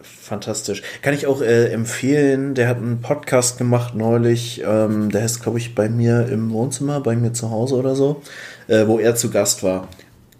Fantastisch. 0.00 0.82
Kann 1.02 1.14
ich 1.14 1.26
auch 1.26 1.42
äh, 1.42 1.72
empfehlen. 1.72 2.54
Der 2.54 2.68
hat 2.68 2.76
einen 2.76 3.00
Podcast 3.00 3.58
gemacht 3.58 3.94
neulich. 3.94 4.62
Ähm, 4.64 5.10
der 5.10 5.22
heißt, 5.22 5.42
glaube 5.42 5.58
ich, 5.58 5.74
bei 5.74 5.88
mir 5.88 6.28
im 6.28 6.50
Wohnzimmer, 6.52 7.00
bei 7.00 7.16
mir 7.16 7.32
zu 7.32 7.50
Hause 7.50 7.74
oder 7.74 7.96
so, 7.96 8.22
äh, 8.68 8.86
wo 8.86 8.98
er 8.98 9.16
zu 9.16 9.30
Gast 9.30 9.62
war. 9.62 9.88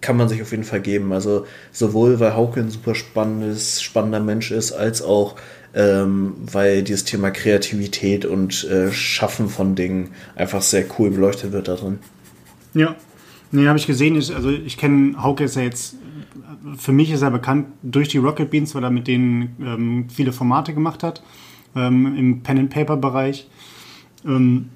Kann 0.01 0.16
man 0.16 0.29
sich 0.29 0.42
auf 0.42 0.53
jeden 0.53 0.64
Fall 0.64 0.81
geben. 0.81 1.12
Also 1.12 1.47
sowohl, 1.73 2.21
weil 2.21 2.37
Hauke 2.37 2.61
ein 2.61 2.71
super 2.71 2.94
spannendes, 2.94 3.83
spannender 3.83 4.21
Mensch 4.21 4.53
ist, 4.53 4.73
als 4.73 5.03
auch, 5.03 5.35
ähm, 5.75 6.35
weil 6.38 6.83
dieses 6.83 7.05
Thema 7.05 7.31
Kreativität 7.31 8.27
und 8.27 8.64
äh, 8.64 8.92
Schaffen 8.92 9.49
von 9.49 9.75
Dingen 9.75 10.11
einfach 10.37 10.62
sehr 10.62 10.85
cool 10.99 11.11
beleuchtet 11.11 11.51
wird 11.53 11.66
da 11.66 11.75
drin. 11.75 11.99
Ja, 12.75 12.94
Nee, 13.50 13.66
habe 13.66 13.78
ich 13.78 13.87
gesehen. 13.87 14.16
Ich, 14.16 14.34
also 14.34 14.50
ich 14.50 14.76
kenne 14.76 15.22
Hauke 15.22 15.44
ist 15.44 15.56
ja 15.56 15.62
jetzt, 15.62 15.96
für 16.76 16.92
mich 16.92 17.11
ist 17.11 17.22
er 17.22 17.30
bekannt 17.30 17.66
durch 17.82 18.08
die 18.08 18.18
Rocket 18.18 18.50
Beans, 18.50 18.74
weil 18.74 18.84
er 18.84 18.90
mit 18.90 19.06
denen 19.06 19.56
ähm, 19.61 20.06
viele 20.08 20.32
Formate 20.32 20.74
gemacht 20.74 21.02
hat 21.02 21.22
ähm, 21.74 22.14
im 22.16 22.42
Pen-and-Paper-Bereich. 22.42 23.48
Ähm, 24.26 24.68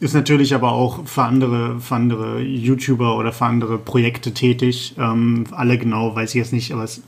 ist 0.00 0.14
natürlich 0.14 0.54
aber 0.54 0.72
auch 0.72 1.06
für 1.06 1.24
andere, 1.24 1.78
für 1.78 1.94
andere 1.94 2.40
YouTuber 2.40 3.16
oder 3.16 3.32
für 3.32 3.44
andere 3.44 3.78
Projekte 3.78 4.32
tätig. 4.32 4.94
Ähm, 4.98 5.44
alle 5.50 5.76
genau 5.76 6.14
weiß 6.14 6.30
ich 6.30 6.36
jetzt 6.36 6.52
nicht, 6.52 6.72
aber 6.72 6.84
es 6.84 7.02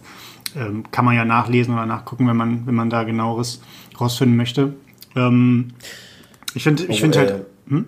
ähm, 0.54 0.84
kann 0.90 1.04
man 1.04 1.16
ja 1.16 1.24
nachlesen 1.24 1.74
oder 1.74 1.86
nachgucken, 1.86 2.28
wenn 2.28 2.36
man, 2.36 2.66
wenn 2.66 2.74
man 2.74 2.90
da 2.90 3.04
genaueres 3.04 3.62
rausfinden 3.98 4.36
möchte. 4.36 4.74
Ähm, 5.16 5.68
ich 6.54 6.64
finde 6.64 6.84
ich 6.84 7.00
find 7.00 7.16
halt. 7.16 7.46
äh, 7.70 7.82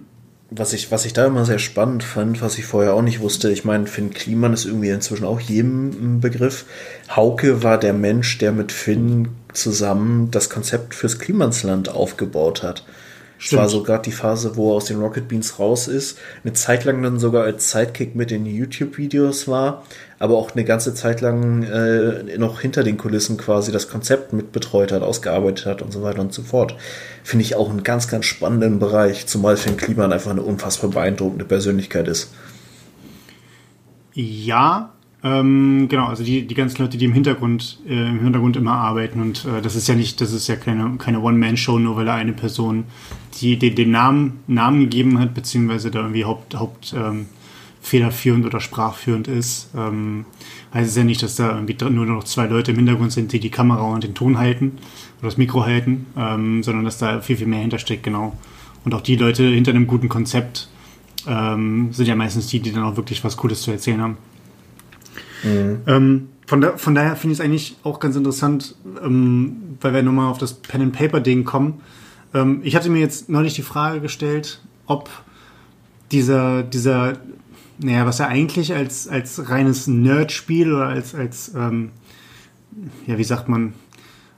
Was 0.56 0.72
ich, 0.72 0.92
was 0.92 1.04
ich 1.04 1.12
da 1.12 1.26
immer 1.26 1.44
sehr 1.44 1.58
spannend 1.58 2.04
fand, 2.04 2.40
was 2.40 2.58
ich 2.58 2.64
vorher 2.64 2.94
auch 2.94 3.02
nicht 3.02 3.18
wusste, 3.18 3.50
ich 3.50 3.64
meine, 3.64 3.88
Finn 3.88 4.10
Kliman 4.10 4.52
ist 4.52 4.66
irgendwie 4.66 4.90
inzwischen 4.90 5.24
auch 5.24 5.40
jedem 5.40 5.88
ein 5.90 6.20
Begriff. 6.20 6.64
Hauke 7.10 7.64
war 7.64 7.76
der 7.76 7.92
Mensch, 7.92 8.38
der 8.38 8.52
mit 8.52 8.70
Finn 8.70 9.30
zusammen 9.52 10.30
das 10.30 10.50
Konzept 10.50 10.94
fürs 10.94 11.18
Klimansland 11.18 11.88
aufgebaut 11.88 12.62
hat. 12.62 12.84
Stimmt. 13.38 13.62
war 13.62 13.68
so 13.68 13.82
gerade 13.82 14.02
die 14.02 14.12
Phase, 14.12 14.56
wo 14.56 14.70
er 14.70 14.76
aus 14.76 14.86
den 14.86 15.00
Rocket 15.00 15.28
Beans 15.28 15.58
raus 15.58 15.88
ist, 15.88 16.18
eine 16.44 16.52
Zeit 16.52 16.84
lang 16.84 17.02
dann 17.02 17.18
sogar 17.18 17.44
als 17.44 17.70
Sidekick 17.70 18.14
mit 18.14 18.30
den 18.30 18.46
YouTube-Videos 18.46 19.48
war, 19.48 19.84
aber 20.18 20.38
auch 20.38 20.52
eine 20.52 20.64
ganze 20.64 20.94
Zeit 20.94 21.20
lang 21.20 21.62
äh, 21.64 22.38
noch 22.38 22.60
hinter 22.60 22.84
den 22.84 22.96
Kulissen 22.96 23.36
quasi 23.36 23.72
das 23.72 23.88
Konzept 23.88 24.32
mitbetreut 24.32 24.92
hat, 24.92 25.02
ausgearbeitet 25.02 25.66
hat 25.66 25.82
und 25.82 25.92
so 25.92 26.02
weiter 26.02 26.20
und 26.20 26.32
so 26.32 26.42
fort. 26.42 26.76
Finde 27.22 27.44
ich 27.44 27.56
auch 27.56 27.68
einen 27.68 27.82
ganz, 27.82 28.08
ganz 28.08 28.24
spannenden 28.24 28.78
Bereich, 28.78 29.26
zumal 29.26 29.56
Finn 29.56 29.76
Kliman 29.76 30.12
einfach 30.12 30.30
eine 30.30 30.42
unfassbar 30.42 30.90
beeindruckende 30.90 31.44
Persönlichkeit 31.44 32.08
ist. 32.08 32.30
Ja, 34.14 34.93
ähm, 35.24 35.86
genau, 35.88 36.06
also 36.06 36.22
die, 36.22 36.46
die 36.46 36.54
ganzen 36.54 36.82
Leute, 36.82 36.98
die 36.98 37.06
im 37.06 37.14
Hintergrund, 37.14 37.78
äh, 37.88 38.08
im 38.10 38.20
Hintergrund 38.20 38.56
immer 38.56 38.74
arbeiten 38.74 39.22
und 39.22 39.46
äh, 39.46 39.62
das 39.62 39.74
ist 39.74 39.88
ja 39.88 39.94
nicht, 39.94 40.20
das 40.20 40.32
ist 40.32 40.48
ja 40.48 40.56
keine, 40.56 40.96
keine 40.98 41.20
One-Man-Show, 41.20 41.78
nur 41.78 41.96
weil 41.96 42.08
er 42.08 42.14
eine 42.14 42.34
Person, 42.34 42.84
die 43.40 43.58
den, 43.58 43.74
den 43.74 43.90
Namen, 43.90 44.40
Namen 44.46 44.80
gegeben 44.80 45.18
hat, 45.18 45.32
beziehungsweise 45.32 45.90
da 45.90 46.00
irgendwie 46.00 46.26
Haupt, 46.26 46.54
Haupt 46.54 46.94
ähm, 46.94 47.24
federführend 47.80 48.44
oder 48.44 48.60
sprachführend 48.60 49.26
ist, 49.26 49.70
ähm, 49.74 50.26
heißt 50.74 50.90
es 50.90 50.96
ja 50.96 51.04
nicht, 51.04 51.22
dass 51.22 51.36
da 51.36 51.54
irgendwie 51.54 51.76
nur 51.90 52.04
noch 52.04 52.24
zwei 52.24 52.46
Leute 52.46 52.72
im 52.72 52.76
Hintergrund 52.76 53.12
sind, 53.12 53.32
die 53.32 53.40
die 53.40 53.50
Kamera 53.50 53.82
und 53.82 54.04
den 54.04 54.14
Ton 54.14 54.36
halten 54.36 54.72
oder 55.20 55.28
das 55.28 55.38
Mikro 55.38 55.64
halten, 55.64 56.04
ähm, 56.18 56.62
sondern 56.62 56.84
dass 56.84 56.98
da 56.98 57.22
viel, 57.22 57.38
viel 57.38 57.46
mehr 57.46 57.60
hintersteckt, 57.60 58.02
genau. 58.02 58.36
Und 58.84 58.92
auch 58.94 59.00
die 59.00 59.16
Leute 59.16 59.44
hinter 59.44 59.70
einem 59.70 59.86
guten 59.86 60.10
Konzept 60.10 60.68
ähm, 61.26 61.94
sind 61.94 62.06
ja 62.08 62.14
meistens 62.14 62.48
die, 62.48 62.60
die 62.60 62.72
dann 62.72 62.82
auch 62.82 62.96
wirklich 62.96 63.24
was 63.24 63.38
Cooles 63.38 63.62
zu 63.62 63.70
erzählen 63.70 64.02
haben. 64.02 64.18
Ähm, 65.44 66.28
von, 66.46 66.60
da, 66.60 66.76
von 66.76 66.94
daher 66.94 67.16
finde 67.16 67.32
ich 67.32 67.40
es 67.40 67.44
eigentlich 67.44 67.76
auch 67.82 68.00
ganz 68.00 68.16
interessant, 68.16 68.74
ähm, 69.02 69.76
weil 69.80 69.94
wir 69.94 70.02
nochmal 70.02 70.30
auf 70.30 70.38
das 70.38 70.54
Pen-and-Paper-Ding 70.54 71.44
kommen. 71.44 71.80
Ähm, 72.32 72.60
ich 72.62 72.76
hatte 72.76 72.90
mir 72.90 73.00
jetzt 73.00 73.28
neulich 73.28 73.54
die 73.54 73.62
Frage 73.62 74.00
gestellt, 74.00 74.60
ob 74.86 75.10
dieser, 76.12 76.62
dieser, 76.62 77.14
naja, 77.78 78.06
was 78.06 78.20
er 78.20 78.28
eigentlich 78.28 78.74
als, 78.74 79.08
als 79.08 79.50
reines 79.50 79.86
Nerd-Spiel 79.86 80.72
oder 80.72 80.86
als, 80.86 81.14
als 81.14 81.52
ähm, 81.54 81.90
ja, 83.06 83.18
wie 83.18 83.24
sagt 83.24 83.48
man, 83.48 83.74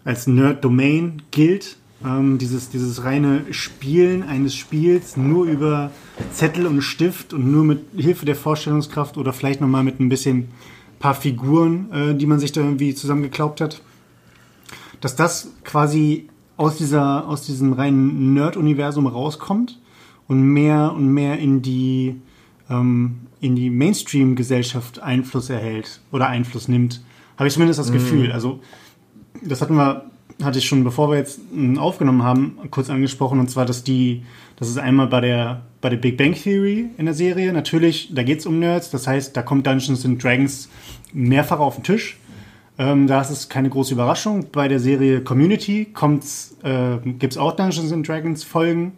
als 0.05 0.27
Nerd-Domain 0.27 1.23
gilt. 1.31 1.77
Ähm, 2.05 2.39
dieses, 2.39 2.69
dieses 2.69 3.05
reine 3.05 3.43
Spielen 3.51 4.23
eines 4.23 4.55
Spiels 4.55 5.17
nur 5.17 5.47
über 5.47 5.91
Zettel 6.33 6.67
und 6.67 6.83
Stift 6.83 7.33
und 7.33 7.51
nur 7.51 7.65
mit 7.65 7.81
Hilfe 7.97 8.27
der 8.27 8.37
Vorstellungskraft 8.37 9.17
oder 9.17 9.33
vielleicht 9.33 9.61
nochmal 9.61 9.83
mit 9.83 9.99
ein 9.99 10.11
bisschen 10.11 10.49
paar 10.99 11.15
Figuren, 11.15 11.93
äh, 11.93 12.15
die 12.15 12.27
man 12.27 12.39
sich 12.39 12.53
da 12.53 12.61
irgendwie 12.61 12.95
zusammengeklaubt 12.95 13.61
hat. 13.61 13.83
Dass 15.01 15.17
das 15.17 15.53
quasi 15.65 16.29
aus, 16.57 16.77
dieser, 16.77 17.29
aus 17.29 17.43
diesem 17.43 17.73
reinen 17.73 18.35
Nerd-Universum 18.35 19.07
rauskommt 19.07 19.79
und 20.29 20.43
mehr 20.43 20.93
und 20.95 21.09
mehr 21.09 21.39
in 21.39 21.63
die, 21.63 22.21
ähm, 22.71 23.19
in 23.41 23.57
die 23.57 23.71
Mainstream-Gesellschaft 23.71 25.01
Einfluss 25.01 25.51
erhält 25.51 26.01
oder 26.13 26.29
Einfluss 26.29 26.69
nimmt. 26.69 27.03
Habe 27.37 27.49
ich 27.49 27.55
zumindest 27.55 27.79
das 27.79 27.93
Gefühl. 27.93 28.33
Also, 28.33 28.61
das 29.43 29.61
hatten 29.61 29.77
wir, 29.77 30.07
hatte 30.43 30.59
ich 30.59 30.67
schon, 30.67 30.85
bevor 30.85 31.11
wir 31.11 31.19
jetzt 31.19 31.41
mm, 31.53 31.77
aufgenommen 31.77 32.23
haben, 32.23 32.59
kurz 32.71 32.89
angesprochen, 32.89 33.39
und 33.39 33.51
zwar, 33.51 33.67
dass 33.67 33.85
die, 33.85 34.23
das 34.57 34.69
ist 34.69 34.79
einmal 34.79 35.07
bei 35.07 35.21
der, 35.21 35.63
bei 35.81 35.91
der 35.91 35.97
Big 35.97 36.17
Bang 36.17 36.35
Theory 36.35 36.91
in 36.99 37.05
der 37.07 37.15
Serie, 37.15 37.53
natürlich, 37.53 38.11
da 38.15 38.23
geht 38.23 38.41
es 38.41 38.47
um 38.47 38.59
Nerds, 38.59 38.91
das 38.91 39.07
heißt, 39.07 39.37
da 39.37 39.43
kommt 39.43 39.67
Dungeons 39.67 40.05
and 40.05 40.23
Dragons 40.23 40.69
mehrfach 41.13 41.59
auf 41.59 41.77
den 41.77 41.85
Tisch. 41.85 42.19
Ähm, 42.79 43.07
da 43.07 43.23
ist 43.23 43.31
es 43.31 43.49
keine 43.49 43.71
große 43.71 43.95
Überraschung. 43.95 44.49
Bei 44.53 44.69
der 44.69 44.81
Serie 44.81 45.23
Community 45.23 45.89
äh, 46.63 46.97
gibt 47.19 47.33
es 47.33 47.39
auch 47.39 47.57
Dungeons 47.57 47.91
and 47.91 48.07
Dragons 48.07 48.45
Folgen, 48.45 48.93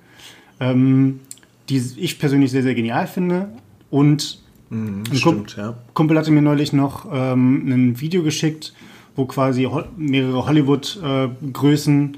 ähm, 0.59 1.21
die 1.69 1.81
ich 1.97 2.19
persönlich 2.19 2.51
sehr, 2.51 2.65
sehr 2.65 2.75
genial 2.75 3.07
finde. 3.07 3.51
Und 3.91 4.43
ein 4.71 5.05
Kump- 5.05 5.17
Stimmt, 5.17 5.57
ja. 5.57 5.75
Kumpel 5.95 6.19
hatte 6.19 6.31
mir 6.33 6.43
neulich 6.43 6.73
noch 6.73 7.07
ähm, 7.13 7.69
ein 7.69 8.01
Video 8.01 8.23
geschickt, 8.23 8.75
wo 9.15 9.27
quasi 9.27 9.63
ho 9.65 9.85
mehrere 9.97 10.45
Hollywood-Größen, 10.47 12.17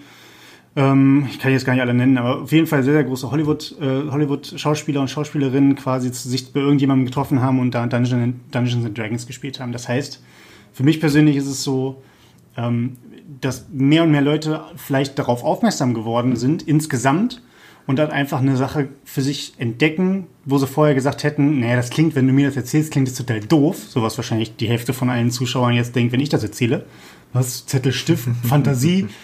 ähm, 0.77 1.27
ich 1.31 1.41
kann 1.41 1.53
jetzt 1.53 1.65
gar 1.65 1.73
nicht 1.73 1.83
alle 1.83 1.95
nennen, 1.95 2.17
aber 2.17 2.43
auf 2.43 2.53
jeden 2.53 2.67
Fall 2.67 2.83
sehr, 2.83 2.95
sehr 2.95 3.05
große 3.05 3.31
Hollywood, 3.31 3.75
äh, 3.81 4.11
Hollywood-Schauspieler 4.11 5.01
und 5.01 5.11
Schauspielerinnen 5.11 5.75
quasi 5.75 6.13
zu 6.13 6.29
sich 6.29 6.53
bei 6.53 6.61
irgendjemandem 6.61 7.07
getroffen 7.07 7.43
haben 7.43 7.59
und 7.59 7.75
da 7.75 7.87
Dungeons, 7.87 8.35
Dungeons 8.53 8.85
and 8.85 8.97
Dragons 8.97 9.27
gespielt 9.27 9.59
haben. 9.59 9.73
Das 9.73 9.89
heißt, 9.89 10.23
für 10.73 10.85
mich 10.85 11.01
persönlich 11.01 11.37
ist 11.37 11.47
es 11.47 11.65
so, 11.65 12.03
ähm, 12.57 12.97
dass 13.41 13.67
mehr 13.73 14.05
und 14.05 14.13
mehr 14.13 14.23
Leute 14.23 14.63
vielleicht 14.77 15.19
darauf 15.19 15.43
aufmerksam 15.43 15.95
geworden 15.95 16.37
sind, 16.37 16.63
insgesamt, 16.63 17.43
und 17.87 17.99
dann 17.99 18.11
einfach 18.11 18.39
eine 18.39 18.57
Sache 18.57 18.89
für 19.05 19.23
sich 19.23 19.55
entdecken, 19.59 20.29
wo 20.45 20.59
sie 20.59 20.69
vorher 20.69 20.95
gesagt 20.95 21.25
hätten, 21.25 21.59
naja, 21.59 21.75
das 21.75 21.91
klingt, 21.91 22.15
wenn 22.15 22.27
du 22.27 22.33
mir 22.33 22.47
das 22.47 22.57
erzählst, 22.57 22.93
klingt 22.93 23.09
das 23.09 23.17
total 23.17 23.41
doof. 23.41 23.79
So 23.89 24.03
was 24.03 24.17
wahrscheinlich 24.17 24.55
die 24.55 24.69
Hälfte 24.69 24.93
von 24.93 25.11
allen 25.11 25.33
Zuschauern 25.33 25.75
jetzt 25.75 25.97
denkt, 25.97 26.13
wenn 26.13 26.21
ich 26.21 26.29
das 26.29 26.45
erzähle. 26.45 26.87
Was? 27.33 27.67
Zettel, 27.67 27.93
Stift, 27.93 28.29
Fantasie. 28.45 29.09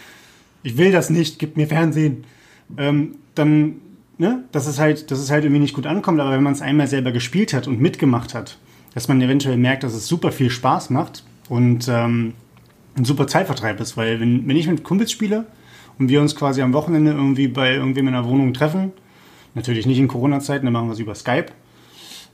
Ich 0.67 0.77
will 0.77 0.91
das 0.91 1.11
nicht, 1.11 1.39
gib 1.39 1.57
mir 1.57 1.69
Fernsehen. 1.69 2.25
Ähm, 2.77 3.15
dann, 3.37 3.77
ne, 4.19 4.43
dass 4.51 4.67
es 4.67 4.81
halt, 4.81 5.13
dass 5.13 5.21
es 5.21 5.31
halt 5.31 5.45
irgendwie 5.45 5.61
nicht 5.61 5.75
gut 5.75 5.87
ankommt, 5.87 6.19
aber 6.19 6.33
wenn 6.33 6.43
man 6.43 6.55
es 6.55 6.61
einmal 6.61 6.89
selber 6.89 7.13
gespielt 7.13 7.55
hat 7.55 7.69
und 7.69 7.81
mitgemacht 7.81 8.35
hat, 8.35 8.59
dass 8.93 9.07
man 9.07 9.23
eventuell 9.23 9.59
merkt, 9.59 9.85
dass 9.85 9.95
es 9.95 10.09
super 10.09 10.33
viel 10.33 10.51
Spaß 10.51 10.91
macht 10.91 11.23
und 11.49 11.87
ähm, 11.89 12.33
ein 12.97 13.05
super 13.05 13.29
Zeitvertreib 13.29 13.79
ist, 13.79 13.97
weil 13.97 14.19
wenn, 14.19 14.49
wenn 14.49 14.57
ich 14.57 14.67
mit 14.67 14.83
Kumpels 14.83 15.13
spiele 15.13 15.47
und 16.01 16.09
wir 16.09 16.21
uns 16.21 16.35
quasi 16.35 16.63
am 16.63 16.73
Wochenende 16.73 17.13
irgendwie 17.13 17.47
bei 17.47 17.75
irgendwem 17.75 18.09
in 18.09 18.15
der 18.15 18.25
Wohnung 18.25 18.53
treffen, 18.53 18.91
natürlich 19.55 19.87
nicht 19.87 20.01
in 20.01 20.09
Corona-Zeiten, 20.09 20.67
dann 20.67 20.73
machen 20.73 20.89
wir 20.89 20.95
es 20.95 20.99
über 20.99 21.15
Skype, 21.15 21.53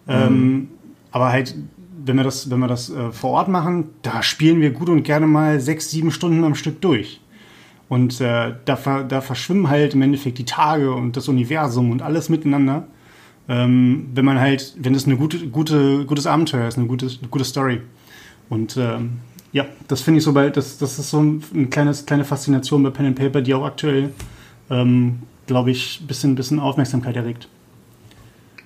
ähm, 0.08 0.68
aber 1.10 1.28
halt, 1.28 1.54
wenn 2.02 2.16
wir 2.16 2.24
das, 2.24 2.50
wenn 2.50 2.60
wir 2.60 2.68
das 2.68 2.88
äh, 2.88 3.12
vor 3.12 3.32
Ort 3.32 3.48
machen, 3.48 3.90
da 4.00 4.22
spielen 4.22 4.62
wir 4.62 4.70
gut 4.70 4.88
und 4.88 5.02
gerne 5.02 5.26
mal 5.26 5.60
sechs, 5.60 5.90
sieben 5.90 6.10
Stunden 6.10 6.42
am 6.44 6.54
Stück 6.54 6.80
durch. 6.80 7.20
Und 7.92 8.22
äh, 8.22 8.54
da, 8.64 8.76
ver, 8.76 9.04
da 9.04 9.20
verschwimmen 9.20 9.68
halt 9.68 9.92
im 9.92 10.00
Endeffekt 10.00 10.38
die 10.38 10.46
Tage 10.46 10.94
und 10.94 11.14
das 11.14 11.28
Universum 11.28 11.90
und 11.90 12.00
alles 12.00 12.30
miteinander. 12.30 12.86
Ähm, 13.50 14.08
wenn 14.14 14.24
man 14.24 14.40
halt, 14.40 14.74
wenn 14.78 14.94
es 14.94 15.04
eine 15.04 15.18
gute, 15.18 15.46
gute, 15.48 16.06
gutes 16.06 16.26
Abenteuer 16.26 16.66
ist, 16.66 16.78
eine 16.78 16.86
gute, 16.86 17.04
eine 17.04 17.28
gute 17.28 17.44
Story. 17.44 17.82
Und 18.48 18.78
ähm, 18.78 19.18
ja, 19.52 19.66
das 19.88 20.00
finde 20.00 20.16
ich 20.18 20.24
so 20.24 20.32
bei, 20.32 20.48
das, 20.48 20.78
das 20.78 20.98
ist 20.98 21.10
so 21.10 21.20
ein, 21.20 21.42
ein 21.52 21.68
kleines, 21.68 22.06
kleine 22.06 22.24
Faszination 22.24 22.82
bei 22.82 22.88
Pen 22.88 23.08
and 23.08 23.16
Paper, 23.16 23.42
die 23.42 23.52
auch 23.52 23.66
aktuell, 23.66 24.08
ähm, 24.70 25.18
glaube 25.46 25.70
ich, 25.70 26.00
ein 26.00 26.06
bisschen, 26.06 26.34
bisschen 26.34 26.60
Aufmerksamkeit 26.60 27.16
erregt. 27.16 27.46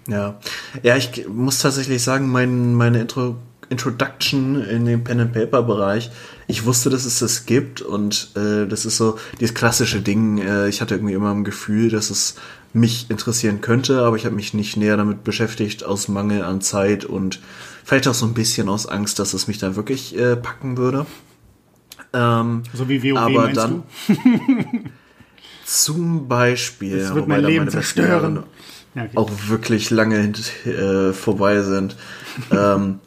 Ja, 0.06 0.38
ja, 0.84 0.96
ich 0.96 1.26
muss 1.26 1.58
tatsächlich 1.58 2.00
sagen, 2.00 2.30
mein, 2.30 2.74
meine 2.74 3.00
Intro, 3.00 3.34
Introduction 3.68 4.62
in 4.62 4.84
den 4.84 5.04
Pen 5.04 5.20
and 5.20 5.32
Paper 5.32 5.62
Bereich, 5.62 6.10
ich 6.46 6.64
wusste, 6.64 6.90
dass 6.90 7.04
es 7.04 7.18
das 7.18 7.46
gibt 7.46 7.80
und 7.82 8.30
äh, 8.36 8.66
das 8.66 8.86
ist 8.86 8.96
so 8.96 9.18
dieses 9.40 9.54
klassische 9.54 10.00
Ding. 10.00 10.38
Äh, 10.38 10.68
ich 10.68 10.80
hatte 10.80 10.94
irgendwie 10.94 11.14
immer 11.14 11.32
ein 11.32 11.44
Gefühl, 11.44 11.90
dass 11.90 12.10
es 12.10 12.36
mich 12.72 13.10
interessieren 13.10 13.60
könnte, 13.60 14.02
aber 14.02 14.16
ich 14.16 14.26
habe 14.26 14.36
mich 14.36 14.54
nicht 14.54 14.76
näher 14.76 14.96
damit 14.96 15.24
beschäftigt 15.24 15.84
aus 15.84 16.08
Mangel 16.08 16.42
an 16.42 16.60
Zeit 16.60 17.04
und 17.04 17.40
vielleicht 17.84 18.06
auch 18.06 18.14
so 18.14 18.26
ein 18.26 18.34
bisschen 18.34 18.68
aus 18.68 18.86
Angst, 18.86 19.18
dass 19.18 19.34
es 19.34 19.48
mich 19.48 19.58
dann 19.58 19.76
wirklich 19.76 20.16
äh, 20.16 20.36
packen 20.36 20.76
würde. 20.76 21.06
Ähm, 22.12 22.62
So 22.72 22.88
wie 22.88 23.02
WoW 23.02 23.18
aber 23.18 23.30
meinst 23.30 23.56
dann 23.56 23.82
du? 24.06 24.14
zum 25.64 26.28
Beispiel, 26.28 27.00
Das 27.00 27.14
wird 27.14 27.28
mein 27.28 27.44
Leben 27.44 27.68
zerstören. 27.68 28.44
Ja, 28.94 29.02
okay. 29.02 29.16
auch 29.16 29.30
wirklich 29.48 29.90
lange 29.90 30.32
äh, 30.64 31.12
vorbei 31.12 31.60
sind. 31.62 31.96
ähm, 32.50 33.00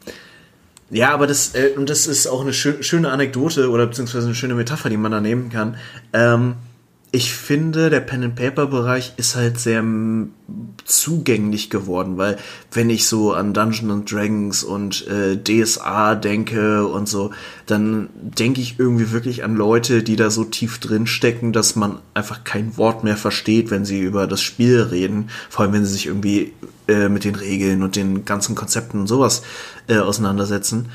ja, 0.90 1.12
aber 1.12 1.26
das, 1.26 1.54
äh, 1.54 1.70
und 1.76 1.88
das 1.88 2.06
ist 2.06 2.26
auch 2.26 2.40
eine 2.40 2.52
schö 2.52 2.82
schöne 2.82 3.10
Anekdote 3.10 3.70
oder 3.70 3.86
beziehungsweise 3.86 4.26
eine 4.26 4.34
schöne 4.34 4.54
Metapher, 4.54 4.90
die 4.90 4.96
man 4.96 5.12
da 5.12 5.20
nehmen 5.20 5.48
kann. 5.48 5.76
Ähm, 6.12 6.56
ich 7.12 7.32
finde, 7.32 7.90
der 7.90 8.00
Pen-and-Paper-Bereich 8.00 9.14
ist 9.16 9.34
halt 9.34 9.58
sehr 9.58 9.84
zugänglich 10.84 11.68
geworden, 11.68 12.18
weil 12.18 12.38
wenn 12.70 12.88
ich 12.88 13.06
so 13.08 13.32
an 13.32 13.52
Dungeons 13.52 13.92
and 13.92 14.12
Dragons 14.12 14.62
und 14.62 15.08
äh, 15.08 15.36
DSA 15.36 16.14
denke 16.14 16.86
und 16.86 17.08
so, 17.08 17.32
dann 17.66 18.10
denke 18.14 18.60
ich 18.60 18.78
irgendwie 18.78 19.10
wirklich 19.10 19.42
an 19.42 19.56
Leute, 19.56 20.04
die 20.04 20.14
da 20.14 20.30
so 20.30 20.44
tief 20.44 20.78
drin 20.78 21.08
stecken, 21.08 21.52
dass 21.52 21.74
man 21.74 21.98
einfach 22.14 22.44
kein 22.44 22.76
Wort 22.76 23.02
mehr 23.02 23.16
versteht, 23.16 23.72
wenn 23.72 23.84
sie 23.84 24.00
über 24.00 24.28
das 24.28 24.40
Spiel 24.40 24.80
reden. 24.80 25.30
Vor 25.48 25.64
allem, 25.64 25.72
wenn 25.72 25.84
sie 25.84 25.92
sich 25.92 26.06
irgendwie 26.06 26.52
äh, 26.86 27.08
mit 27.08 27.24
den 27.24 27.34
Regeln 27.34 27.82
und 27.82 27.96
den 27.96 28.24
ganzen 28.24 28.54
Konzepten 28.54 29.00
und 29.00 29.06
sowas 29.08 29.42
äh, 29.88 29.98
auseinandersetzen. 29.98 30.90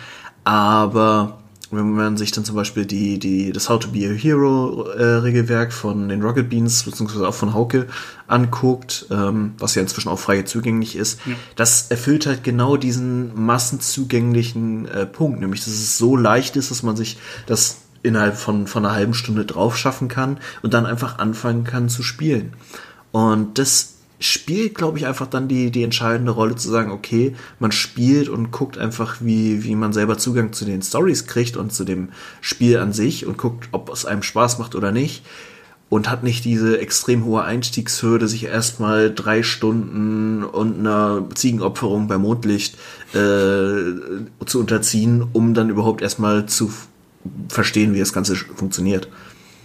Aber 0.46 1.40
wenn 1.76 1.92
man 1.92 2.18
sich 2.18 2.32
dann 2.32 2.46
zum 2.46 2.56
Beispiel 2.56 2.86
die, 2.86 3.20
die, 3.20 3.52
das 3.52 3.70
How 3.70 3.80
to 3.80 3.90
Be 3.90 4.08
a 4.08 4.12
Hero 4.12 4.90
äh, 4.90 5.04
Regelwerk 5.04 5.74
von 5.74 6.10
den 6.10 6.22
Rocket 6.22 6.50
Beans, 6.50 6.84
beziehungsweise 6.84 7.28
auch 7.28 7.34
von 7.34 7.54
Hauke 7.54 7.88
anguckt, 8.28 9.06
ähm, 9.12 9.54
was 9.58 9.76
ja 9.76 9.82
inzwischen 9.82 10.10
auch 10.10 10.20
frei 10.20 10.44
zugänglich 10.44 10.96
ist, 10.96 11.20
ja. 11.26 11.34
das 11.56 11.92
erfüllt 11.92 12.26
halt 12.26 12.44
genau 12.44 12.78
diesen 12.78 13.40
massenzugänglichen 13.46 14.88
äh, 14.88 15.06
Punkt, 15.06 15.40
nämlich 15.40 15.64
dass 15.64 15.74
es 15.74 15.98
so 15.98 16.16
leicht 16.16 16.56
ist, 16.56 16.72
dass 16.72 16.84
man 16.84 16.96
sich 16.96 17.18
das 17.46 17.78
innerhalb 18.04 18.38
von, 18.38 18.68
von 18.68 18.86
einer 18.86 18.94
halben 18.94 19.14
Stunde 19.14 19.46
drauf 19.46 19.78
schaffen 19.78 20.08
kann 20.08 20.38
und 20.62 20.74
dann 20.74 20.86
einfach 20.86 21.18
anfangen 21.18 21.64
kann 21.64 21.90
zu 21.90 22.04
spielen. 22.04 22.54
Und 23.12 23.58
das 23.58 23.95
spielt, 24.26 24.76
glaube 24.76 24.98
ich, 24.98 25.06
einfach 25.06 25.28
dann 25.28 25.48
die, 25.48 25.72
die 25.72 25.84
entscheidende 25.84 26.32
Rolle 26.32 26.56
zu 26.56 26.70
sagen, 26.70 26.92
okay, 26.92 27.36
man 27.60 27.72
spielt 27.72 28.30
und 28.30 28.52
guckt 28.52 28.78
einfach, 28.78 29.18
wie, 29.20 29.64
wie 29.64 29.76
man 29.76 29.94
selber 29.94 30.18
Zugang 30.18 30.54
zu 30.54 30.66
den 30.66 30.82
Stories 30.82 31.28
kriegt 31.28 31.58
und 31.58 31.74
zu 31.74 31.84
dem 31.84 32.10
Spiel 32.42 32.78
an 32.78 32.94
sich 32.94 33.26
und 33.26 33.38
guckt, 33.38 33.70
ob 33.72 33.90
es 33.92 34.06
einem 34.06 34.24
Spaß 34.24 34.60
macht 34.60 34.76
oder 34.76 34.92
nicht. 34.92 35.24
Und 35.88 36.10
hat 36.10 36.24
nicht 36.24 36.44
diese 36.46 36.80
extrem 36.80 37.26
hohe 37.26 37.44
Einstiegshürde, 37.44 38.28
sich 38.28 38.46
erstmal 38.46 39.14
drei 39.14 39.44
Stunden 39.44 40.44
und 40.44 40.80
einer 40.80 41.30
Ziegenopferung 41.36 42.08
bei 42.08 42.18
Mondlicht 42.18 42.76
äh, 43.14 43.94
zu 44.46 44.60
unterziehen, 44.60 45.24
um 45.32 45.54
dann 45.54 45.70
überhaupt 45.70 46.02
erstmal 46.02 46.48
zu 46.48 46.74
verstehen, 47.50 47.94
wie 47.94 48.00
das 48.00 48.14
Ganze 48.14 48.36
funktioniert. 48.36 49.10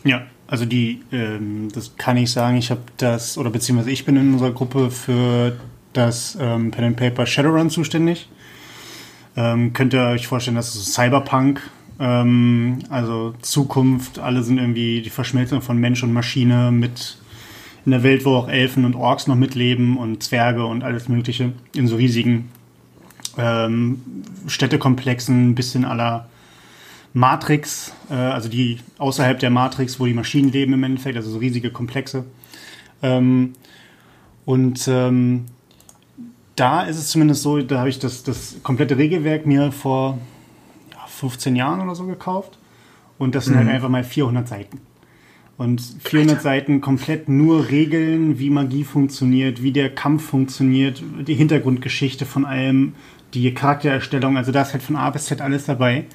Ja, 0.05 0.27
also 0.51 0.65
die, 0.65 1.01
ähm, 1.13 1.69
das 1.73 1.97
kann 1.97 2.17
ich 2.17 2.33
sagen, 2.33 2.57
ich 2.57 2.73
habe 2.73 2.83
das, 2.97 3.39
oder 3.39 3.51
beziehungsweise 3.51 3.93
ich 3.93 4.05
bin 4.05 4.17
in 4.17 4.33
unserer 4.33 4.51
Gruppe 4.51 4.91
für 4.91 5.57
das 5.93 6.37
ähm, 6.41 6.73
Pen 6.73 6.85
and 6.85 6.97
Paper 6.97 7.25
Shadowrun 7.25 7.71
zuständig. 7.71 8.29
Ähm, 9.37 9.73
könnt 9.73 9.95
ihr 9.95 10.03
euch 10.07 10.27
vorstellen, 10.27 10.57
das 10.57 10.75
ist 10.75 10.93
Cyberpunk, 10.93 11.63
ähm, 12.01 12.81
also 12.89 13.33
Zukunft, 13.43 14.19
alle 14.19 14.43
sind 14.43 14.59
irgendwie 14.59 15.03
die 15.03 15.11
Verschmelzung 15.11 15.63
von 15.63 15.79
Mensch 15.79 16.03
und 16.03 16.13
Maschine 16.13 16.73
mit 16.73 17.19
in 17.85 17.93
der 17.93 18.03
Welt, 18.03 18.25
wo 18.25 18.35
auch 18.35 18.49
Elfen 18.49 18.85
und 18.85 18.97
Orks 18.97 19.29
noch 19.29 19.37
mitleben 19.37 19.99
und 19.99 20.23
Zwerge 20.23 20.67
und 20.67 20.83
alles 20.83 21.09
Mögliche 21.09 21.53
in 21.77 21.87
so 21.87 21.95
riesigen 21.95 22.51
ähm, 23.39 24.03
Städtekomplexen, 24.49 25.55
bisschen 25.55 25.85
aller 25.85 26.29
Matrix, 27.13 27.93
äh, 28.11 28.15
also 28.15 28.49
die 28.49 28.79
außerhalb 28.99 29.39
der 29.39 29.51
Matrix, 29.51 29.99
wo 29.99 30.07
die 30.07 30.15
Maschinen 30.15 30.53
leben 30.53 30.73
im 30.73 30.83
Endeffekt, 30.85 31.17
also 31.17 31.31
so 31.31 31.39
riesige 31.39 31.71
Komplexe. 31.71 32.25
Ähm, 33.03 33.53
und 34.45 34.87
ähm, 34.89 35.47
da 36.57 36.83
ist 36.83 36.99
es 36.99 37.09
zumindest 37.09 37.43
so, 37.43 37.61
da 37.63 37.79
habe 37.79 37.89
ich 37.89 37.99
das, 37.99 38.23
das 38.23 38.57
komplette 38.63 38.99
Regelwerk 38.99 39.47
mir 39.47 39.73
vor 39.73 40.19
ja, 40.93 41.07
15 41.07 41.57
Jahren 41.57 41.81
oder 41.81 41.95
so 41.95 42.07
gekauft. 42.07 42.59
Und 43.19 43.35
das 43.35 43.45
sind 43.45 43.57
halt 43.57 43.65
mhm. 43.65 43.69
halt 43.69 43.77
einfach 43.77 43.89
mal 43.89 44.05
400 44.05 44.49
Seiten. 44.49 44.81
Und 45.57 45.81
400 45.81 46.37
Alter. 46.37 46.43
Seiten 46.43 46.81
komplett 46.81 47.29
nur 47.29 47.69
Regeln, 47.69 48.39
wie 48.39 48.49
Magie 48.49 48.85
funktioniert, 48.85 49.63
wie 49.63 49.73
der 49.73 49.95
Kampf 49.95 50.25
funktioniert, 50.25 51.03
die 51.27 51.35
Hintergrundgeschichte 51.35 52.25
von 52.25 52.47
allem, 52.47 52.95
die 53.35 53.53
Charaktererstellung. 53.53 54.39
Also 54.39 54.53
da 54.53 54.63
ist 54.63 54.73
halt 54.73 54.83
von 54.83 54.97
A 54.97 55.11
bis 55.11 55.27
Z 55.27 55.43
alles 55.43 55.67
dabei. 55.67 56.07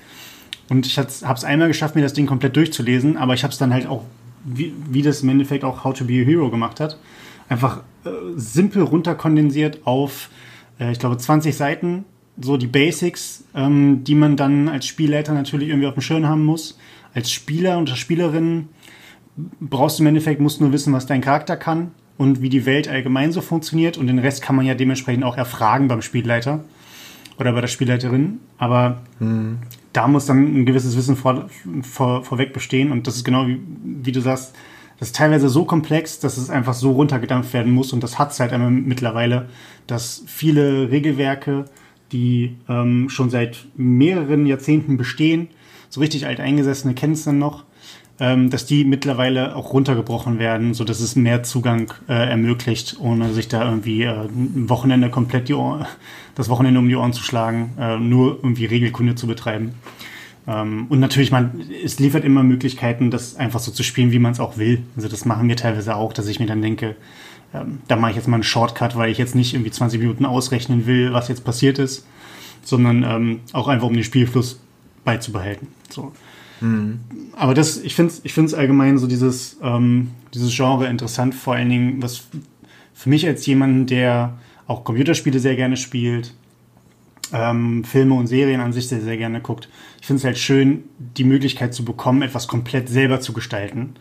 Und 0.69 0.85
ich 0.85 0.97
habe 0.97 1.07
es 1.09 1.43
einmal 1.43 1.67
geschafft, 1.67 1.95
mir 1.95 2.01
das 2.01 2.13
Ding 2.13 2.25
komplett 2.25 2.55
durchzulesen, 2.55 3.17
aber 3.17 3.33
ich 3.33 3.43
habe 3.43 3.51
es 3.51 3.57
dann 3.57 3.73
halt 3.73 3.85
auch, 3.85 4.03
wie, 4.43 4.73
wie 4.89 5.01
das 5.01 5.21
im 5.21 5.29
Endeffekt 5.29 5.63
auch 5.63 5.83
How 5.83 5.93
to 5.93 6.05
Be 6.05 6.21
a 6.21 6.25
Hero 6.25 6.49
gemacht 6.49 6.79
hat, 6.79 6.97
einfach 7.49 7.81
äh, 8.03 8.09
simpel 8.35 8.81
runterkondensiert 8.81 9.85
auf, 9.85 10.29
äh, 10.79 10.91
ich 10.91 10.99
glaube, 10.99 11.17
20 11.17 11.55
Seiten, 11.55 12.05
so 12.41 12.57
die 12.57 12.67
Basics, 12.67 13.43
ähm, 13.53 14.03
die 14.03 14.15
man 14.15 14.35
dann 14.37 14.67
als 14.67 14.87
Spielleiter 14.87 15.33
natürlich 15.33 15.69
irgendwie 15.69 15.87
auf 15.87 15.93
dem 15.93 16.01
Schirm 16.01 16.27
haben 16.27 16.43
muss. 16.43 16.77
Als 17.13 17.31
Spieler 17.31 17.77
und 17.77 17.89
Spielerin 17.89 18.67
brauchst 19.61 19.99
du 19.99 20.03
im 20.03 20.07
Endeffekt, 20.07 20.41
musst 20.41 20.61
nur 20.61 20.71
wissen, 20.71 20.91
was 20.93 21.05
dein 21.05 21.21
Charakter 21.21 21.55
kann 21.55 21.91
und 22.17 22.41
wie 22.41 22.49
die 22.49 22.65
Welt 22.65 22.87
allgemein 22.87 23.31
so 23.31 23.41
funktioniert 23.41 23.97
und 23.97 24.07
den 24.07 24.19
Rest 24.19 24.41
kann 24.41 24.55
man 24.55 24.65
ja 24.65 24.73
dementsprechend 24.73 25.23
auch 25.23 25.37
erfragen 25.37 25.87
beim 25.87 26.01
Spielleiter 26.01 26.65
oder 27.37 27.53
bei 27.53 27.61
der 27.61 27.67
Spielleiterin. 27.67 28.39
Aber 28.57 29.01
mhm 29.19 29.59
da 29.95 30.07
muss 30.07 30.25
dann 30.25 30.61
ein 30.61 30.65
gewisses 30.65 30.97
Wissen 30.97 31.15
vor, 31.15 31.49
vor, 31.81 32.23
vorweg 32.23 32.51
bestehen. 32.53 32.91
Und 32.91 33.07
das 33.07 33.15
ist 33.15 33.23
genau 33.23 33.47
wie, 33.47 33.61
wie 33.83 34.11
du 34.11 34.19
sagst, 34.19 34.53
das 34.99 35.09
ist 35.09 35.15
teilweise 35.15 35.49
so 35.49 35.65
komplex, 35.65 36.19
dass 36.19 36.37
es 36.37 36.49
einfach 36.49 36.73
so 36.73 36.91
runtergedampft 36.91 37.53
werden 37.53 37.71
muss. 37.71 37.93
Und 37.93 38.03
das 38.03 38.19
hat 38.19 38.31
es 38.31 38.39
halt 38.39 38.51
einmal 38.51 38.71
mittlerweile, 38.71 39.49
dass 39.87 40.23
viele 40.27 40.91
Regelwerke, 40.91 41.65
die 42.11 42.57
ähm, 42.67 43.09
schon 43.09 43.29
seit 43.29 43.65
mehreren 43.75 44.45
Jahrzehnten 44.45 44.97
bestehen, 44.97 45.47
so 45.89 46.01
richtig 46.01 46.25
alt 46.25 46.39
eingesessene 46.39 46.93
kennen 46.93 47.13
es 47.13 47.23
dann 47.23 47.39
noch, 47.39 47.63
ähm, 48.19 48.49
dass 48.49 48.65
die 48.65 48.85
mittlerweile 48.85 49.55
auch 49.55 49.73
runtergebrochen 49.73 50.39
werden, 50.39 50.73
so 50.73 50.83
dass 50.83 50.99
es 50.99 51.15
mehr 51.15 51.43
Zugang 51.43 51.93
äh, 52.07 52.29
ermöglicht, 52.29 52.97
ohne 52.99 53.33
sich 53.33 53.47
da 53.47 53.65
irgendwie 53.65 54.03
äh, 54.03 54.25
ein 54.25 54.69
Wochenende 54.69 55.09
komplett 55.09 55.49
die 55.49 55.53
Ohr, 55.53 55.87
das 56.35 56.49
Wochenende 56.49 56.79
um 56.79 56.87
die 56.87 56.95
Ohren 56.95 57.13
zu 57.13 57.23
schlagen, 57.23 57.73
äh, 57.79 57.97
nur 57.97 58.35
irgendwie 58.35 58.65
Regelkunde 58.65 59.15
zu 59.15 59.27
betreiben. 59.27 59.73
Ähm, 60.47 60.87
und 60.89 60.99
natürlich, 60.99 61.31
man, 61.31 61.61
es 61.83 61.99
liefert 61.99 62.23
immer 62.23 62.43
Möglichkeiten, 62.43 63.09
das 63.09 63.35
einfach 63.35 63.59
so 63.59 63.71
zu 63.71 63.83
spielen, 63.83 64.11
wie 64.11 64.19
man 64.19 64.33
es 64.33 64.39
auch 64.39 64.57
will. 64.57 64.83
Also 64.95 65.07
das 65.07 65.25
machen 65.25 65.47
wir 65.47 65.55
teilweise 65.55 65.95
auch, 65.95 66.13
dass 66.13 66.27
ich 66.27 66.39
mir 66.39 66.45
dann 66.45 66.61
denke, 66.61 66.95
ähm, 67.53 67.79
da 67.87 67.95
mache 67.95 68.11
ich 68.11 68.17
jetzt 68.17 68.27
mal 68.27 68.35
einen 68.35 68.43
Shortcut, 68.43 68.95
weil 68.95 69.09
ich 69.09 69.17
jetzt 69.17 69.35
nicht 69.35 69.53
irgendwie 69.53 69.71
20 69.71 69.99
Minuten 69.99 70.25
ausrechnen 70.25 70.85
will, 70.85 71.13
was 71.13 71.29
jetzt 71.29 71.43
passiert 71.43 71.79
ist, 71.79 72.05
sondern 72.63 73.03
ähm, 73.03 73.39
auch 73.53 73.67
einfach 73.67 73.87
um 73.87 73.93
den 73.93 74.03
Spielfluss 74.03 74.59
beizubehalten. 75.03 75.67
So. 75.89 76.11
Mhm. 76.61 76.99
Aber 77.35 77.53
das, 77.53 77.77
ich 77.77 77.95
finde 77.95 78.13
es 78.13 78.21
ich 78.23 78.33
find's 78.33 78.53
allgemein 78.53 78.97
so 78.97 79.07
dieses, 79.07 79.57
ähm, 79.61 80.11
dieses 80.33 80.55
Genre 80.55 80.87
interessant, 80.87 81.35
vor 81.35 81.55
allen 81.55 81.69
Dingen, 81.69 82.01
was 82.01 82.27
für 82.93 83.09
mich 83.09 83.25
als 83.25 83.45
jemand, 83.45 83.89
der 83.89 84.37
auch 84.67 84.83
Computerspiele 84.83 85.39
sehr 85.39 85.55
gerne 85.55 85.77
spielt, 85.77 86.33
ähm, 87.33 87.83
Filme 87.83 88.15
und 88.15 88.27
Serien 88.27 88.61
an 88.61 88.73
sich 88.73 88.87
sehr, 88.87 89.01
sehr 89.01 89.17
gerne 89.17 89.41
guckt. 89.41 89.69
Ich 89.99 90.07
finde 90.07 90.19
es 90.19 90.25
halt 90.25 90.37
schön, 90.37 90.83
die 90.97 91.23
Möglichkeit 91.23 91.73
zu 91.73 91.85
bekommen, 91.85 92.21
etwas 92.21 92.47
komplett 92.47 92.89
selber 92.89 93.19
zu 93.19 93.33
gestalten. 93.33 93.95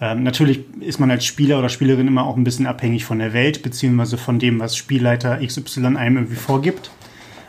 Ähm, 0.00 0.22
natürlich 0.22 0.64
ist 0.80 0.98
man 0.98 1.10
als 1.10 1.24
Spieler 1.24 1.58
oder 1.58 1.68
Spielerin 1.68 2.08
immer 2.08 2.24
auch 2.24 2.36
ein 2.36 2.44
bisschen 2.44 2.66
abhängig 2.66 3.04
von 3.04 3.18
der 3.18 3.32
Welt, 3.32 3.62
beziehungsweise 3.62 4.16
von 4.16 4.38
dem, 4.38 4.58
was 4.58 4.76
Spielleiter 4.76 5.40
XY 5.44 5.96
einem 5.96 6.16
irgendwie 6.16 6.36
vorgibt. 6.36 6.90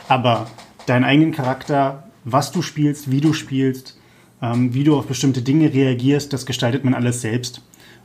Aber 0.07 0.47
deinen 0.85 1.05
eigenen 1.05 1.31
Charakter, 1.31 2.09
was 2.25 2.51
du 2.51 2.61
spielst, 2.61 3.09
wie 3.09 3.21
du 3.21 3.33
spielst, 3.33 3.97
ähm, 4.41 4.73
wie 4.73 4.83
du 4.83 4.97
auf 4.97 5.07
bestimmte 5.07 5.41
Dinge 5.41 5.73
reagierst, 5.73 6.33
das 6.33 6.45
gestaltet 6.45 6.83
man 6.83 6.93
alles 6.93 7.21
selbst. 7.21 7.61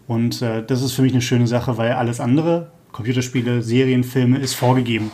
Und 0.06 0.40
äh, 0.42 0.64
das 0.64 0.82
ist 0.82 0.92
für 0.92 1.02
mich 1.02 1.12
eine 1.12 1.22
schöne 1.22 1.48
Sache, 1.48 1.76
weil 1.78 1.92
alles 1.92 2.20
andere, 2.20 2.70
Computerspiele, 2.92 3.62
Serien, 3.62 4.04
Filme, 4.04 4.38
ist 4.38 4.54
vorgegeben. 4.54 5.10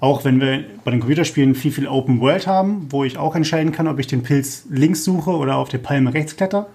Auch 0.00 0.24
wenn 0.24 0.40
wir 0.40 0.64
bei 0.84 0.92
den 0.92 1.00
Computerspielen 1.00 1.54
viel, 1.54 1.72
viel 1.72 1.88
Open 1.88 2.20
World 2.20 2.46
haben, 2.46 2.86
wo 2.90 3.04
ich 3.04 3.18
auch 3.18 3.34
entscheiden 3.34 3.72
kann, 3.72 3.88
ob 3.88 3.98
ich 3.98 4.06
den 4.06 4.22
Pilz 4.22 4.64
links 4.70 5.04
suche 5.04 5.30
oder 5.30 5.56
auf 5.56 5.68
der 5.68 5.78
Palme 5.78 6.14
rechts 6.14 6.36
kletter, 6.36 6.68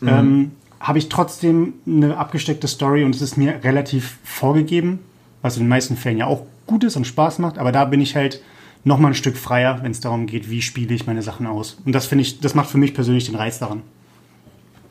mhm. 0.00 0.08
ähm, 0.08 0.50
habe 0.80 0.98
ich 0.98 1.08
trotzdem 1.08 1.74
eine 1.86 2.16
abgesteckte 2.16 2.66
Story 2.68 3.04
und 3.04 3.14
es 3.14 3.22
ist 3.22 3.36
mir 3.36 3.62
relativ 3.62 4.18
vorgegeben, 4.24 5.00
was 5.42 5.56
in 5.56 5.64
den 5.64 5.68
meisten 5.68 5.96
Fällen 5.96 6.18
ja 6.18 6.26
auch 6.26 6.42
gut 6.66 6.84
ist 6.84 6.96
und 6.96 7.06
Spaß 7.06 7.38
macht, 7.38 7.58
aber 7.58 7.70
da 7.70 7.84
bin 7.84 8.00
ich 8.00 8.16
halt 8.16 8.42
noch 8.84 8.98
mal 8.98 9.08
ein 9.08 9.14
Stück 9.14 9.36
freier, 9.36 9.80
wenn 9.82 9.92
es 9.92 10.00
darum 10.00 10.26
geht, 10.26 10.50
wie 10.50 10.62
spiele 10.62 10.94
ich 10.94 11.06
meine 11.06 11.22
Sachen 11.22 11.46
aus. 11.46 11.78
Und 11.84 11.92
das 11.92 12.06
finde 12.06 12.22
ich, 12.22 12.40
das 12.40 12.54
macht 12.54 12.70
für 12.70 12.78
mich 12.78 12.94
persönlich 12.94 13.26
den 13.26 13.36
Reiz 13.36 13.58
daran. 13.58 13.82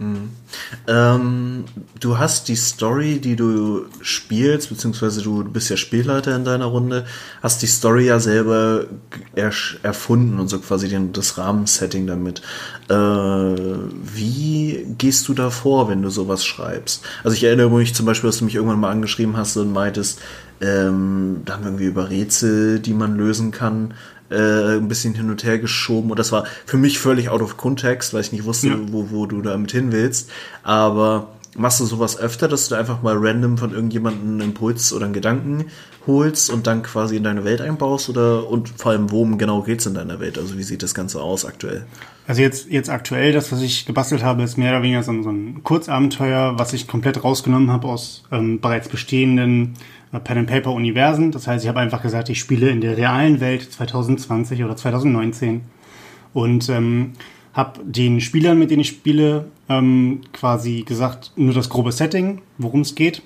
Mhm. 0.02 0.32
Ähm, 0.88 1.66
du 2.00 2.18
hast 2.18 2.48
die 2.48 2.56
Story, 2.56 3.20
die 3.20 3.36
du 3.36 3.86
spielst, 4.02 4.70
beziehungsweise 4.70 5.22
du 5.22 5.44
bist 5.44 5.70
ja 5.70 5.78
Spielleiter 5.78 6.36
in 6.36 6.44
deiner 6.44 6.66
Runde, 6.66 7.06
hast 7.44 7.62
die 7.62 7.68
Story 7.68 8.08
ja 8.08 8.20
selber 8.20 8.86
er 9.36 9.52
erfunden 9.84 10.40
und 10.40 10.48
so 10.48 10.58
quasi 10.58 10.90
den, 10.90 11.14
das 11.14 11.38
Rahmensetting 11.38 12.08
damit. 12.08 12.42
Äh, 12.90 12.96
wie 12.96 14.88
gehst 14.98 15.28
du 15.28 15.36
da 15.36 15.52
vor, 15.52 15.88
wenn 15.88 16.02
du 16.02 16.10
sowas 16.10 16.44
schreibst? 16.44 17.06
Also 17.24 17.38
ich 17.38 17.44
erinnere 17.44 17.70
mich 17.70 17.94
zum 17.94 18.08
Beispiel, 18.08 18.30
dass 18.30 18.40
du 18.40 18.46
mich 18.46 18.56
irgendwann 18.56 18.80
mal 18.80 18.90
angeschrieben 18.90 19.38
hast 19.38 19.56
und 19.58 19.72
meintest, 19.72 20.20
ähm, 20.62 21.42
da 21.46 21.54
haben 21.54 21.64
wir 21.64 21.70
irgendwie 21.70 21.86
über 21.86 22.10
Rätsel, 22.10 22.80
die 22.80 22.94
man 22.94 23.16
lösen 23.16 23.52
kann, 23.52 23.94
äh, 24.32 24.78
ein 24.78 24.88
bisschen 24.88 25.14
hin 25.14 25.30
und 25.30 25.44
her 25.44 25.60
geschoben. 25.60 26.10
Und 26.10 26.20
das 26.20 26.32
war 26.32 26.46
für 26.66 26.78
mich 26.78 27.00
völlig 27.00 27.30
out 27.30 27.42
of 27.42 27.58
context, 27.58 28.14
weil 28.14 28.22
ich 28.22 28.32
nicht 28.32 28.46
wusste, 28.46 28.70
ja. 28.70 28.78
wo, 28.88 29.12
wo 29.12 29.26
du 29.26 29.42
damit 29.42 29.72
hin 29.72 29.92
willst. 29.92 30.30
Aber 30.64 31.28
machst 31.56 31.80
du 31.80 31.86
sowas 31.86 32.18
öfter, 32.18 32.48
dass 32.48 32.70
du 32.70 32.76
einfach 32.76 33.02
mal 33.02 33.16
random 33.18 33.58
von 33.58 33.74
irgendjemandem 33.74 34.28
einen 34.28 34.42
Impuls 34.42 34.94
oder 34.94 35.06
einen 35.06 35.14
Gedanken 35.14 35.66
holst 36.08 36.50
und 36.50 36.66
dann 36.66 36.82
quasi 36.82 37.18
in 37.18 37.24
deine 37.24 37.44
Welt 37.44 37.62
einbaust? 37.62 38.10
Oder 38.10 38.50
und 38.50 38.70
vor 38.70 38.92
allem, 38.92 39.12
worum 39.12 39.38
genau 39.38 39.62
geht's 39.62 39.86
in 39.86 39.94
deiner 39.94 40.20
Welt? 40.20 40.38
Also 40.38 40.58
wie 40.58 40.64
sieht 40.64 40.84
das 40.84 40.94
Ganze 40.94 41.22
aus 41.22 41.46
aktuell? 41.46 41.86
Also 42.28 42.42
jetzt, 42.42 42.70
jetzt 42.70 42.90
aktuell, 42.90 43.34
das, 43.34 43.52
was 43.52 43.62
ich 43.62 43.86
gebastelt 43.86 44.24
habe, 44.24 44.44
ist 44.44 44.58
mehr 44.58 44.72
oder 44.72 44.84
weniger 44.84 45.04
so 45.04 45.12
ein, 45.12 45.24
so 45.24 45.30
ein 45.30 45.64
Kurzabenteuer, 45.64 46.58
was 46.58 46.72
ich 46.74 46.88
komplett 46.88 47.24
rausgenommen 47.24 47.72
habe 47.72 47.88
aus 47.88 48.24
ähm, 48.32 48.62
bereits 48.62 48.88
bestehenden 48.88 49.74
Pen-and-Paper-Universen. 50.20 51.32
Das 51.32 51.48
heißt, 51.48 51.64
ich 51.64 51.70
habe 51.70 51.80
einfach 51.80 52.02
gesagt, 52.02 52.30
ich 52.30 52.40
spiele 52.40 52.70
in 52.70 52.82
der 52.82 52.98
realen 52.98 53.40
Welt 53.40 53.72
2020 53.72 54.64
oder 54.64 54.76
2019 54.76 55.62
Und 56.34 56.70
ähm, 56.70 57.14
habe 57.54 57.82
den 57.84 58.22
Spielern, 58.22 58.58
mit 58.60 58.72
denen 58.72 58.82
ich 58.82 58.90
spiele, 58.90 59.46
ähm, 59.70 60.22
quasi 60.34 60.84
gesagt, 60.84 61.32
nur 61.36 61.54
das 61.54 61.70
grobe 61.70 61.92
Setting, 61.92 62.42
worum 62.58 62.82
es 62.82 62.96
geht. 62.96 63.22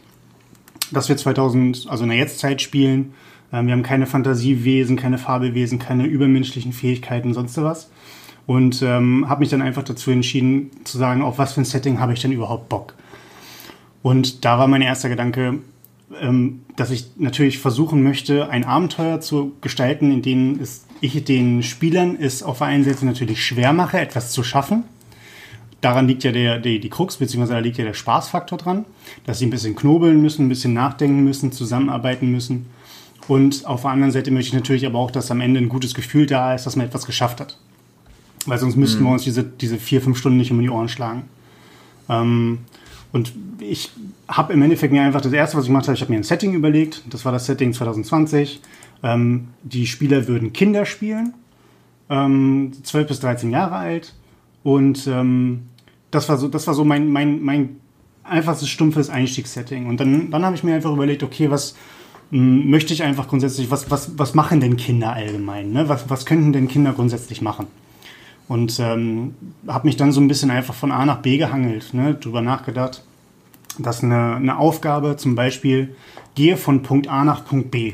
Dass 0.91 1.09
wir 1.09 1.17
2000, 1.17 1.87
also 1.89 2.03
in 2.03 2.09
der 2.09 2.19
Jetztzeit 2.19 2.61
spielen. 2.61 3.13
Ähm, 3.51 3.67
wir 3.67 3.73
haben 3.73 3.83
keine 3.83 4.05
Fantasiewesen, 4.05 4.95
keine 4.95 5.17
Fabelwesen, 5.17 5.79
keine 5.79 6.05
übermenschlichen 6.05 6.73
Fähigkeiten, 6.73 7.33
sonst 7.33 7.61
was. 7.61 7.89
Und 8.47 8.81
ähm, 8.83 9.27
habe 9.27 9.39
mich 9.39 9.49
dann 9.49 9.61
einfach 9.61 9.83
dazu 9.83 10.11
entschieden 10.11 10.69
zu 10.83 10.97
sagen, 10.97 11.23
auf 11.23 11.39
was 11.39 11.53
für 11.53 11.61
ein 11.61 11.65
Setting 11.65 11.99
habe 11.99 12.13
ich 12.13 12.21
denn 12.21 12.31
überhaupt 12.31 12.69
Bock. 12.69 12.93
Und 14.03 14.45
da 14.45 14.59
war 14.59 14.67
mein 14.67 14.83
erster 14.83 15.09
Gedanke, 15.09 15.59
dass 16.75 16.91
ich 16.91 17.07
natürlich 17.17 17.59
versuchen 17.59 18.03
möchte, 18.03 18.49
ein 18.49 18.63
Abenteuer 18.63 19.21
zu 19.21 19.53
gestalten, 19.61 20.11
in 20.11 20.21
dem 20.21 20.59
es, 20.61 20.85
ich 21.01 21.23
den 21.23 21.63
Spielern 21.63 22.15
es 22.19 22.43
auf 22.43 22.59
der 22.59 22.67
einen 22.67 22.83
Seite 22.83 23.05
natürlich 23.05 23.43
schwer 23.43 23.73
mache, 23.73 23.99
etwas 23.99 24.31
zu 24.31 24.43
schaffen. 24.43 24.83
Daran 25.81 26.07
liegt 26.07 26.23
ja 26.23 26.31
der, 26.31 26.59
die, 26.59 26.79
die 26.79 26.89
Krux, 26.89 27.17
beziehungsweise 27.17 27.53
da 27.53 27.59
liegt 27.59 27.77
ja 27.77 27.85
der 27.85 27.93
Spaßfaktor 27.93 28.57
dran, 28.57 28.85
dass 29.25 29.39
sie 29.39 29.47
ein 29.47 29.49
bisschen 29.49 29.75
knobeln 29.75 30.21
müssen, 30.21 30.45
ein 30.45 30.49
bisschen 30.49 30.73
nachdenken 30.73 31.23
müssen, 31.23 31.51
zusammenarbeiten 31.51 32.31
müssen. 32.31 32.67
Und 33.27 33.65
auf 33.65 33.81
der 33.81 33.91
anderen 33.91 34.11
Seite 34.11 34.31
möchte 34.31 34.49
ich 34.49 34.53
natürlich 34.53 34.85
aber 34.85 34.99
auch, 34.99 35.11
dass 35.11 35.31
am 35.31 35.41
Ende 35.41 35.59
ein 35.59 35.69
gutes 35.69 35.95
Gefühl 35.95 36.27
da 36.27 36.53
ist, 36.53 36.65
dass 36.65 36.75
man 36.75 36.85
etwas 36.85 37.05
geschafft 37.05 37.39
hat. 37.39 37.57
Weil 38.45 38.59
sonst 38.59 38.75
müssten 38.75 39.01
mhm. 39.01 39.07
wir 39.07 39.13
uns 39.13 39.23
diese, 39.23 39.43
diese 39.43 39.77
vier, 39.77 40.01
fünf 40.01 40.17
Stunden 40.17 40.37
nicht 40.37 40.51
um 40.51 40.61
die 40.61 40.69
Ohren 40.69 40.89
schlagen. 40.89 41.23
Ähm, 42.09 42.59
und 43.11 43.33
ich 43.59 43.91
habe 44.27 44.53
im 44.53 44.61
Endeffekt 44.61 44.91
mir 44.91 45.03
einfach 45.03 45.21
das 45.21 45.33
erste, 45.33 45.57
was 45.57 45.65
ich 45.65 45.69
gemacht 45.69 45.87
habe, 45.87 45.95
ich 45.95 46.01
habe 46.01 46.11
mir 46.11 46.19
ein 46.19 46.23
Setting 46.23 46.53
überlegt. 46.53 47.03
Das 47.09 47.25
war 47.25 47.31
das 47.31 47.45
Setting 47.45 47.73
2020. 47.73 48.61
Ähm, 49.03 49.49
die 49.63 49.87
Spieler 49.87 50.27
würden 50.27 50.53
Kinder 50.53 50.85
spielen, 50.85 51.33
ähm, 52.09 52.71
12 52.83 53.07
bis 53.07 53.19
13 53.19 53.51
Jahre 53.51 53.75
alt. 53.75 54.13
Und 54.63 55.05
ähm, 55.07 55.67
das 56.11 56.27
war 56.29 56.37
so, 56.37 56.47
das 56.47 56.65
war 56.65 56.73
so 56.73 56.83
mein, 56.83 57.09
mein, 57.09 57.41
mein 57.41 57.77
einfachstes, 58.23 58.69
stumpfes 58.69 59.09
Einstiegssetting. 59.09 59.85
Und 59.87 59.99
dann, 59.99 60.31
dann 60.31 60.43
habe 60.43 60.55
ich 60.55 60.63
mir 60.63 60.75
einfach 60.75 60.91
überlegt, 60.91 61.21
okay, 61.21 61.51
was 61.51 61.75
mh, 62.31 62.39
hm, 62.39 62.69
möchte 62.69 62.93
ich 62.93 63.03
einfach 63.03 63.27
grundsätzlich, 63.27 63.69
was, 63.69 63.91
was, 63.91 64.17
was 64.17 64.33
machen 64.33 64.59
denn 64.59 64.77
Kinder 64.77 65.13
allgemein? 65.13 65.71
Ne? 65.71 65.87
Was, 65.87 66.09
was 66.09 66.25
könnten 66.25 66.53
denn 66.53 66.67
Kinder 66.67 66.93
grundsätzlich 66.93 67.41
machen? 67.41 67.67
Und 68.47 68.79
ähm, 68.79 69.33
habe 69.67 69.87
mich 69.87 69.97
dann 69.97 70.11
so 70.11 70.21
ein 70.21 70.27
bisschen 70.27 70.51
einfach 70.51 70.73
von 70.73 70.91
A 70.91 71.05
nach 71.05 71.19
B 71.19 71.37
gehangelt, 71.37 71.93
ne, 71.93 72.13
drüber 72.13 72.41
nachgedacht, 72.41 73.03
dass 73.79 74.03
eine, 74.03 74.35
eine 74.35 74.57
Aufgabe 74.57 75.17
zum 75.17 75.35
Beispiel 75.35 75.95
gehe 76.35 76.57
von 76.57 76.83
Punkt 76.83 77.07
A 77.07 77.23
nach 77.23 77.45
Punkt 77.45 77.71
B. 77.71 77.93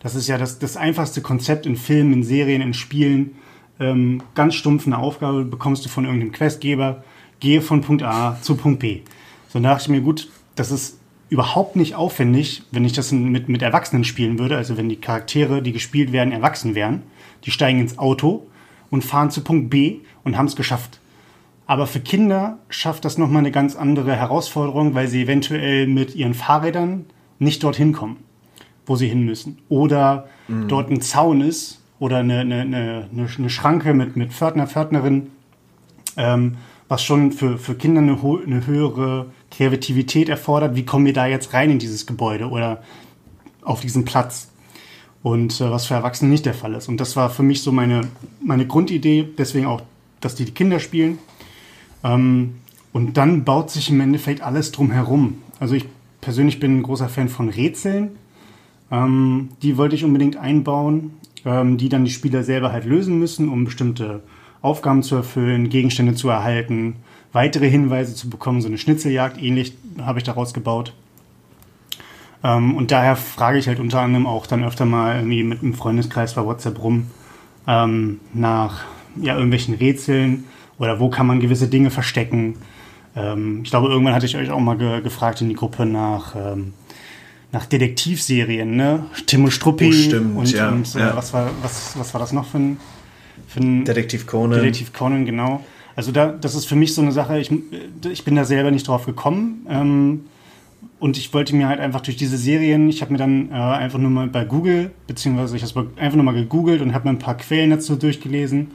Das 0.00 0.14
ist 0.14 0.28
ja 0.28 0.38
das, 0.38 0.58
das 0.58 0.76
einfachste 0.76 1.22
Konzept 1.22 1.66
in 1.66 1.76
Filmen, 1.76 2.12
in 2.12 2.22
Serien, 2.24 2.62
in 2.62 2.74
Spielen. 2.74 3.36
Ähm, 3.80 4.22
ganz 4.34 4.54
stumpf 4.54 4.86
eine 4.86 4.98
Aufgabe 4.98 5.44
bekommst 5.44 5.84
du 5.84 5.88
von 5.88 6.04
irgendeinem 6.04 6.32
Questgeber, 6.32 7.04
gehe 7.40 7.60
von 7.60 7.80
Punkt 7.80 8.02
A 8.02 8.38
zu 8.40 8.56
Punkt 8.56 8.80
B. 8.80 9.00
So 9.48 9.60
dachte 9.60 9.82
ich 9.82 9.88
mir, 9.88 10.00
gut, 10.00 10.30
das 10.54 10.70
ist 10.70 10.98
überhaupt 11.30 11.74
nicht 11.74 11.94
aufwendig, 11.94 12.62
wenn 12.70 12.84
ich 12.84 12.92
das 12.92 13.12
mit, 13.12 13.48
mit 13.48 13.62
Erwachsenen 13.62 14.04
spielen 14.04 14.38
würde, 14.38 14.56
also 14.56 14.76
wenn 14.76 14.88
die 14.88 15.00
Charaktere, 15.00 15.62
die 15.62 15.72
gespielt 15.72 16.12
werden, 16.12 16.32
erwachsen 16.32 16.74
wären. 16.74 17.02
Die 17.44 17.50
steigen 17.50 17.80
ins 17.80 17.98
Auto, 17.98 18.46
und 18.94 19.02
fahren 19.04 19.30
zu 19.30 19.42
Punkt 19.42 19.70
B 19.70 19.98
und 20.22 20.38
haben 20.38 20.46
es 20.46 20.54
geschafft. 20.54 21.00
Aber 21.66 21.86
für 21.86 22.00
Kinder 22.00 22.58
schafft 22.68 23.04
das 23.04 23.16
nochmal 23.16 23.40
eine 23.40 23.50
ganz 23.50 23.74
andere 23.76 24.14
Herausforderung, 24.14 24.94
weil 24.94 25.08
sie 25.08 25.22
eventuell 25.22 25.86
mit 25.86 26.14
ihren 26.14 26.34
Fahrrädern 26.34 27.06
nicht 27.38 27.62
dorthin 27.62 27.92
kommen, 27.92 28.16
wo 28.86 28.96
sie 28.96 29.08
hin 29.08 29.24
müssen. 29.24 29.58
Oder 29.68 30.28
mhm. 30.46 30.68
dort 30.68 30.90
ein 30.90 31.00
Zaun 31.00 31.40
ist 31.40 31.80
oder 31.98 32.18
eine, 32.18 32.40
eine, 32.40 32.60
eine, 32.60 33.08
eine 33.10 33.50
Schranke 33.50 33.94
mit, 33.94 34.16
mit 34.16 34.32
Pförtner, 34.32 34.66
Pförtnerin, 34.66 35.28
ähm, 36.16 36.56
was 36.88 37.02
schon 37.02 37.32
für, 37.32 37.56
für 37.56 37.74
Kinder 37.74 38.02
eine, 38.02 38.18
eine 38.46 38.66
höhere 38.66 39.26
Kreativität 39.50 40.28
erfordert. 40.28 40.76
Wie 40.76 40.84
kommen 40.84 41.06
wir 41.06 41.14
da 41.14 41.26
jetzt 41.26 41.54
rein 41.54 41.70
in 41.70 41.78
dieses 41.78 42.06
Gebäude 42.06 42.48
oder 42.50 42.82
auf 43.62 43.80
diesen 43.80 44.04
Platz? 44.04 44.48
und 45.24 45.58
äh, 45.58 45.70
was 45.70 45.86
für 45.86 45.94
Erwachsene 45.94 46.30
nicht 46.30 46.46
der 46.46 46.54
Fall 46.54 46.74
ist. 46.74 46.86
Und 46.88 47.00
das 47.00 47.16
war 47.16 47.30
für 47.30 47.42
mich 47.42 47.62
so 47.62 47.72
meine, 47.72 48.02
meine 48.40 48.66
Grundidee, 48.66 49.26
deswegen 49.36 49.66
auch, 49.66 49.80
dass 50.20 50.36
die, 50.36 50.44
die 50.44 50.52
Kinder 50.52 50.78
spielen. 50.78 51.18
Ähm, 52.04 52.56
und 52.92 53.16
dann 53.16 53.42
baut 53.42 53.70
sich 53.70 53.90
im 53.90 54.00
Endeffekt 54.00 54.42
alles 54.42 54.70
drum 54.70 54.92
herum. 54.92 55.38
Also 55.58 55.74
ich 55.74 55.86
persönlich 56.20 56.60
bin 56.60 56.78
ein 56.78 56.82
großer 56.82 57.08
Fan 57.08 57.28
von 57.28 57.48
Rätseln. 57.48 58.10
Ähm, 58.90 59.48
die 59.62 59.76
wollte 59.76 59.96
ich 59.96 60.04
unbedingt 60.04 60.36
einbauen, 60.36 61.14
ähm, 61.44 61.76
die 61.76 61.88
dann 61.88 62.04
die 62.04 62.12
Spieler 62.12 62.44
selber 62.44 62.70
halt 62.70 62.84
lösen 62.84 63.18
müssen, 63.18 63.48
um 63.48 63.64
bestimmte 63.64 64.22
Aufgaben 64.62 65.02
zu 65.02 65.16
erfüllen, 65.16 65.68
Gegenstände 65.68 66.14
zu 66.14 66.28
erhalten, 66.28 66.96
weitere 67.32 67.68
Hinweise 67.68 68.14
zu 68.14 68.30
bekommen. 68.30 68.60
So 68.60 68.68
eine 68.68 68.78
Schnitzeljagd 68.78 69.42
ähnlich 69.42 69.76
habe 70.00 70.18
ich 70.18 70.24
daraus 70.24 70.54
gebaut. 70.54 70.92
Ähm, 72.44 72.76
und 72.76 72.90
daher 72.90 73.16
frage 73.16 73.58
ich 73.58 73.66
halt 73.66 73.80
unter 73.80 74.00
anderem 74.00 74.26
auch 74.26 74.46
dann 74.46 74.62
öfter 74.62 74.84
mal 74.84 75.16
irgendwie 75.16 75.42
mit 75.42 75.62
einem 75.62 75.74
Freundeskreis 75.74 76.34
bei 76.34 76.44
WhatsApp 76.44 76.80
rum 76.82 77.08
ähm, 77.66 78.20
nach 78.32 78.84
ja, 79.16 79.34
irgendwelchen 79.34 79.74
Rätseln 79.74 80.44
oder 80.78 81.00
wo 81.00 81.08
kann 81.08 81.26
man 81.26 81.40
gewisse 81.40 81.68
Dinge 81.68 81.90
verstecken. 81.90 82.56
Ähm, 83.16 83.60
ich 83.62 83.70
glaube, 83.70 83.88
irgendwann 83.88 84.14
hatte 84.14 84.26
ich 84.26 84.36
euch 84.36 84.50
auch 84.50 84.60
mal 84.60 84.76
ge 84.76 85.00
gefragt 85.02 85.40
in 85.40 85.48
die 85.48 85.54
Gruppe 85.54 85.86
nach, 85.86 86.34
ähm, 86.34 86.72
nach 87.52 87.66
Detektivserien, 87.66 88.76
ne? 88.76 89.06
Tim 89.26 89.44
und 89.44 89.50
Struppi. 89.52 89.88
Oh, 89.88 89.92
stimmt, 89.92 90.36
und, 90.36 90.52
ja, 90.52 90.68
und 90.68 90.94
äh, 90.94 90.98
ja. 90.98 91.16
Was, 91.16 91.32
war, 91.32 91.50
was, 91.62 91.98
was 91.98 92.12
war 92.14 92.20
das 92.20 92.32
noch 92.32 92.46
für 92.46 92.58
ein, 92.58 92.76
für 93.46 93.60
ein 93.60 93.84
Detektiv 93.84 94.26
Conan? 94.26 94.58
Detektiv 94.58 94.92
Conan, 94.92 95.24
genau. 95.24 95.64
Also 95.96 96.10
da, 96.10 96.26
das 96.26 96.54
ist 96.54 96.66
für 96.66 96.74
mich 96.74 96.94
so 96.94 97.02
eine 97.02 97.12
Sache, 97.12 97.38
ich, 97.38 97.52
ich 98.10 98.24
bin 98.24 98.34
da 98.34 98.44
selber 98.44 98.70
nicht 98.70 98.88
drauf 98.88 99.06
gekommen. 99.06 99.66
Ähm, 99.68 100.20
und 100.98 101.16
ich 101.16 101.32
wollte 101.34 101.54
mir 101.54 101.68
halt 101.68 101.80
einfach 101.80 102.00
durch 102.00 102.16
diese 102.16 102.36
Serien, 102.36 102.88
ich 102.88 103.02
habe 103.02 103.12
mir 103.12 103.18
dann 103.18 103.50
äh, 103.50 103.54
einfach 103.54 103.98
nur 103.98 104.10
mal 104.10 104.26
bei 104.26 104.44
Google, 104.44 104.90
beziehungsweise 105.06 105.56
ich 105.56 105.62
habe 105.62 105.90
einfach 105.96 106.16
nur 106.16 106.24
mal 106.24 106.34
gegoogelt 106.34 106.80
und 106.80 106.94
habe 106.94 107.08
mir 107.08 107.14
ein 107.14 107.18
paar 107.18 107.36
Quellen 107.36 107.70
dazu 107.70 107.96
durchgelesen. 107.96 108.70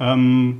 Ähm, 0.00 0.58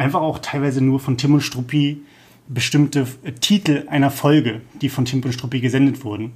einfach 0.00 0.22
auch 0.22 0.38
teilweise 0.38 0.82
nur 0.82 0.98
von 0.98 1.18
Tim 1.18 1.34
und 1.34 1.42
Struppi 1.42 2.00
bestimmte 2.48 3.06
äh, 3.22 3.32
Titel 3.32 3.84
einer 3.88 4.10
Folge, 4.10 4.62
die 4.80 4.88
von 4.88 5.04
Tim 5.04 5.22
und 5.22 5.32
Struppi 5.32 5.60
gesendet 5.60 6.04
wurden. 6.04 6.32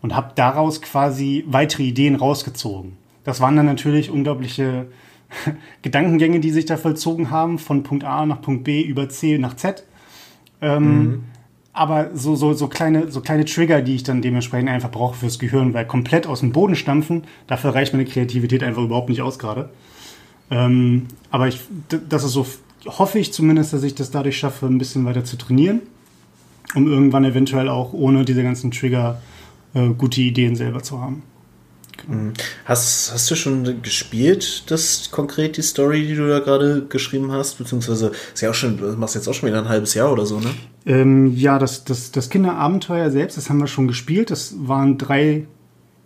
Und 0.00 0.14
habe 0.14 0.30
daraus 0.36 0.80
quasi 0.80 1.44
weitere 1.48 1.82
Ideen 1.82 2.14
rausgezogen. 2.14 2.92
Das 3.24 3.40
waren 3.40 3.56
dann 3.56 3.66
natürlich 3.66 4.10
unglaubliche 4.10 4.86
Gedankengänge, 5.82 6.38
die 6.38 6.52
sich 6.52 6.66
da 6.66 6.76
vollzogen 6.76 7.30
haben, 7.30 7.58
von 7.58 7.82
Punkt 7.82 8.04
A 8.04 8.24
nach 8.24 8.40
Punkt 8.40 8.62
B 8.62 8.80
über 8.80 9.08
C 9.08 9.38
nach 9.38 9.56
Z. 9.56 9.84
Ähm, 10.60 10.98
mhm 10.98 11.24
aber 11.78 12.10
so, 12.12 12.34
so, 12.34 12.54
so, 12.54 12.66
kleine, 12.66 13.12
so 13.12 13.20
kleine 13.20 13.44
Trigger, 13.44 13.82
die 13.82 13.94
ich 13.94 14.02
dann 14.02 14.20
dementsprechend 14.20 14.68
einfach 14.68 14.90
brauche 14.90 15.14
fürs 15.14 15.38
Gehirn, 15.38 15.74
weil 15.74 15.86
komplett 15.86 16.26
aus 16.26 16.40
dem 16.40 16.50
Boden 16.50 16.74
stampfen, 16.74 17.22
dafür 17.46 17.72
reicht 17.72 17.92
meine 17.92 18.04
Kreativität 18.04 18.64
einfach 18.64 18.82
überhaupt 18.82 19.08
nicht 19.08 19.22
aus 19.22 19.38
gerade. 19.38 19.70
Ähm, 20.50 21.06
aber 21.30 21.46
ich, 21.46 21.60
das 22.08 22.24
ist 22.24 22.32
so, 22.32 22.46
hoffe 22.88 23.18
ich 23.18 23.32
zumindest, 23.32 23.72
dass 23.72 23.82
ich 23.82 23.94
das 23.94 24.10
dadurch 24.10 24.38
schaffe, 24.38 24.66
ein 24.66 24.78
bisschen 24.78 25.04
weiter 25.04 25.24
zu 25.24 25.36
trainieren, 25.36 25.82
um 26.74 26.86
irgendwann 26.86 27.24
eventuell 27.24 27.68
auch 27.68 27.92
ohne 27.92 28.24
diese 28.24 28.42
ganzen 28.42 28.70
Trigger 28.70 29.20
äh, 29.74 29.88
gute 29.90 30.20
Ideen 30.20 30.56
selber 30.56 30.82
zu 30.82 31.00
haben. 31.00 31.22
Mhm. 32.06 32.32
Hast, 32.64 33.12
hast 33.12 33.30
du 33.30 33.34
schon 33.34 33.82
gespielt, 33.82 34.70
das 34.70 35.10
konkret 35.10 35.56
die 35.56 35.62
Story, 35.62 36.06
die 36.06 36.14
du 36.14 36.28
da 36.28 36.38
gerade 36.38 36.86
geschrieben 36.88 37.32
hast? 37.32 37.58
Beziehungsweise 37.58 38.12
ist 38.32 38.40
ja 38.40 38.50
auch 38.50 38.54
schon, 38.54 38.76
du 38.78 38.86
machst 38.96 39.14
jetzt 39.14 39.28
auch 39.28 39.34
schon 39.34 39.48
wieder 39.48 39.58
ein 39.58 39.68
halbes 39.68 39.94
Jahr 39.94 40.12
oder 40.12 40.24
so, 40.24 40.38
ne? 40.38 40.50
Ähm, 40.86 41.34
ja, 41.36 41.58
das, 41.58 41.84
das, 41.84 42.12
das 42.12 42.30
Kinderabenteuer 42.30 43.10
selbst, 43.10 43.36
das 43.36 43.50
haben 43.50 43.58
wir 43.58 43.66
schon 43.66 43.88
gespielt. 43.88 44.30
Das 44.30 44.54
waren 44.58 44.96
drei, 44.96 45.46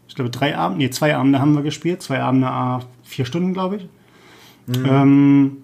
ich 0.09 0.15
glaube, 0.15 0.31
drei 0.31 0.57
Abende, 0.57 0.85
nee, 0.85 0.91
zwei 0.91 1.15
Abende 1.15 1.39
haben 1.39 1.55
wir 1.55 1.63
gespielt. 1.63 2.03
Zwei 2.03 2.21
Abende, 2.21 2.49
ah, 2.49 2.81
vier 3.05 3.25
Stunden, 3.25 3.53
glaube 3.53 3.77
ich. 3.77 3.89
Mhm. 4.67 4.87
Ähm, 4.87 5.57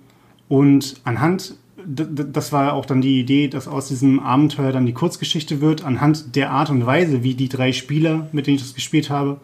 und 0.49 1.01
anhand, 1.05 1.55
das 1.87 2.53
war 2.53 2.75
auch 2.75 2.87
dann 2.87 3.01
die 3.01 3.21
Idee, 3.21 3.49
dass 3.49 3.69
aus 3.69 3.89
diesem 3.89 4.21
Abenteuer 4.21 4.73
dann 4.73 4.87
die 4.87 4.93
Kurzgeschichte 4.93 5.61
wird, 5.61 5.85
anhand 5.85 6.35
der 6.37 6.51
Art 6.51 6.71
und 6.71 6.85
Weise, 6.85 7.23
wie 7.23 7.35
die 7.35 7.49
drei 7.49 7.73
Spieler, 7.73 8.29
mit 8.33 8.47
denen 8.47 8.57
ich 8.57 8.63
das 8.63 8.75
gespielt 8.75 9.11
habe, 9.11 9.41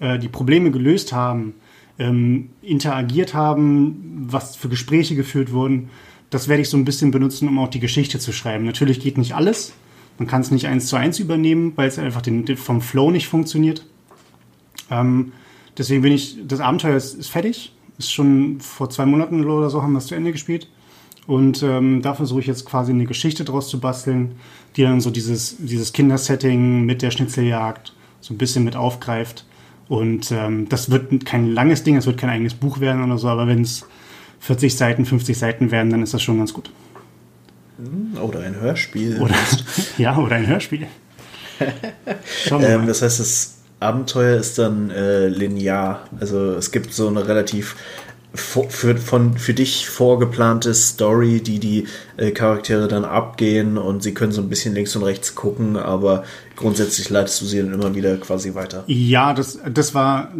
äh, 0.00 0.18
die 0.18 0.28
Probleme 0.28 0.70
gelöst 0.70 1.12
haben, 1.12 1.54
ähm, 1.98 2.50
interagiert 2.62 3.34
haben, 3.34 4.26
was 4.28 4.56
für 4.56 4.68
Gespräche 4.68 5.14
geführt 5.14 5.52
wurden, 5.52 5.88
das 6.30 6.48
werde 6.48 6.62
ich 6.62 6.68
so 6.68 6.76
ein 6.76 6.84
bisschen 6.84 7.10
benutzen, 7.10 7.48
um 7.48 7.58
auch 7.58 7.68
die 7.68 7.80
Geschichte 7.80 8.18
zu 8.18 8.32
schreiben. 8.32 8.64
Natürlich 8.64 9.00
geht 9.00 9.16
nicht 9.16 9.34
alles. 9.34 9.72
Man 10.18 10.26
kann 10.26 10.40
es 10.40 10.50
nicht 10.50 10.66
eins 10.66 10.86
zu 10.86 10.96
eins 10.96 11.18
übernehmen, 11.18 11.72
weil 11.76 11.88
es 11.88 11.98
einfach 11.98 12.22
den, 12.22 12.56
vom 12.56 12.80
Flow 12.80 13.10
nicht 13.10 13.28
funktioniert. 13.28 13.86
Ähm, 14.90 15.32
deswegen 15.76 16.02
bin 16.02 16.12
ich, 16.12 16.38
das 16.46 16.60
Abenteuer 16.60 16.96
ist, 16.96 17.14
ist, 17.14 17.28
fertig. 17.28 17.72
Ist 17.98 18.12
schon 18.12 18.60
vor 18.60 18.90
zwei 18.90 19.06
Monaten 19.06 19.44
oder 19.44 19.70
so 19.70 19.82
haben 19.82 19.92
wir 19.92 19.98
es 19.98 20.06
zu 20.06 20.14
Ende 20.14 20.32
gespielt. 20.32 20.68
Und 21.26 21.62
ähm, 21.62 22.02
da 22.02 22.14
versuche 22.14 22.40
ich 22.40 22.46
jetzt 22.46 22.66
quasi 22.66 22.92
eine 22.92 23.04
Geschichte 23.04 23.44
draus 23.44 23.68
zu 23.68 23.80
basteln, 23.80 24.36
die 24.76 24.82
dann 24.82 25.00
so 25.00 25.10
dieses, 25.10 25.56
dieses 25.58 25.92
Kindersetting 25.92 26.82
mit 26.84 27.02
der 27.02 27.10
Schnitzeljagd 27.10 27.94
so 28.20 28.34
ein 28.34 28.38
bisschen 28.38 28.64
mit 28.64 28.76
aufgreift 28.76 29.44
und 29.88 30.32
ähm, 30.32 30.68
das 30.68 30.90
wird 30.90 31.24
kein 31.24 31.52
langes 31.52 31.84
Ding, 31.84 31.96
es 31.96 32.06
wird 32.06 32.18
kein 32.18 32.30
eigenes 32.30 32.54
Buch 32.54 32.80
werden 32.80 33.04
oder 33.04 33.18
so, 33.18 33.28
aber 33.28 33.46
wenn 33.46 33.62
es 33.62 33.86
40 34.40 34.76
Seiten, 34.76 35.04
50 35.04 35.38
Seiten 35.38 35.70
werden, 35.70 35.90
dann 35.90 36.02
ist 36.02 36.12
das 36.12 36.22
schon 36.22 36.38
ganz 36.38 36.52
gut. 36.52 36.70
Oder 38.20 38.40
ein 38.40 38.56
Hörspiel. 38.56 39.20
Oder, 39.20 39.34
ja, 39.98 40.16
oder 40.16 40.36
ein 40.36 40.46
Hörspiel. 40.46 40.86
ähm, 42.50 42.86
das 42.86 43.02
heißt, 43.02 43.20
das 43.20 43.55
Abenteuer 43.80 44.38
ist 44.38 44.58
dann 44.58 44.90
äh, 44.90 45.28
linear. 45.28 46.00
Also 46.18 46.54
es 46.54 46.70
gibt 46.70 46.94
so 46.94 47.08
eine 47.08 47.28
relativ 47.28 47.76
für, 48.36 48.96
von, 48.96 49.36
für 49.38 49.54
dich 49.54 49.88
vorgeplante 49.88 50.74
Story, 50.74 51.40
die 51.40 51.58
die 51.58 51.86
äh, 52.16 52.30
Charaktere 52.30 52.88
dann 52.88 53.04
abgehen 53.04 53.78
und 53.78 54.02
sie 54.02 54.14
können 54.14 54.32
so 54.32 54.42
ein 54.42 54.48
bisschen 54.48 54.74
links 54.74 54.94
und 54.94 55.02
rechts 55.02 55.34
gucken, 55.34 55.76
aber 55.76 56.24
grundsätzlich 56.54 57.08
leitest 57.08 57.40
du 57.40 57.46
sie 57.46 57.58
dann 57.58 57.72
immer 57.72 57.94
wieder 57.94 58.16
quasi 58.18 58.54
weiter. 58.54 58.84
Ja, 58.86 59.32
das, 59.32 59.58
das 59.72 59.94
war, 59.94 60.32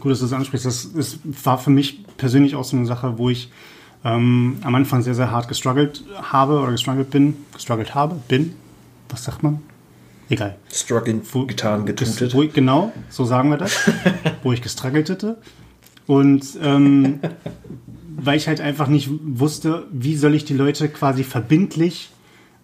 gut, 0.00 0.12
dass 0.12 0.18
du 0.20 0.24
das 0.26 0.32
ansprichst, 0.32 0.66
das, 0.66 0.90
das 0.94 1.18
war 1.44 1.58
für 1.58 1.70
mich 1.70 2.04
persönlich 2.16 2.54
auch 2.54 2.64
so 2.64 2.76
eine 2.76 2.86
Sache, 2.86 3.18
wo 3.18 3.30
ich 3.30 3.50
ähm, 4.04 4.58
am 4.62 4.74
Anfang 4.74 5.02
sehr, 5.02 5.14
sehr 5.14 5.30
hart 5.30 5.48
gestruggelt 5.48 6.04
habe 6.22 6.58
oder 6.58 6.72
gestruggelt 6.72 7.10
bin, 7.10 7.36
gestruggelt 7.52 7.94
habe, 7.94 8.16
bin, 8.28 8.54
was 9.08 9.24
sagt 9.24 9.42
man? 9.42 9.60
Egal. 10.32 10.56
Struggling, 10.72 11.20
getan, 11.46 11.84
getutet. 11.84 12.32
Wo, 12.32 12.42
genau, 12.46 12.90
so 13.10 13.26
sagen 13.26 13.50
wir 13.50 13.58
das, 13.58 13.90
wo 14.42 14.50
ich 14.54 14.62
gestruggelt 14.62 15.10
hätte. 15.10 15.36
Und 16.06 16.58
ähm, 16.62 17.20
weil 18.16 18.38
ich 18.38 18.48
halt 18.48 18.62
einfach 18.62 18.88
nicht 18.88 19.10
wusste, 19.22 19.86
wie 19.92 20.16
soll 20.16 20.34
ich 20.34 20.46
die 20.46 20.54
Leute 20.54 20.88
quasi 20.88 21.22
verbindlich 21.22 22.08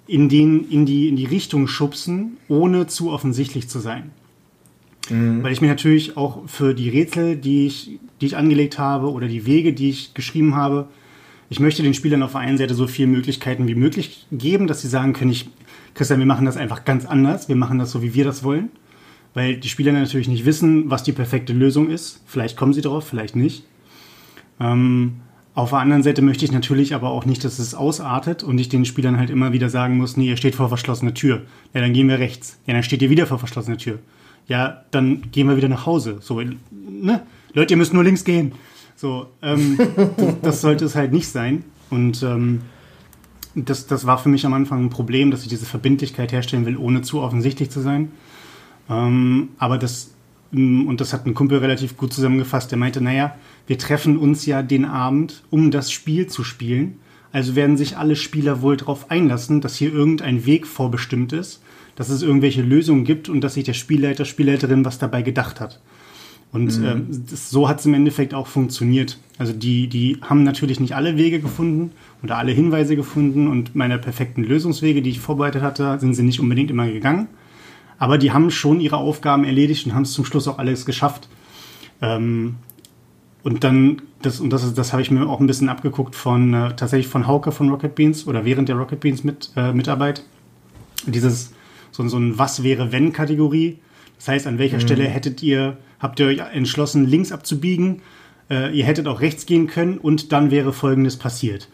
in, 0.07 0.31
den, 0.31 0.67
in, 0.71 0.87
die, 0.87 1.09
in 1.09 1.17
die 1.17 1.27
Richtung 1.27 1.69
schubsen, 1.69 2.39
ohne 2.49 2.87
zu 2.87 3.11
offensichtlich 3.11 3.69
zu 3.69 3.81
sein. 3.81 4.13
Mhm. 5.11 5.43
Weil 5.43 5.53
ich 5.53 5.61
mir 5.61 5.69
natürlich 5.69 6.17
auch 6.17 6.49
für 6.49 6.73
die 6.73 6.89
Rätsel, 6.89 7.37
die 7.37 7.67
ich, 7.67 7.99
die 8.23 8.27
ich 8.27 8.37
angelegt 8.39 8.79
habe 8.79 9.13
oder 9.13 9.29
die 9.29 9.45
Wege, 9.45 9.75
die 9.75 9.91
ich 9.91 10.15
geschrieben 10.15 10.57
habe, 10.57 10.89
ich 11.51 11.61
möchte 11.61 11.83
den 11.83 11.93
Spielern 11.93 12.23
auf 12.23 12.33
der 12.33 12.41
einen 12.41 12.57
Seite 12.57 12.73
so 12.73 12.87
viele 12.87 13.09
Möglichkeiten 13.09 13.69
wie 13.69 13.75
möglich 13.75 14.27
geben, 14.33 14.67
dass 14.67 14.81
sie 14.81 14.89
sagen 14.89 15.13
können, 15.13 15.33
ich, 15.33 15.51
Christian, 15.99 16.21
wir 16.21 16.27
machen 16.27 16.47
das 16.47 16.57
einfach 16.57 16.87
ganz 16.87 17.05
anders, 17.05 17.49
wir 17.51 17.57
machen 17.57 17.79
das 17.79 17.91
so, 17.91 18.01
wie 18.03 18.15
wir 18.15 18.25
das 18.25 18.43
wollen 18.43 18.71
weil 19.35 19.57
die 19.57 19.69
Spieler 19.69 19.93
natürlich 19.93 20.27
nicht 20.27 20.45
wissen, 20.45 20.91
was 20.91 21.03
die 21.03 21.13
perfekte 21.13 21.53
Lösung 21.53 21.91
ist. 21.91 22.21
Vielleicht 22.27 22.57
kommen 22.57 22.73
sie 22.73 22.81
drauf, 22.81 23.07
vielleicht 23.07 23.37
nicht. 23.37 23.65
Ähm, 24.59 25.21
auf 25.55 25.71
der 25.71 25.79
anderen 25.79 26.03
Seite 26.03 26.23
möchte 26.23 26.45
ich 26.45 26.53
natürlich 26.53 26.95
aber 26.95 27.11
auch 27.11 27.25
nicht, 27.25 27.45
dass 27.45 27.61
es 27.61 27.75
ausartet 27.75 28.43
und 28.43 28.59
ich 28.59 28.69
den 28.69 28.85
Spielern 28.85 29.19
halt 29.19 29.31
immer 29.31 29.53
wieder 29.53 29.69
sagen 29.69 29.97
muss, 29.97 30.17
nee, 30.17 30.29
ihr 30.29 30.37
steht 30.37 30.55
vor 30.55 30.69
verschlossener 30.69 31.15
Tür. 31.15 31.43
Ja, 31.75 31.81
dann 31.81 31.93
gehen 31.93 32.09
wir 32.09 32.19
rechts. 32.19 32.59
Ja, 32.67 32.75
dann 32.75 32.83
steht 32.83 33.03
ihr 33.03 33.11
wieder 33.11 33.27
vor 33.27 33.39
verschlossener 33.39 33.79
Tür. 33.79 33.99
Ja, 34.47 34.83
dann 34.91 35.31
gehen 35.31 35.49
wir 35.49 35.57
wieder 35.57 35.69
nach 35.69 35.85
Hause. 35.85 36.19
So, 36.21 36.41
ne? 36.41 37.23
Leute, 37.53 37.75
ihr 37.75 37.79
müsst 37.79 37.93
nur 37.93 38.05
links 38.05 38.25
gehen. 38.25 38.53
So, 38.97 39.27
ähm, 39.43 39.79
das 40.43 40.61
sollte 40.61 40.85
es 40.85 40.95
halt 40.95 41.13
nicht 41.13 41.29
sein. 41.29 41.65
Und 41.91 42.23
ähm, 42.23 42.63
das, 43.65 43.87
das 43.87 44.07
war 44.07 44.19
für 44.19 44.29
mich 44.29 44.47
am 44.47 44.55
Anfang 44.55 44.85
ein 44.85 44.91
Problem, 44.91 45.31
dass 45.31 45.43
ich 45.43 45.49
diese 45.49 45.67
Verbindlichkeit 45.67 46.33
herstellen 46.33 46.67
will, 46.67 46.77
ohne 46.77 47.03
zu 47.03 47.21
offensichtlich 47.21 47.71
zu 47.71 47.81
sein. 47.81 48.13
Ähm, 48.91 49.51
aber 49.59 49.79
das, 49.79 50.13
mm, 50.53 50.87
und 50.87 51.01
das 51.01 51.13
hat 51.13 51.27
ein 51.27 51.35
Kumpel 51.35 51.59
relativ 51.59 51.97
gut 51.97 52.13
zusammengefasst, 52.13 52.71
der 52.71 52.79
meinte, 52.79 53.01
naja, 53.01 53.35
wir 53.67 53.79
treffen 53.79 54.17
uns 54.17 54.47
ja 54.47 54.63
den 54.63 54.85
Abend, 54.85 55.45
um 55.51 55.71
das 55.71 55.93
Spiel 55.93 56.27
zu 56.27 56.45
spielen. 56.45 56.99
Also 57.31 57.55
werden 57.55 57.77
sich 57.77 57.99
alle 57.99 58.17
Spieler 58.17 58.63
wohl 58.63 58.77
darauf 58.77 59.11
einlassen, 59.11 59.61
dass 59.61 59.77
hier 59.77 59.93
irgendein 59.93 60.47
Weg 60.47 60.67
vorbestimmt 60.67 61.33
ist, 61.33 61.63
dass 61.95 62.09
es 62.09 62.23
irgendwelche 62.23 62.63
Lösungen 62.63 63.05
gibt 63.05 63.29
und 63.29 63.43
dass 63.43 63.55
sich 63.55 63.65
der 63.65 63.75
Spielleiter, 63.75 64.25
Spielleiterin 64.25 64.85
was 64.85 64.99
dabei 64.99 65.23
gedacht 65.23 65.61
hat. 65.61 65.81
Und 66.53 66.79
mhm. 66.79 66.87
ähm, 66.87 67.25
das, 67.29 67.51
so 67.51 67.69
hat 67.69 67.81
es 67.81 67.87
im 67.87 67.95
Endeffekt 67.95 68.33
auch 68.33 68.47
funktioniert. 68.47 69.19
Also 69.37 69.53
die, 69.53 69.89
die 69.89 70.19
haben 70.23 70.43
natürlich 70.43 70.81
nicht 70.81 70.95
alle 70.95 71.17
Wege 71.17 71.41
gefunden 71.41 71.93
oder 72.23 72.37
alle 72.37 72.53
Hinweise 72.53 72.97
gefunden 72.97 73.49
und 73.49 73.75
meine 73.75 73.99
perfekten 73.99 74.43
Lösungswege, 74.43 75.03
die 75.03 75.11
ich 75.11 75.21
vorbereitet 75.21 75.63
hatte, 75.63 75.99
sind 76.01 76.15
sie 76.15 76.23
nicht 76.23 76.41
unbedingt 76.41 76.71
immer 76.71 76.87
gegangen. 76.87 77.29
Aber 77.99 78.19
die 78.19 78.33
haben 78.33 78.51
schon 78.51 78.81
ihre 78.81 78.97
Aufgaben 78.97 79.45
erledigt 79.45 79.87
und 79.87 79.95
haben 79.95 80.03
es 80.03 80.13
zum 80.13 80.25
Schluss 80.25 80.49
auch 80.49 80.59
alles 80.59 80.87
geschafft. 80.87 81.29
Ähm, 82.01 82.57
und 83.43 83.65
dann, 83.65 84.03
das, 84.23 84.41
und 84.41 84.51
das, 84.51 84.75
das 84.75 84.93
habe 84.93 85.03
ich 85.03 85.11
mir 85.11 85.27
auch 85.29 85.41
ein 85.41 85.47
bisschen 85.47 85.69
abgeguckt 85.69 86.15
von 86.15 86.55
äh, 86.55 86.75
tatsächlich 86.77 87.09
von 87.09 87.27
Hauke 87.27 87.53
von 87.53 87.69
Rocket 87.71 87.95
Beans 87.95 88.27
oder 88.27 88.45
während 88.45 88.69
der 88.69 88.77
Rocket 88.77 89.01
Beans 89.01 89.25
mit, 89.25 89.51
äh, 89.57 89.73
Mitarbeit. 89.73 90.25
Dieses, 91.07 91.53
so, 91.91 92.07
so 92.09 92.19
ein 92.19 92.39
Was 92.39 92.63
wäre 92.63 92.93
wenn 92.93 93.13
Kategorie. 93.13 93.79
Das 94.17 94.29
heißt, 94.29 94.47
an 94.47 94.59
welcher 94.59 94.77
mhm. 94.77 94.83
Stelle 94.83 95.05
hättet 95.05 95.43
ihr, 95.43 95.77
habt 96.01 96.21
ihr 96.21 96.27
euch 96.27 96.39
entschlossen, 96.39 97.07
links 97.07 97.33
abzubiegen? 97.33 98.03
Äh, 98.51 98.77
ihr 98.77 98.85
hättet 98.85 99.07
auch 99.07 99.21
rechts 99.21 99.47
gehen 99.47 99.67
können 99.67 99.99
und 99.99 100.33
dann 100.33 100.51
wäre 100.51 100.73
Folgendes 100.73 101.17
passiert. 101.17 101.69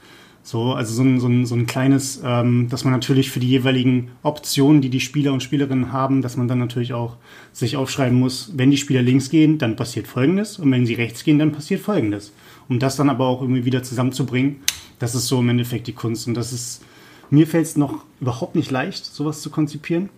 So, 0.46 0.74
also 0.74 0.92
so 0.92 1.02
ein, 1.02 1.20
so 1.20 1.26
ein, 1.26 1.46
so 1.46 1.54
ein 1.54 1.64
kleines, 1.64 2.20
ähm, 2.22 2.68
dass 2.68 2.84
man 2.84 2.92
natürlich 2.92 3.30
für 3.30 3.40
die 3.40 3.48
jeweiligen 3.48 4.10
Optionen, 4.22 4.82
die 4.82 4.90
die 4.90 5.00
Spieler 5.00 5.32
und 5.32 5.42
Spielerinnen 5.42 5.90
haben, 5.90 6.20
dass 6.20 6.36
man 6.36 6.48
dann 6.48 6.58
natürlich 6.58 6.92
auch 6.92 7.16
sich 7.54 7.78
aufschreiben 7.78 8.18
muss, 8.18 8.52
wenn 8.54 8.70
die 8.70 8.76
Spieler 8.76 9.00
links 9.00 9.30
gehen, 9.30 9.56
dann 9.56 9.74
passiert 9.74 10.06
Folgendes 10.06 10.58
und 10.58 10.70
wenn 10.70 10.84
sie 10.84 10.92
rechts 10.92 11.24
gehen, 11.24 11.38
dann 11.38 11.52
passiert 11.52 11.80
Folgendes. 11.80 12.34
Um 12.68 12.78
das 12.78 12.96
dann 12.96 13.08
aber 13.08 13.26
auch 13.26 13.40
irgendwie 13.40 13.64
wieder 13.64 13.82
zusammenzubringen, 13.82 14.56
das 14.98 15.14
ist 15.14 15.28
so 15.28 15.40
im 15.40 15.48
Endeffekt 15.48 15.86
die 15.86 15.94
Kunst. 15.94 16.28
Und 16.28 16.34
das 16.34 16.52
ist, 16.52 16.82
mir 17.30 17.46
fällt 17.46 17.64
es 17.64 17.76
noch 17.78 18.04
überhaupt 18.20 18.54
nicht 18.54 18.70
leicht, 18.70 19.06
sowas 19.06 19.40
zu 19.40 19.48
konzipieren. 19.48 20.10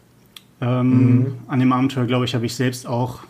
Ähm, 0.60 1.18
mhm. 1.18 1.26
An 1.46 1.60
dem 1.60 1.72
Abenteuer, 1.72 2.06
glaube 2.06 2.24
ich, 2.24 2.34
habe 2.34 2.46
ich 2.46 2.56
selbst 2.56 2.88
auch 2.88 3.20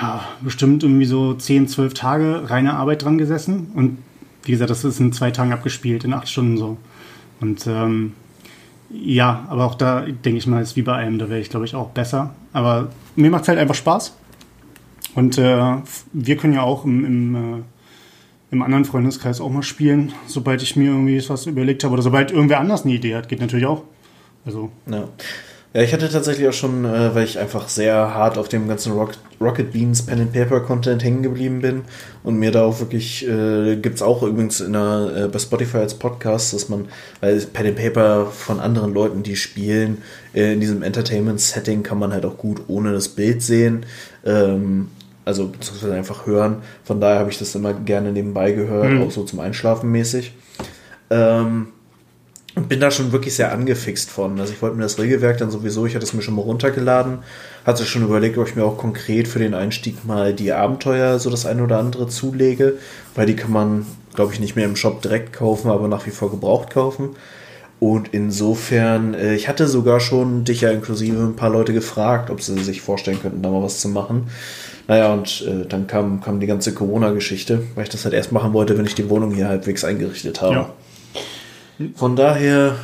ja, 0.00 0.22
bestimmt 0.40 0.84
irgendwie 0.84 1.04
so 1.04 1.34
10, 1.34 1.66
12 1.66 1.94
Tage 1.94 2.48
reine 2.48 2.74
Arbeit 2.74 3.02
dran 3.02 3.18
gesessen 3.18 3.72
und 3.74 3.98
wie 4.46 4.52
gesagt, 4.52 4.70
das 4.70 4.84
ist 4.84 5.00
in 5.00 5.12
zwei 5.12 5.30
Tagen 5.30 5.52
abgespielt, 5.52 6.04
in 6.04 6.14
acht 6.14 6.28
Stunden 6.28 6.56
so. 6.56 6.76
Und 7.40 7.66
ähm, 7.66 8.12
ja, 8.90 9.44
aber 9.48 9.64
auch 9.64 9.74
da 9.74 10.02
denke 10.02 10.38
ich 10.38 10.46
mal, 10.46 10.62
ist 10.62 10.76
wie 10.76 10.82
bei 10.82 10.94
allem, 10.94 11.18
da 11.18 11.28
wäre 11.28 11.40
ich 11.40 11.50
glaube 11.50 11.66
ich 11.66 11.74
auch 11.74 11.90
besser. 11.90 12.34
Aber 12.52 12.90
mir 13.16 13.30
macht 13.30 13.42
es 13.42 13.48
halt 13.48 13.58
einfach 13.58 13.74
Spaß. 13.74 14.16
Und 15.14 15.38
äh, 15.38 15.76
wir 16.12 16.36
können 16.36 16.52
ja 16.52 16.62
auch 16.62 16.84
im, 16.84 17.04
im, 17.04 17.34
äh, 17.34 17.62
im 18.50 18.62
anderen 18.62 18.84
Freundeskreis 18.84 19.40
auch 19.40 19.50
mal 19.50 19.62
spielen, 19.62 20.12
sobald 20.26 20.62
ich 20.62 20.76
mir 20.76 20.90
irgendwie 20.90 21.22
was 21.28 21.46
überlegt 21.46 21.84
habe 21.84 21.94
oder 21.94 22.02
sobald 22.02 22.30
irgendwer 22.30 22.60
anders 22.60 22.84
eine 22.84 22.94
Idee 22.94 23.16
hat, 23.16 23.28
geht 23.28 23.40
natürlich 23.40 23.66
auch. 23.66 23.82
Also. 24.44 24.70
Ja. 24.90 25.08
Ja, 25.74 25.82
ich 25.82 25.92
hatte 25.92 26.08
tatsächlich 26.08 26.48
auch 26.48 26.54
schon, 26.54 26.84
äh, 26.86 27.14
weil 27.14 27.24
ich 27.24 27.38
einfach 27.38 27.68
sehr 27.68 27.94
hart 27.94 28.38
auf 28.38 28.48
dem 28.48 28.66
ganzen 28.66 28.92
Rock, 28.92 29.12
Rocket 29.40 29.72
Beans 29.72 30.06
Pen 30.06 30.20
and 30.20 30.32
Paper 30.32 30.60
Content 30.60 31.04
hängen 31.04 31.22
geblieben 31.22 31.60
bin 31.60 31.82
und 32.22 32.36
mir 32.36 32.50
da 32.50 32.64
auch 32.64 32.80
wirklich, 32.80 33.28
äh, 33.28 33.76
gibt 33.76 33.96
es 33.96 34.02
auch 34.02 34.22
übrigens 34.22 34.60
in 34.60 34.72
der, 34.72 35.12
äh, 35.14 35.28
bei 35.28 35.38
Spotify 35.38 35.78
als 35.78 35.94
Podcast, 35.94 36.54
dass 36.54 36.70
man, 36.70 36.86
weil 37.20 37.38
Pen 37.40 37.66
and 37.66 37.76
Paper 37.76 38.26
von 38.26 38.58
anderen 38.58 38.94
Leuten, 38.94 39.22
die 39.22 39.36
spielen, 39.36 39.98
äh, 40.34 40.54
in 40.54 40.60
diesem 40.60 40.82
Entertainment-Setting 40.82 41.82
kann 41.82 41.98
man 41.98 42.12
halt 42.12 42.24
auch 42.24 42.38
gut 42.38 42.62
ohne 42.68 42.92
das 42.92 43.08
Bild 43.08 43.42
sehen. 43.42 43.84
Ähm, 44.24 44.88
also 45.26 45.48
beziehungsweise 45.48 45.92
einfach 45.92 46.24
hören. 46.24 46.62
Von 46.84 47.00
daher 47.00 47.18
habe 47.18 47.30
ich 47.30 47.38
das 47.38 47.54
immer 47.54 47.74
gerne 47.74 48.12
nebenbei 48.12 48.52
gehört, 48.52 48.92
mhm. 48.92 49.02
auch 49.02 49.10
so 49.10 49.24
zum 49.24 49.40
Einschlafen 49.40 49.90
mäßig. 49.90 50.32
Ähm, 51.10 51.68
bin 52.62 52.80
da 52.80 52.90
schon 52.90 53.12
wirklich 53.12 53.34
sehr 53.34 53.52
angefixt 53.52 54.10
von. 54.10 54.40
Also 54.40 54.52
ich 54.52 54.62
wollte 54.62 54.76
mir 54.76 54.82
das 54.82 54.98
Regelwerk 54.98 55.38
dann 55.38 55.50
sowieso, 55.50 55.84
ich 55.84 55.94
hatte 55.94 56.04
es 56.04 56.14
mir 56.14 56.22
schon 56.22 56.34
mal 56.34 56.42
runtergeladen, 56.42 57.18
hatte 57.66 57.84
schon 57.84 58.02
überlegt, 58.02 58.38
ob 58.38 58.48
ich 58.48 58.56
mir 58.56 58.64
auch 58.64 58.78
konkret 58.78 59.28
für 59.28 59.38
den 59.38 59.52
Einstieg 59.52 60.06
mal 60.06 60.32
die 60.32 60.52
Abenteuer 60.52 61.18
so 61.18 61.28
das 61.28 61.44
eine 61.44 61.62
oder 61.62 61.78
andere 61.78 62.08
zulege, 62.08 62.74
weil 63.14 63.26
die 63.26 63.36
kann 63.36 63.52
man, 63.52 63.86
glaube 64.14 64.32
ich, 64.32 64.40
nicht 64.40 64.56
mehr 64.56 64.64
im 64.64 64.76
Shop 64.76 65.02
direkt 65.02 65.34
kaufen, 65.34 65.70
aber 65.70 65.86
nach 65.86 66.06
wie 66.06 66.10
vor 66.10 66.30
gebraucht 66.30 66.70
kaufen. 66.70 67.10
Und 67.78 68.08
insofern, 68.12 69.12
äh, 69.12 69.34
ich 69.34 69.48
hatte 69.48 69.68
sogar 69.68 70.00
schon 70.00 70.44
dich 70.44 70.62
ja 70.62 70.70
inklusive 70.70 71.22
ein 71.22 71.36
paar 71.36 71.50
Leute 71.50 71.74
gefragt, 71.74 72.30
ob 72.30 72.40
sie 72.40 72.58
sich 72.62 72.80
vorstellen 72.80 73.20
könnten, 73.20 73.42
da 73.42 73.50
mal 73.50 73.62
was 73.62 73.80
zu 73.80 73.90
machen. 73.90 74.28
Naja, 74.88 75.12
und 75.12 75.44
äh, 75.46 75.66
dann 75.66 75.86
kam, 75.86 76.22
kam 76.22 76.40
die 76.40 76.46
ganze 76.46 76.72
Corona-Geschichte, 76.72 77.64
weil 77.74 77.84
ich 77.84 77.90
das 77.90 78.04
halt 78.04 78.14
erst 78.14 78.32
machen 78.32 78.54
wollte, 78.54 78.78
wenn 78.78 78.86
ich 78.86 78.94
die 78.94 79.10
Wohnung 79.10 79.34
hier 79.34 79.48
halbwegs 79.48 79.84
eingerichtet 79.84 80.40
habe. 80.40 80.54
Ja. 80.54 80.70
Von 81.94 82.16
daher. 82.16 82.76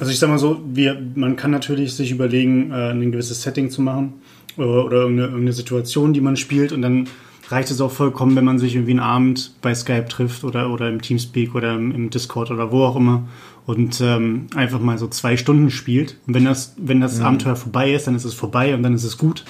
Also 0.00 0.10
ich 0.10 0.18
sag 0.18 0.28
mal 0.28 0.38
so, 0.38 0.60
wir, 0.66 1.00
man 1.14 1.36
kann 1.36 1.52
natürlich 1.52 1.94
sich 1.94 2.10
überlegen, 2.10 2.72
äh, 2.72 2.90
ein 2.90 3.12
gewisses 3.12 3.42
Setting 3.42 3.70
zu 3.70 3.80
machen 3.80 4.14
oder, 4.56 4.84
oder 4.84 4.96
irgendeine, 5.02 5.28
irgendeine 5.28 5.52
Situation, 5.52 6.12
die 6.12 6.20
man 6.20 6.36
spielt 6.36 6.72
und 6.72 6.82
dann 6.82 7.06
reicht 7.48 7.70
es 7.70 7.80
auch 7.80 7.92
vollkommen, 7.92 8.34
wenn 8.34 8.44
man 8.44 8.58
sich 8.58 8.74
irgendwie 8.74 8.92
einen 8.92 9.00
Abend 9.00 9.54
bei 9.62 9.72
Skype 9.72 10.08
trifft 10.08 10.42
oder, 10.42 10.70
oder 10.70 10.88
im 10.88 11.00
Teamspeak 11.00 11.54
oder 11.54 11.74
im, 11.74 11.92
im 11.92 12.10
Discord 12.10 12.50
oder 12.50 12.72
wo 12.72 12.82
auch 12.82 12.96
immer 12.96 13.28
und 13.66 14.00
ähm, 14.00 14.46
einfach 14.54 14.80
mal 14.80 14.98
so 14.98 15.06
zwei 15.06 15.36
Stunden 15.36 15.70
spielt. 15.70 16.18
Und 16.26 16.34
wenn 16.34 16.44
das, 16.44 16.74
wenn 16.78 17.00
das 17.00 17.18
mhm. 17.18 17.26
Abenteuer 17.26 17.56
vorbei 17.56 17.92
ist, 17.92 18.06
dann 18.06 18.16
ist 18.16 18.24
es 18.24 18.34
vorbei 18.34 18.74
und 18.74 18.82
dann 18.82 18.94
ist 18.94 19.04
es 19.04 19.18
gut. 19.18 19.44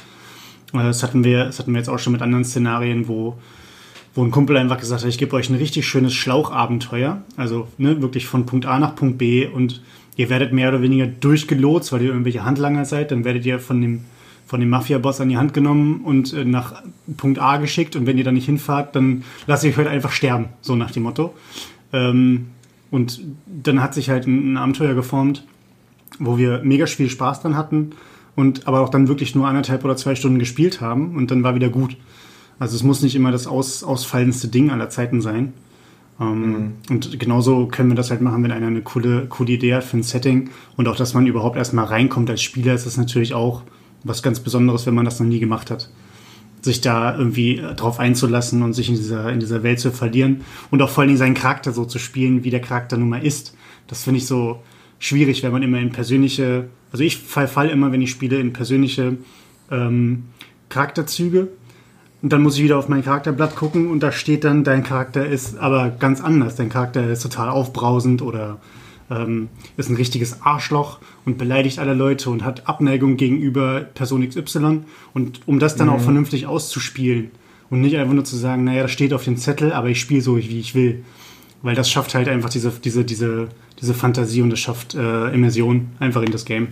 Äh, 0.75 0.79
das 0.79 1.03
hatten 1.03 1.25
wir, 1.25 1.45
das 1.45 1.59
hatten 1.59 1.73
wir 1.73 1.79
jetzt 1.79 1.89
auch 1.89 1.99
schon 1.99 2.13
mit 2.13 2.23
anderen 2.23 2.45
Szenarien, 2.45 3.09
wo 3.09 3.39
wo 4.15 4.25
ein 4.25 4.31
Kumpel 4.31 4.57
einfach 4.57 4.79
gesagt 4.79 5.03
hat, 5.03 5.09
ich 5.09 5.19
gebe 5.19 5.35
euch 5.37 5.49
ein 5.49 5.57
richtig 5.57 5.87
schönes 5.87 6.15
Schlauchabenteuer, 6.15 7.23
also 7.37 7.69
ne, 7.79 8.03
wirklich 8.03 8.27
von 8.27 8.47
Punkt 8.47 8.67
A 8.67 8.79
nach 8.79 8.95
Punkt 8.95 9.19
B 9.19 9.47
und 9.47 9.83
ihr 10.17 10.29
werdet 10.29 10.53
mehr 10.53 10.69
oder 10.69 10.83
weniger 10.83 11.07
durchgelotst, 11.07 11.93
weil 11.93 12.03
ihr 12.03 12.11
irgendwelche 12.11 12.45
Handlanger 12.45 12.85
seid, 12.85 13.11
dann 13.11 13.25
werdet 13.25 13.47
ihr 13.47 13.59
von 13.59 13.81
dem 13.81 14.01
von 14.53 14.61
dem 14.61 14.69
Mafia-Boss 14.69 15.19
an 15.23 15.31
die 15.31 15.39
Hand 15.39 15.55
genommen 15.55 16.03
und 16.05 16.35
äh, 16.35 16.45
nach 16.45 16.83
Punkt 17.17 17.39
A 17.39 17.57
geschickt 17.57 17.97
und 17.97 18.07
wenn 18.07 18.19
ihr 18.19 18.25
da 18.25 18.33
nicht 18.33 18.45
hinfahrt, 18.45 18.95
dann 18.95 19.25
lasse 19.47 19.67
ich 19.67 19.73
euch 19.73 19.79
halt 19.79 19.89
einfach 19.89 20.13
sterben, 20.13 20.51
so 20.61 20.77
nach 20.77 20.91
dem 20.91 21.05
Motto. 21.05 21.33
Ähm, 21.91 22.49
und 22.91 23.23
dann 23.47 23.83
hat 23.83 23.95
sich 23.95 24.11
halt 24.11 24.27
ein, 24.27 24.53
ein 24.53 24.57
Abenteuer 24.59 24.93
geformt, 24.93 25.47
wo 26.19 26.37
wir 26.37 26.61
mega 26.63 26.85
viel 26.85 27.09
Spaß 27.09 27.41
dran 27.41 27.57
hatten 27.57 27.93
und 28.37 28.69
aber 28.69 28.81
auch 28.81 28.91
dann 28.91 29.09
wirklich 29.09 29.35
nur 29.35 29.49
anderthalb 29.49 29.87
oder 29.87 29.97
zwei 29.97 30.15
Stunden 30.15 30.39
gespielt 30.39 30.83
haben 30.83 31.17
und 31.17 31.31
dann 31.31 31.43
war 31.43 31.55
wieder 31.55 31.71
gut. 31.71 31.97
Also 32.63 32.77
es 32.77 32.85
muss 32.85 33.03
nicht 33.03 33.17
immer 33.17 33.33
das 33.33 33.49
aus, 33.49 33.83
ausfallendste 33.83 34.47
Ding 34.47 34.71
aller 34.71 34.89
Zeiten 34.89 35.21
sein. 35.21 35.53
Ähm, 36.21 36.43
mhm. 36.49 36.73
Und 36.91 37.19
genauso 37.19 37.67
können 37.67 37.89
wir 37.89 37.97
das 37.97 38.13
halt 38.13 38.21
machen, 38.21 38.45
wenn 38.45 38.53
einer 38.53 38.69
eine 38.69 38.83
coole, 38.83 39.27
coole 39.27 39.55
Idee 39.55 39.75
hat 39.75 39.83
für 39.83 39.97
ein 39.97 40.05
Setting 40.05 40.51
und 40.77 40.87
auch, 40.87 40.95
dass 40.95 41.13
man 41.13 41.27
überhaupt 41.27 41.57
erstmal 41.57 41.87
reinkommt 41.87 42.31
als 42.31 42.41
Spieler, 42.41 42.73
ist 42.73 42.87
das 42.87 42.97
natürlich 42.97 43.35
auch 43.35 43.65
was 44.05 44.23
ganz 44.23 44.39
Besonderes, 44.39 44.87
wenn 44.87 44.95
man 44.95 45.05
das 45.05 45.19
noch 45.19 45.27
nie 45.27 45.41
gemacht 45.41 45.73
hat. 45.73 45.91
Sich 46.61 46.81
da 46.81 47.19
irgendwie 47.19 47.57
äh, 47.57 47.75
drauf 47.75 47.99
einzulassen 47.99 48.63
und 48.63 48.75
sich 48.75 48.89
in 48.89 48.95
dieser, 48.95 49.33
in 49.33 49.41
dieser 49.41 49.65
Welt 49.65 49.81
zu 49.81 49.91
verlieren 49.91 50.43
und 50.71 50.81
auch 50.83 50.89
vor 50.89 51.01
allen 51.01 51.09
Dingen 51.09 51.19
seinen 51.19 51.35
Charakter 51.35 51.73
so 51.73 51.85
zu 51.85 51.99
spielen, 51.99 52.45
wie 52.45 52.51
der 52.51 52.61
Charakter 52.61 52.97
nun 52.97 53.09
mal 53.09 53.27
ist. 53.27 53.57
Das 53.89 54.05
finde 54.05 54.19
ich 54.19 54.27
so 54.29 54.61
schwierig, 55.01 55.43
wenn 55.43 55.51
man 55.51 55.65
immer 55.65 55.81
in 55.81 55.91
persönliche, 55.91 56.69
also 56.93 57.03
ich 57.03 57.17
fall, 57.17 57.49
fall 57.49 57.71
immer, 57.71 57.91
wenn 57.91 58.03
ich 58.03 58.11
spiele, 58.13 58.39
in 58.39 58.53
persönliche 58.53 59.17
ähm, 59.73 60.27
Charakterzüge 60.69 61.49
und 62.23 62.33
dann 62.33 62.43
muss 62.43 62.57
ich 62.57 62.63
wieder 62.63 62.79
auf 62.79 62.89
mein 62.89 63.05
Charakterblatt 63.05 63.57
gucken 63.57 63.91
und 63.91 64.01
da 64.01 64.13
steht 64.13 64.45
dann, 64.45 64.63
dein 64.63 64.85
Charakter 64.85 65.27
ist 65.27 65.59
aber 65.59 65.91
ganz 65.91 66.21
anders. 66.21 66.55
Dein 66.55 66.69
Charakter 66.69 67.11
ist 67.11 67.23
total 67.23 67.49
aufbrausend 67.49 68.23
oder 68.23 68.59
ähm, 69.11 69.49
ist 69.77 69.91
ein 69.91 69.97
richtiges 69.97 70.41
Arschloch 70.43 71.01
und 71.25 71.37
beleidigt 71.37 71.81
alle 71.81 71.95
Leute 71.95 72.31
und 72.31 72.45
hat 72.45 72.69
Abneigung 72.69 73.17
gegenüber 73.17 73.81
Person 73.81 74.27
XY. 74.27 74.83
Und 75.13 75.41
um 75.47 75.59
das 75.59 75.75
dann 75.75 75.89
mhm. 75.89 75.95
auch 75.95 76.01
vernünftig 76.01 76.47
auszuspielen 76.47 77.33
und 77.71 77.81
nicht 77.81 77.97
einfach 77.97 78.15
nur 78.15 78.25
zu 78.25 78.37
sagen, 78.37 78.63
naja, 78.63 78.83
das 78.83 78.93
steht 78.93 79.13
auf 79.13 79.25
dem 79.25 79.37
Zettel, 79.37 79.73
aber 79.73 79.89
ich 79.89 80.01
spiele 80.01 80.21
so, 80.21 80.37
wie 80.37 80.61
ich 80.61 80.77
will. 80.77 81.03
Weil 81.63 81.75
das 81.75 81.91
schafft 81.91 82.15
halt 82.15 82.29
einfach 82.29 82.51
diese, 82.51 82.71
diese, 82.71 83.05
diese, 83.05 83.49
diese 83.81 83.95
Fantasie 83.95 84.43
und 84.43 84.51
das 84.51 84.61
schafft 84.61 84.95
äh, 84.95 85.33
Immersion 85.35 85.91
einfach 85.99 86.23
in 86.23 86.31
das 86.31 86.45
Game. 86.45 86.69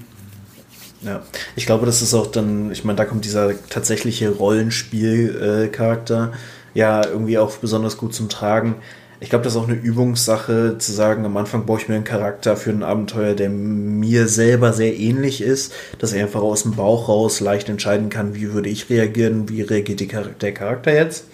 Ja, 1.02 1.22
ich 1.56 1.66
glaube, 1.66 1.86
das 1.86 2.02
ist 2.02 2.12
auch 2.12 2.26
dann, 2.26 2.70
ich 2.72 2.84
meine, 2.84 2.96
da 2.96 3.06
kommt 3.06 3.24
dieser 3.24 3.52
tatsächliche 3.70 4.30
Rollenspiel-Charakter 4.30 6.32
ja 6.74 7.06
irgendwie 7.06 7.38
auch 7.38 7.56
besonders 7.56 7.96
gut 7.96 8.14
zum 8.14 8.28
Tragen. 8.28 8.76
Ich 9.22 9.28
glaube, 9.28 9.44
das 9.44 9.54
ist 9.54 9.58
auch 9.58 9.68
eine 9.68 9.76
Übungssache, 9.76 10.76
zu 10.78 10.92
sagen, 10.92 11.26
am 11.26 11.36
Anfang 11.36 11.66
baue 11.66 11.78
ich 11.78 11.88
mir 11.88 11.94
einen 11.94 12.04
Charakter 12.04 12.56
für 12.56 12.70
ein 12.70 12.82
Abenteuer, 12.82 13.34
der 13.34 13.50
mir 13.50 14.28
selber 14.28 14.72
sehr 14.72 14.98
ähnlich 14.98 15.42
ist, 15.42 15.74
dass 15.98 16.12
ich 16.12 16.22
einfach 16.22 16.40
aus 16.40 16.62
dem 16.62 16.72
Bauch 16.72 17.08
raus 17.08 17.40
leicht 17.40 17.68
entscheiden 17.68 18.08
kann, 18.08 18.34
wie 18.34 18.52
würde 18.52 18.70
ich 18.70 18.88
reagieren, 18.88 19.48
wie 19.48 19.62
reagiert 19.62 20.00
der 20.00 20.54
Charakter 20.54 20.94
jetzt. 20.94 21.26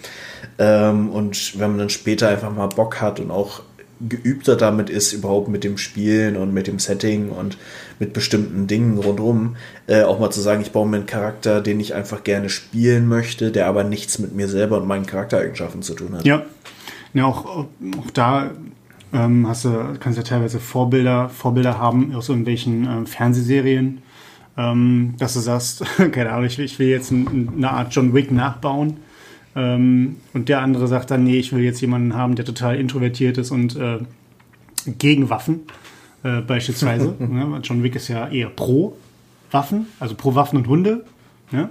Ähm, 0.59 1.09
und 1.11 1.59
wenn 1.59 1.71
man 1.71 1.79
dann 1.79 1.89
später 1.89 2.27
einfach 2.27 2.53
mal 2.53 2.67
Bock 2.67 2.99
hat 2.99 3.21
und 3.21 3.31
auch 3.31 3.61
geübter 4.01 4.55
damit 4.55 4.89
ist, 4.89 5.13
überhaupt 5.13 5.47
mit 5.47 5.63
dem 5.63 5.77
Spielen 5.77 6.35
und 6.35 6.53
mit 6.53 6.67
dem 6.67 6.79
Setting 6.79 7.29
und 7.29 7.57
mit 7.99 8.13
bestimmten 8.13 8.67
Dingen 8.67 8.97
rundherum, 8.97 9.55
äh, 9.87 10.03
auch 10.03 10.19
mal 10.19 10.29
zu 10.29 10.41
sagen, 10.41 10.61
ich 10.61 10.71
baue 10.71 10.87
mir 10.87 10.97
einen 10.97 11.05
Charakter, 11.05 11.61
den 11.61 11.79
ich 11.79 11.93
einfach 11.95 12.23
gerne 12.23 12.49
spielen 12.49 13.07
möchte, 13.07 13.51
der 13.51 13.67
aber 13.67 13.83
nichts 13.83 14.19
mit 14.19 14.35
mir 14.35 14.47
selber 14.47 14.77
und 14.81 14.87
meinen 14.87 15.05
Charaktereigenschaften 15.05 15.81
zu 15.81 15.95
tun 15.95 16.15
hat. 16.15 16.25
Ja, 16.25 16.43
ja 17.13 17.25
auch, 17.25 17.45
auch 17.45 18.11
da 18.13 18.51
ähm, 19.13 19.47
hast 19.47 19.65
du, 19.65 19.95
kannst 19.99 20.17
ja 20.17 20.23
teilweise 20.23 20.59
Vorbilder, 20.59 21.29
Vorbilder 21.29 21.79
haben 21.79 22.13
aus 22.13 22.29
irgendwelchen 22.29 22.85
ähm, 22.85 23.05
Fernsehserien, 23.07 23.99
ähm, 24.57 25.15
dass 25.17 25.33
du 25.33 25.39
sagst, 25.39 25.83
keine 26.11 26.31
Ahnung, 26.31 26.45
ich, 26.45 26.59
ich 26.59 26.77
will 26.79 26.87
jetzt 26.87 27.11
ein, 27.11 27.53
eine 27.55 27.71
Art 27.71 27.93
John 27.93 28.13
Wick 28.13 28.31
nachbauen. 28.31 28.97
Ähm, 29.55 30.17
und 30.33 30.49
der 30.49 30.61
andere 30.61 30.87
sagt 30.87 31.09
dann, 31.09 31.23
nee, 31.23 31.37
ich 31.37 31.51
will 31.53 31.63
jetzt 31.63 31.81
jemanden 31.81 32.13
haben, 32.13 32.35
der 32.35 32.45
total 32.45 32.79
introvertiert 32.79 33.37
ist 33.37 33.51
und 33.51 33.75
äh, 33.75 33.99
gegen 34.97 35.29
Waffen 35.29 35.61
äh, 36.23 36.41
beispielsweise. 36.41 37.15
ne? 37.19 37.59
John 37.63 37.83
Wick 37.83 37.95
ist 37.95 38.07
ja 38.07 38.27
eher 38.27 38.49
pro 38.49 38.95
Waffen, 39.51 39.87
also 39.99 40.15
pro 40.15 40.35
Waffen 40.35 40.57
und 40.57 40.67
Hunde. 40.67 41.05
Ne? 41.51 41.69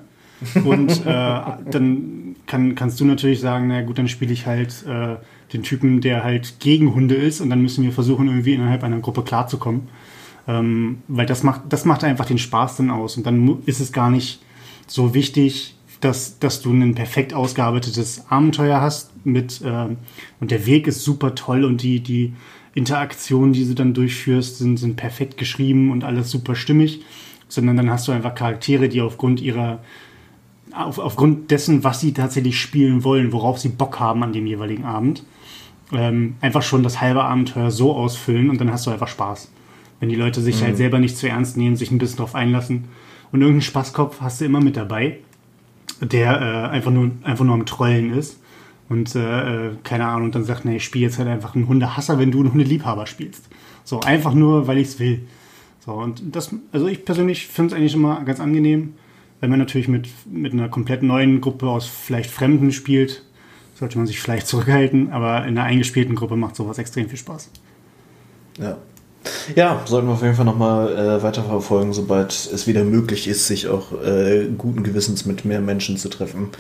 Und 0.65 1.05
äh, 1.05 1.05
dann 1.71 2.37
kann, 2.47 2.75
kannst 2.75 3.01
du 3.01 3.05
natürlich 3.05 3.41
sagen, 3.41 3.69
na 3.69 3.83
gut, 3.83 3.99
dann 3.99 4.09
spiele 4.09 4.33
ich 4.33 4.47
halt 4.47 4.85
äh, 4.87 5.17
den 5.53 5.63
Typen, 5.63 6.01
der 6.01 6.25
halt 6.25 6.61
gegen 6.61 6.95
Hunde 6.95 7.15
ist 7.15 7.41
und 7.41 7.51
dann 7.51 7.63
müssen 7.63 7.85
wir 7.85 7.93
versuchen, 7.93 8.27
irgendwie 8.29 8.55
innerhalb 8.55 8.83
einer 8.83 8.99
Gruppe 8.99 9.23
klarzukommen. 9.23 9.89
Ähm, 10.49 10.99
weil 11.09 11.27
das 11.27 11.43
macht, 11.43 11.63
das 11.69 11.85
macht 11.85 12.05
einfach 12.05 12.27
den 12.27 12.39
Spaß 12.39 12.77
dann 12.77 12.91
aus. 12.91 13.17
Und 13.17 13.27
dann 13.27 13.63
ist 13.67 13.81
es 13.81 13.93
gar 13.93 14.11
nicht 14.11 14.41
so 14.87 15.15
wichtig, 15.15 15.77
dass, 16.01 16.39
dass 16.39 16.61
du 16.61 16.73
ein 16.73 16.95
perfekt 16.95 17.35
ausgearbeitetes 17.35 18.27
Abenteuer 18.29 18.81
hast 18.81 19.11
mit 19.25 19.61
äh, 19.63 19.89
und 20.41 20.51
der 20.51 20.67
Weg 20.67 20.87
ist 20.87 21.03
super 21.03 21.35
toll 21.35 21.65
und 21.65 21.83
die, 21.83 22.01
die 22.01 22.35
Interaktionen, 22.77 23.53
die 23.53 23.67
du 23.67 23.75
dann 23.75 23.95
durchführst, 23.95 24.59
sind, 24.59 24.77
sind 24.77 24.97
perfekt 24.97 25.37
geschrieben 25.39 25.91
und 25.91 26.05
alles 26.05 26.31
super 26.31 26.55
stimmig, 26.55 27.03
sondern 27.49 27.77
dann 27.77 27.91
hast 27.91 28.07
du 28.07 28.13
einfach 28.13 28.35
Charaktere, 28.35 28.89
die 28.89 29.01
aufgrund 29.01 29.41
ihrer 29.41 29.81
auf, 30.73 30.99
aufgrund 30.99 31.51
dessen, 31.51 31.85
was 31.85 32.01
sie 32.01 32.13
tatsächlich 32.13 32.61
spielen 32.61 33.03
wollen, 33.03 33.33
worauf 33.33 33.59
sie 33.59 33.71
Bock 33.71 33.99
haben 33.99 34.23
an 34.23 34.33
dem 34.33 34.47
jeweiligen 34.47 34.85
Abend, 34.85 35.25
ähm, 35.93 36.37
einfach 36.41 36.63
schon 36.63 36.83
das 36.83 37.01
halbe 37.01 37.25
Abenteuer 37.25 37.71
so 37.71 37.95
ausfüllen 37.95 38.51
und 38.51 38.61
dann 38.61 38.71
hast 38.71 38.87
du 38.87 38.91
einfach 38.91 39.09
Spaß. 39.09 39.51
Wenn 40.01 40.11
die 40.11 40.17
Leute 40.17 40.43
sich 40.43 40.57
halt 40.57 40.63
mhm. 40.63 40.67
halt 40.67 40.77
selber 40.77 40.99
nicht 40.99 41.17
zu 41.17 41.29
ernst 41.29 41.57
nehmen, 41.57 41.77
sich 41.77 41.91
ein 41.91 41.99
bisschen 41.99 42.19
drauf 42.19 42.35
einlassen 42.35 42.85
und 43.33 43.41
irgendeinen 43.41 43.63
Spaßkopf 43.63 44.21
hast 44.21 44.41
du 44.41 44.45
immer 44.45 44.61
mit 44.61 44.77
dabei 44.77 45.19
der 46.01 46.41
äh, 46.41 46.69
einfach, 46.69 46.91
nur, 46.91 47.11
einfach 47.23 47.45
nur 47.45 47.55
am 47.55 47.67
Trollen 47.67 48.13
ist. 48.13 48.41
Und 48.89 49.15
äh, 49.17 49.71
keine 49.83 50.07
Ahnung, 50.07 50.31
dann 50.31 50.45
sagt, 50.45 50.65
nee, 50.65 50.77
ich 50.77 50.85
spiele 50.85 51.07
jetzt 51.07 51.19
halt 51.19 51.29
einfach 51.29 51.55
einen 51.55 51.69
Hundehasser, 51.69 52.19
wenn 52.19 52.31
du 52.31 52.41
einen 52.41 52.53
Hundeliebhaber 52.53 53.07
spielst. 53.07 53.45
So, 53.85 54.01
einfach 54.01 54.35
nur, 54.35 54.67
weil 54.67 54.79
ich 54.79 54.89
es 54.89 55.01
will. 55.01 55.23
So, 55.85 55.93
und 55.93 56.23
das, 56.35 56.55
also 56.73 56.87
ich 56.87 57.05
persönlich 57.05 57.47
finde 57.47 57.75
es 57.75 57.79
eigentlich 57.79 57.95
immer 57.95 58.25
ganz 58.25 58.41
angenehm, 58.41 58.95
wenn 59.41 59.51
man 59.51 59.59
natürlich 59.59 59.89
mit, 59.89 60.09
mit 60.27 60.53
einer 60.53 60.69
komplett 60.69 61.03
neuen 61.03 61.41
Gruppe 61.41 61.69
aus 61.69 61.87
vielleicht 61.87 62.31
Fremden 62.31 62.73
spielt, 62.73 63.23
sollte 63.75 63.99
man 63.99 64.07
sich 64.07 64.21
vielleicht 64.21 64.47
zurückhalten, 64.47 65.13
aber 65.13 65.45
in 65.47 65.59
einer 65.59 65.65
eingespielten 65.65 66.15
Gruppe 66.15 66.37
macht 66.37 66.57
sowas 66.57 66.79
extrem 66.79 67.09
viel 67.09 67.19
Spaß. 67.19 67.51
Ja, 68.59 68.79
ja, 69.55 69.83
sollten 69.87 70.09
wir 70.09 70.15
auf 70.15 70.23
jeden 70.23 70.35
Fall 70.35 70.45
nochmal 70.45 70.97
äh, 70.97 71.23
weiterverfolgen, 71.23 71.93
sobald 71.93 72.31
es 72.31 72.67
wieder 72.67 72.85
möglich 72.85 73.29
ist, 73.29 73.47
sich 73.47 73.69
auch 73.69 73.93
äh, 74.03 74.49
guten 74.57 74.83
Gewissens 74.83 75.27
mit 75.27 75.45
mehr 75.45 75.61
Menschen 75.61 75.97
zu 75.97 76.09
treffen. 76.09 76.51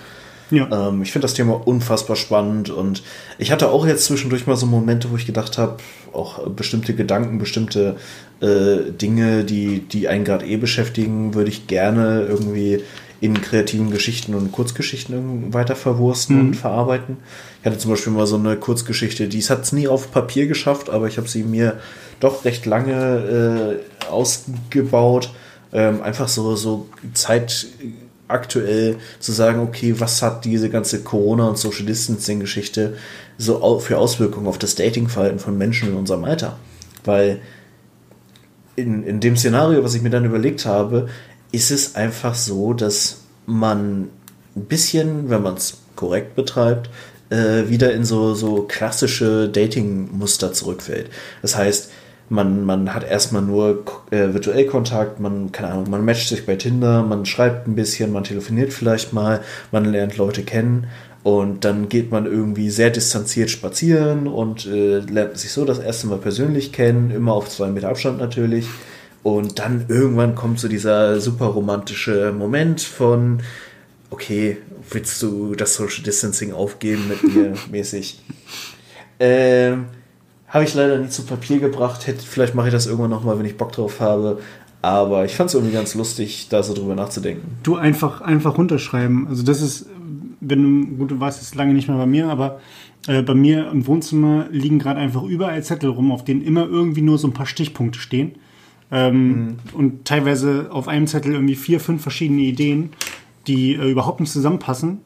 Ja. 0.51 0.89
Ähm, 0.89 1.03
ich 1.03 1.13
finde 1.13 1.25
das 1.25 1.35
Thema 1.35 1.67
unfassbar 1.67 2.17
spannend 2.17 2.71
und 2.71 3.03
ich 3.39 3.51
hatte 3.51 3.69
auch 3.69 3.87
jetzt 3.87 4.05
zwischendurch 4.05 4.47
mal 4.47 4.57
so 4.57 4.67
Momente, 4.67 5.11
wo 5.11 5.17
ich 5.17 5.27
gedacht 5.27 5.59
habe, 5.59 5.79
auch 6.13 6.47
bestimmte 6.49 6.95
Gedanken, 6.95 7.39
bestimmte 7.39 7.97
äh, 8.41 8.93
Dinge, 8.93 9.45
die, 9.45 9.81
die 9.81 10.09
einen 10.09 10.25
gerade 10.25 10.47
eh 10.47 10.57
beschäftigen, 10.57 11.35
würde 11.35 11.51
ich 11.51 11.67
gerne 11.67 12.27
irgendwie 12.29 12.83
in 13.21 13.41
kreativen 13.41 13.91
Geschichten 13.91 14.35
und 14.35 14.53
Kurzgeschichten 14.53 15.53
weiter 15.55 15.75
verwursten 15.75 16.37
mhm. 16.37 16.47
und 16.49 16.55
verarbeiten. 16.55 17.17
Ich 17.61 17.67
hatte 17.67 17.79
zum 17.79 17.91
Beispiel 17.91 18.13
mal 18.13 18.27
so 18.27 18.37
eine 18.37 18.57
Kurzgeschichte, 18.57 19.29
die 19.29 19.41
hat 19.43 19.63
es 19.63 19.73
nie 19.73 19.89
auf 19.89 20.13
Papier 20.13 20.47
geschafft, 20.47 20.91
aber 20.91 21.09
ich 21.09 21.17
habe 21.17 21.29
sie 21.29 21.43
mir 21.43 21.81
doch 22.21 22.45
recht 22.45 22.67
lange 22.67 23.81
äh, 23.81 24.11
ausgebaut. 24.11 25.31
Ähm, 25.73 26.03
einfach 26.03 26.29
so, 26.29 26.57
so 26.57 26.89
zeitaktuell 28.29 28.97
zu 29.18 29.33
sagen, 29.33 29.61
okay, 29.61 29.95
was 29.99 30.22
hat 30.22 30.45
diese 30.45 30.70
ganze 30.70 31.03
Corona- 31.03 31.49
und 31.49 31.59
Social 31.59 31.87
Distancing-Geschichte 31.87 32.97
so 33.39 33.79
für 33.79 33.99
Auswirkungen 33.99 34.47
auf 34.47 34.59
das 34.59 34.74
Datingverhalten 34.74 35.39
von 35.39 35.57
Menschen 35.57 35.91
in 35.91 35.97
unserem 35.97 36.24
Alter? 36.24 36.59
Weil 37.05 37.41
in, 38.74 39.05
in 39.05 39.20
dem 39.20 39.37
Szenario, 39.37 39.83
was 39.85 39.95
ich 39.95 40.03
mir 40.03 40.11
dann 40.11 40.24
überlegt 40.24 40.66
habe, 40.66 41.09
ist 41.53 41.70
es 41.70 41.95
einfach 41.95 42.35
so, 42.35 42.74
dass 42.74 43.18
man 43.47 44.09
ein 44.55 44.64
bisschen, 44.64 45.31
wenn 45.31 45.43
man 45.43 45.55
es 45.55 45.79
korrekt 45.95 46.35
betreibt, 46.35 46.91
äh, 47.31 47.68
wieder 47.68 47.93
in 47.93 48.05
so, 48.05 48.35
so 48.35 48.62
klassische 48.62 49.49
Dating-Muster 49.49 50.53
zurückfällt. 50.53 51.11
Das 51.43 51.57
heißt, 51.57 51.91
man, 52.29 52.64
man 52.64 52.93
hat 52.93 53.05
erstmal 53.05 53.43
nur 53.43 53.85
äh, 54.11 54.33
virtuell 54.33 54.66
Kontakt, 54.66 55.20
man, 55.20 55.53
keine 55.53 55.72
Ahnung, 55.72 55.91
man 55.91 56.05
matcht 56.05 56.29
sich 56.29 56.47
bei 56.47 56.57
Tinder, 56.57 57.03
man 57.03 57.27
schreibt 57.27 57.68
ein 57.68 57.74
bisschen, 57.74 58.12
man 58.12 58.24
telefoniert 58.24 58.72
vielleicht 58.72 59.12
mal, 59.12 59.41
man 59.72 59.85
lernt 59.85 60.16
Leute 60.16 60.43
kennen 60.43 60.89
und 61.22 61.64
dann 61.64 61.89
geht 61.89 62.12
man 62.12 62.27
irgendwie 62.27 62.70
sehr 62.70 62.91
distanziert 62.91 63.51
spazieren 63.51 64.29
und 64.29 64.66
äh, 64.66 64.99
lernt 65.01 65.37
sich 65.39 65.51
so 65.51 65.64
das 65.64 65.79
erste 65.79 66.07
Mal 66.07 66.18
persönlich 66.18 66.72
kennen, 66.72 67.11
immer 67.11 67.33
auf 67.33 67.49
zwei 67.49 67.68
Meter 67.68 67.89
Abstand 67.89 68.18
natürlich. 68.18 68.66
Und 69.24 69.59
dann 69.59 69.87
irgendwann 69.89 70.37
kommt 70.37 70.61
so 70.61 70.68
dieser 70.68 71.20
super 71.20 71.47
romantische 71.47 72.33
Moment 72.33 72.81
von, 72.81 73.41
okay, 74.11 74.59
willst 74.89 75.20
du 75.20 75.57
das 75.57 75.74
Social 75.74 76.05
Distancing 76.05 76.53
aufgeben 76.53 77.09
mit 77.09 77.35
mir 77.35 77.55
mäßig? 77.72 78.20
Ähm, 79.18 79.87
habe 80.57 80.65
ich 80.65 80.75
leider 80.75 80.99
nie 80.99 81.09
zu 81.09 81.25
Papier 81.25 81.59
gebracht. 81.59 82.07
Hätte, 82.07 82.25
vielleicht 82.25 82.55
mache 82.55 82.69
ich 82.69 82.73
das 82.73 82.87
irgendwann 82.87 83.11
nochmal, 83.11 83.39
wenn 83.39 83.47
ich 83.47 83.57
Bock 83.57 83.73
drauf 83.73 84.01
habe. 84.01 84.39
Aber 84.83 85.25
ich 85.25 85.35
fand 85.35 85.49
es 85.49 85.55
irgendwie 85.55 85.75
ganz 85.75 85.95
lustig, 85.95 86.49
da 86.49 86.63
so 86.63 86.73
drüber 86.73 86.95
nachzudenken. 86.95 87.59
Du 87.63 87.77
einfach, 87.77 88.21
einfach 88.21 88.57
runterschreiben. 88.57 89.27
Also 89.29 89.43
das 89.43 89.61
ist, 89.61 89.87
wenn 90.41 90.63
du, 90.63 90.97
gut, 90.97 91.11
du 91.11 91.21
warst 91.21 91.43
jetzt 91.43 91.55
lange 91.57 91.75
nicht 91.75 91.89
mehr 91.89 91.97
bei 91.97 92.07
mir, 92.07 92.29
aber 92.29 92.61
äh, 93.07 93.23
bei 93.23 93.35
mir 93.35 93.71
im 93.71 93.87
Wohnzimmer 93.87 94.47
liegen 94.51 94.79
gerade 94.79 95.01
einfach 95.01 95.25
überall 95.25 95.63
Zettel 95.63 95.91
rum, 95.91 96.13
auf 96.13 96.25
denen 96.25 96.43
immer 96.43 96.67
irgendwie 96.67 97.03
nur 97.03 97.19
so 97.19 97.29
ein 97.29 97.35
paar 97.35 97.47
Stichpunkte 97.47 97.99
stehen. 97.99 98.37
Ähm, 98.91 99.29
mhm. 99.29 99.57
Und 99.75 100.05
teilweise 100.05 100.69
auf 100.71 100.89
einem 100.89 101.07
Zettel 101.07 101.33
irgendwie 101.35 101.57
vier, 101.57 101.81
fünf 101.81 102.03
verschiedene 102.03 102.43
Ideen, 102.43 102.91
die 103.47 103.75
äh, 103.75 103.91
überhaupt 103.91 104.21
nicht 104.21 104.33
zusammenpassen. 104.33 105.01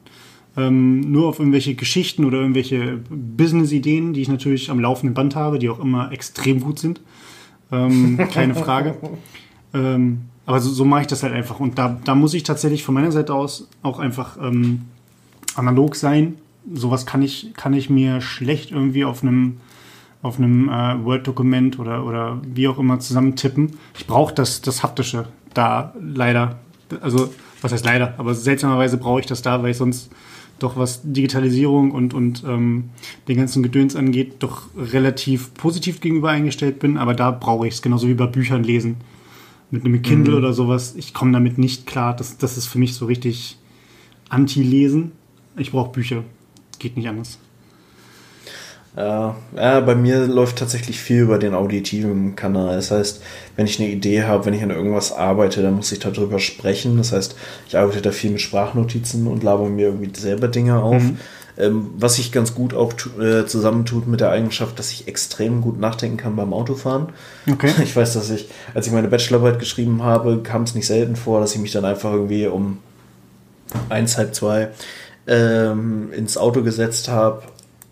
Ähm, 0.57 1.11
nur 1.11 1.29
auf 1.29 1.39
irgendwelche 1.39 1.75
Geschichten 1.75 2.25
oder 2.25 2.39
irgendwelche 2.39 2.99
Business-Ideen, 3.09 4.13
die 4.13 4.21
ich 4.21 4.27
natürlich 4.27 4.69
am 4.69 4.79
laufenden 4.79 5.13
Band 5.13 5.35
habe, 5.35 5.59
die 5.59 5.69
auch 5.69 5.79
immer 5.79 6.11
extrem 6.11 6.59
gut 6.59 6.79
sind. 6.79 6.99
Ähm, 7.71 8.17
keine 8.31 8.55
Frage. 8.55 8.95
ähm, 9.73 10.23
aber 10.45 10.59
so, 10.59 10.69
so 10.69 10.83
mache 10.83 11.01
ich 11.01 11.07
das 11.07 11.23
halt 11.23 11.33
einfach. 11.33 11.59
Und 11.59 11.77
da, 11.77 11.99
da 12.03 12.15
muss 12.15 12.33
ich 12.33 12.43
tatsächlich 12.43 12.83
von 12.83 12.93
meiner 12.95 13.11
Seite 13.11 13.33
aus 13.33 13.69
auch 13.81 13.99
einfach 13.99 14.37
ähm, 14.41 14.81
analog 15.55 15.95
sein. 15.95 16.35
Sowas 16.73 17.05
kann 17.05 17.21
ich, 17.21 17.53
kann 17.55 17.73
ich 17.73 17.89
mir 17.89 18.19
schlecht 18.19 18.71
irgendwie 18.71 19.05
auf 19.05 19.23
einem 19.23 19.57
auf 20.21 20.37
einem 20.37 20.69
äh, 20.69 21.03
Word-Dokument 21.03 21.79
oder, 21.79 22.05
oder 22.05 22.39
wie 22.43 22.67
auch 22.67 22.77
immer 22.77 22.99
zusammentippen. 22.99 23.71
Ich 23.97 24.05
brauche 24.05 24.33
das, 24.33 24.61
das 24.61 24.83
Haptische 24.83 25.25
da 25.53 25.93
leider. 25.99 26.59
Also, 27.01 27.33
was 27.61 27.71
heißt 27.71 27.85
leider, 27.85 28.15
aber 28.17 28.33
seltsamerweise 28.33 28.97
brauche 28.97 29.19
ich 29.19 29.25
das 29.25 29.41
da, 29.41 29.61
weil 29.63 29.71
ich 29.71 29.77
sonst 29.77 30.11
doch 30.63 30.77
was 30.77 31.01
Digitalisierung 31.03 31.91
und, 31.91 32.13
und 32.13 32.43
ähm, 32.47 32.89
den 33.27 33.37
ganzen 33.37 33.63
Gedöns 33.63 33.95
angeht, 33.95 34.35
doch 34.39 34.69
relativ 34.75 35.53
positiv 35.53 36.01
gegenüber 36.01 36.29
eingestellt 36.29 36.79
bin. 36.79 36.97
Aber 36.97 37.13
da 37.13 37.31
brauche 37.31 37.67
ich 37.67 37.75
es, 37.75 37.81
genauso 37.81 38.07
wie 38.07 38.13
bei 38.13 38.27
Büchern 38.27 38.63
lesen. 38.63 38.97
Mit 39.69 39.85
einem 39.85 40.01
Kindle 40.01 40.33
mhm. 40.33 40.39
oder 40.39 40.53
sowas. 40.53 40.95
Ich 40.97 41.13
komme 41.13 41.31
damit 41.31 41.57
nicht 41.57 41.85
klar. 41.85 42.15
Das, 42.15 42.37
das 42.37 42.57
ist 42.57 42.67
für 42.67 42.77
mich 42.77 42.93
so 42.93 43.05
richtig 43.05 43.57
Anti-Lesen. 44.29 45.13
Ich 45.57 45.71
brauche 45.71 45.91
Bücher. 45.91 46.23
Geht 46.79 46.97
nicht 46.97 47.07
anders. 47.07 47.39
Ja, 48.95 49.37
ja, 49.55 49.79
bei 49.79 49.95
mir 49.95 50.27
läuft 50.27 50.57
tatsächlich 50.57 50.99
viel 50.99 51.21
über 51.21 51.37
den 51.37 51.53
auditiven 51.53 52.35
Kanal. 52.35 52.75
Das 52.75 52.91
heißt, 52.91 53.21
wenn 53.55 53.65
ich 53.65 53.79
eine 53.79 53.89
Idee 53.89 54.23
habe, 54.23 54.45
wenn 54.45 54.53
ich 54.53 54.63
an 54.63 54.69
irgendwas 54.69 55.13
arbeite, 55.13 55.61
dann 55.61 55.75
muss 55.75 55.91
ich 55.93 55.99
darüber 55.99 56.39
sprechen. 56.39 56.97
Das 56.97 57.13
heißt, 57.13 57.35
ich 57.69 57.77
arbeite 57.77 58.01
da 58.01 58.11
viel 58.11 58.31
mit 58.31 58.41
Sprachnotizen 58.41 59.27
und 59.27 59.43
laber 59.43 59.69
mir 59.69 59.87
irgendwie 59.87 60.11
selber 60.19 60.49
Dinge 60.49 60.81
auf. 60.81 61.01
Mhm. 61.01 61.17
Ähm, 61.57 61.91
was 61.97 62.15
sich 62.15 62.31
ganz 62.31 62.55
gut 62.55 62.73
auch 62.73 62.93
äh, 63.19 63.45
zusammentut 63.45 64.07
mit 64.07 64.19
der 64.19 64.29
Eigenschaft, 64.29 64.79
dass 64.79 64.91
ich 64.91 65.07
extrem 65.07 65.61
gut 65.61 65.79
nachdenken 65.79 66.17
kann 66.17 66.35
beim 66.35 66.53
Autofahren. 66.53 67.09
Okay. 67.49 67.71
Ich 67.83 67.95
weiß, 67.95 68.13
dass 68.13 68.29
ich, 68.29 68.49
als 68.73 68.87
ich 68.87 68.93
meine 68.93 69.07
Bachelorarbeit 69.07 69.59
geschrieben 69.59 70.03
habe, 70.03 70.41
kam 70.43 70.63
es 70.63 70.75
nicht 70.75 70.87
selten 70.87 71.15
vor, 71.15 71.39
dass 71.39 71.53
ich 71.53 71.61
mich 71.61 71.71
dann 71.71 71.85
einfach 71.85 72.11
irgendwie 72.11 72.47
um 72.47 72.79
eins, 73.89 74.17
halb 74.17 74.33
zwei 74.35 74.69
ähm, 75.27 76.11
ins 76.13 76.37
Auto 76.37 76.63
gesetzt 76.63 77.09
habe, 77.09 77.43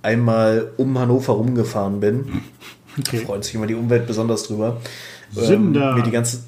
einmal 0.02 0.72
um 0.78 0.98
Hannover 0.98 1.34
rumgefahren 1.34 2.00
bin. 2.00 2.42
Okay. 2.98 3.20
Da 3.20 3.26
freut 3.26 3.44
sich 3.44 3.56
immer 3.56 3.68
die 3.68 3.76
Umwelt 3.76 4.08
besonders 4.08 4.44
drüber. 4.44 4.82
Sünder. 5.32 5.92
Ähm, 5.92 5.96
mir 5.96 6.04
die 6.04 6.12
ganze 6.12 6.40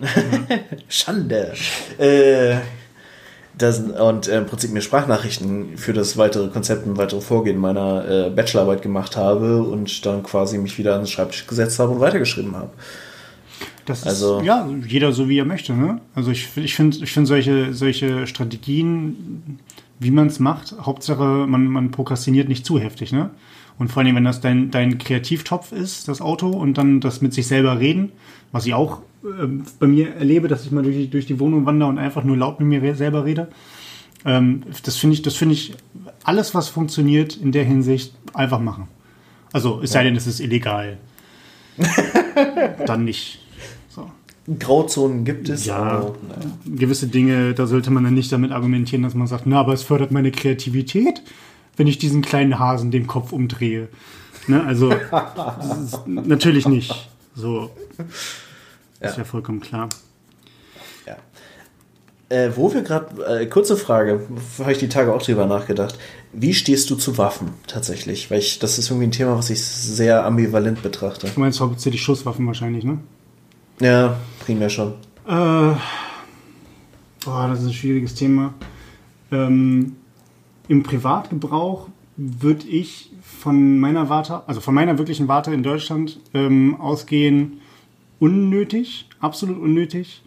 Schande. 0.88 1.52
Äh, 1.98 2.56
das, 3.58 3.80
und 3.80 4.28
äh, 4.28 4.38
im 4.38 4.46
Prinzip 4.46 4.70
mir 4.70 4.80
Sprachnachrichten 4.80 5.76
für 5.76 5.92
das 5.92 6.16
weitere 6.16 6.48
Konzept 6.48 6.86
und 6.86 6.96
weitere 6.96 7.20
Vorgehen 7.20 7.58
meiner 7.58 8.08
äh, 8.08 8.30
Bachelorarbeit 8.30 8.82
gemacht 8.82 9.16
habe 9.16 9.62
und 9.62 10.06
dann 10.06 10.22
quasi 10.22 10.56
mich 10.58 10.78
wieder 10.78 10.94
an 10.94 11.02
den 11.02 11.06
Schreibtisch 11.06 11.46
gesetzt 11.46 11.78
habe 11.78 11.92
und 11.92 12.00
weitergeschrieben 12.00 12.56
habe. 12.56 12.70
Das 13.84 14.06
also, 14.06 14.38
ist, 14.38 14.46
ja, 14.46 14.68
jeder 14.86 15.12
so 15.12 15.28
wie 15.28 15.38
er 15.38 15.44
möchte. 15.44 15.72
Ne? 15.74 16.00
Also 16.14 16.30
ich, 16.30 16.48
ich 16.56 16.74
finde 16.74 16.98
ich 17.02 17.12
find 17.12 17.26
solche, 17.26 17.74
solche 17.74 18.26
Strategien 18.26 19.58
wie 20.00 20.10
man 20.10 20.26
es 20.26 20.40
macht. 20.40 20.74
Hauptsache, 20.80 21.46
man, 21.46 21.66
man 21.66 21.90
prokrastiniert 21.90 22.48
nicht 22.48 22.66
zu 22.66 22.80
heftig, 22.80 23.12
ne? 23.12 23.30
Und 23.78 23.90
vor 23.90 24.02
allem, 24.02 24.16
wenn 24.16 24.24
das 24.24 24.40
dein, 24.40 24.70
dein 24.70 24.98
Kreativtopf 24.98 25.72
ist, 25.72 26.08
das 26.08 26.20
Auto, 26.20 26.48
und 26.48 26.76
dann 26.76 27.00
das 27.00 27.22
mit 27.22 27.32
sich 27.32 27.46
selber 27.46 27.78
reden, 27.78 28.12
was 28.52 28.66
ich 28.66 28.74
auch 28.74 29.00
äh, 29.24 29.46
bei 29.78 29.86
mir 29.86 30.14
erlebe, 30.16 30.48
dass 30.48 30.66
ich 30.66 30.70
mal 30.70 30.82
durch, 30.82 31.08
durch 31.08 31.26
die 31.26 31.40
Wohnung 31.40 31.64
wandere 31.64 31.88
und 31.88 31.98
einfach 31.98 32.24
nur 32.24 32.36
laut 32.36 32.60
mit 32.60 32.68
mir 32.68 32.94
selber 32.94 33.24
rede. 33.24 33.48
Ähm, 34.24 34.64
das 34.82 34.96
finde 34.96 35.14
ich, 35.14 35.22
das 35.22 35.34
finde 35.34 35.54
ich, 35.54 35.74
alles, 36.24 36.54
was 36.54 36.68
funktioniert 36.68 37.36
in 37.36 37.52
der 37.52 37.64
Hinsicht, 37.64 38.14
einfach 38.34 38.60
machen. 38.60 38.88
Also, 39.52 39.80
es 39.82 39.92
sei 39.92 40.04
denn, 40.04 40.16
es 40.16 40.26
ist 40.26 40.40
illegal. 40.40 40.98
dann 42.86 43.04
nicht. 43.04 43.40
Grauzonen 44.58 45.24
gibt 45.24 45.48
es. 45.48 45.66
Ja, 45.66 45.76
aber, 45.76 46.14
gewisse 46.64 47.06
Dinge, 47.06 47.54
da 47.54 47.66
sollte 47.66 47.90
man 47.90 48.04
dann 48.04 48.14
nicht 48.14 48.32
damit 48.32 48.52
argumentieren, 48.52 49.02
dass 49.02 49.14
man 49.14 49.26
sagt, 49.26 49.46
na, 49.46 49.60
aber 49.60 49.72
es 49.72 49.82
fördert 49.82 50.10
meine 50.10 50.30
Kreativität, 50.30 51.22
wenn 51.76 51.86
ich 51.86 51.98
diesen 51.98 52.22
kleinen 52.22 52.58
Hasen 52.58 52.90
den 52.90 53.06
Kopf 53.06 53.32
umdrehe. 53.32 53.88
Ne, 54.46 54.64
also 54.64 54.92
natürlich 56.06 56.66
nicht. 56.66 57.10
So. 57.34 57.70
Das 57.96 58.06
ja. 59.00 59.08
ist 59.08 59.18
ja 59.18 59.24
vollkommen 59.24 59.60
klar. 59.60 59.88
Ja. 61.06 61.16
Äh, 62.28 62.50
wo 62.56 62.72
wir 62.72 62.82
gerade, 62.82 63.42
äh, 63.42 63.46
kurze 63.46 63.76
Frage, 63.76 64.26
habe 64.58 64.72
ich 64.72 64.78
die 64.78 64.88
Tage 64.88 65.12
auch 65.12 65.22
drüber 65.22 65.46
nachgedacht. 65.46 65.98
Wie 66.32 66.54
stehst 66.54 66.88
du 66.90 66.96
zu 66.96 67.18
Waffen 67.18 67.50
tatsächlich? 67.66 68.30
Weil 68.30 68.38
ich, 68.38 68.58
das 68.58 68.78
ist 68.78 68.90
irgendwie 68.90 69.08
ein 69.08 69.12
Thema, 69.12 69.36
was 69.36 69.50
ich 69.50 69.60
sehr 69.62 70.24
ambivalent 70.24 70.82
betrachte. 70.82 71.28
Du 71.32 71.40
meinst 71.40 71.60
hauptsächlich 71.60 72.02
Schusswaffen 72.02 72.46
wahrscheinlich, 72.46 72.84
ne? 72.84 72.98
Ja, 73.80 74.20
primär 74.40 74.68
schon. 74.68 74.92
Äh, 75.26 75.74
boah, 77.24 77.48
das 77.48 77.60
ist 77.60 77.66
ein 77.66 77.72
schwieriges 77.72 78.14
Thema. 78.14 78.52
Ähm, 79.32 79.96
Im 80.68 80.82
Privatgebrauch 80.82 81.88
würde 82.16 82.66
ich 82.68 83.10
von 83.22 83.78
meiner 83.78 84.10
Warte, 84.10 84.42
also 84.46 84.60
von 84.60 84.74
meiner 84.74 84.98
wirklichen 84.98 85.28
Warte 85.28 85.54
in 85.54 85.62
Deutschland 85.62 86.20
ähm, 86.34 86.78
ausgehen, 86.78 87.60
unnötig, 88.18 89.08
absolut 89.18 89.58
unnötig. 89.58 90.22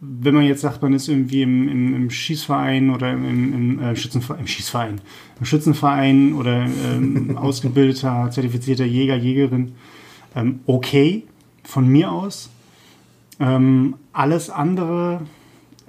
Wenn 0.00 0.34
man 0.34 0.44
jetzt 0.44 0.62
sagt, 0.62 0.82
man 0.82 0.92
ist 0.92 1.08
irgendwie 1.08 1.42
im, 1.42 1.68
im, 1.68 1.94
im 1.94 2.10
Schießverein 2.10 2.90
oder 2.90 3.12
im, 3.12 3.24
im, 3.24 3.80
äh, 3.80 3.94
Schützenverein, 3.94 4.40
im 4.40 4.46
Schießverein, 4.48 5.00
im 5.38 5.46
Schützenverein 5.46 6.34
oder 6.34 6.66
ähm, 6.66 7.36
ausgebildeter, 7.40 8.28
zertifizierter 8.32 8.84
Jäger, 8.84 9.16
Jägerin, 9.16 9.72
ähm, 10.34 10.60
okay, 10.66 11.24
von 11.62 11.86
mir 11.86 12.10
aus. 12.10 12.50
Ähm, 13.40 13.94
alles 14.12 14.50
andere 14.50 15.20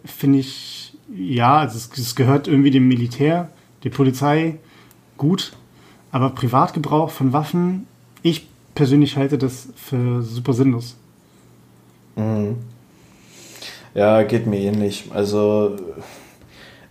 finde 0.05 0.39
ich, 0.39 0.97
ja, 1.15 1.57
also 1.57 1.77
es, 1.77 1.89
es, 1.97 2.15
gehört 2.15 2.47
irgendwie 2.47 2.71
dem 2.71 2.87
Militär, 2.87 3.49
der 3.83 3.89
Polizei 3.89 4.57
gut, 5.17 5.53
aber 6.11 6.29
Privatgebrauch 6.29 7.09
von 7.09 7.33
Waffen, 7.33 7.87
ich 8.21 8.47
persönlich 8.75 9.17
halte 9.17 9.37
das 9.37 9.69
für 9.75 10.21
super 10.21 10.53
sinnlos. 10.53 10.95
Mhm. 12.15 12.57
Ja, 13.95 14.21
geht 14.23 14.45
mir 14.45 14.59
ähnlich. 14.59 15.05
Also 15.13 15.77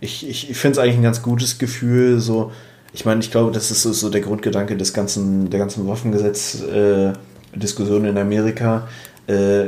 ich, 0.01 0.27
ich, 0.27 0.49
ich 0.49 0.57
finde 0.57 0.73
es 0.73 0.79
eigentlich 0.79 0.97
ein 0.97 1.03
ganz 1.03 1.21
gutes 1.21 1.57
Gefühl, 1.57 2.19
so, 2.19 2.51
ich 2.93 3.05
meine, 3.05 3.21
ich 3.21 3.31
glaube, 3.31 3.51
das 3.51 3.71
ist 3.71 3.83
so, 3.83 4.09
der 4.09 4.19
Grundgedanke 4.21 4.75
des 4.75 4.93
ganzen, 4.93 5.49
der 5.49 5.59
ganzen 5.59 5.87
Waffengesetz-Diskussion 5.87 8.05
äh, 8.05 8.09
in 8.09 8.17
Amerika. 8.17 8.89
Äh, 9.27 9.67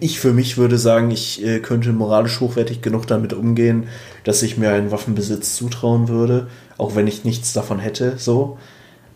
ich 0.00 0.20
für 0.20 0.32
mich 0.32 0.56
würde 0.56 0.78
sagen, 0.78 1.10
ich 1.10 1.44
äh, 1.44 1.60
könnte 1.60 1.92
moralisch 1.92 2.40
hochwertig 2.40 2.82
genug 2.82 3.06
damit 3.06 3.32
umgehen, 3.32 3.88
dass 4.24 4.42
ich 4.42 4.58
mir 4.58 4.70
einen 4.70 4.90
Waffenbesitz 4.90 5.56
zutrauen 5.56 6.08
würde, 6.08 6.48
auch 6.76 6.94
wenn 6.94 7.06
ich 7.06 7.24
nichts 7.24 7.52
davon 7.52 7.78
hätte, 7.78 8.14
so. 8.18 8.58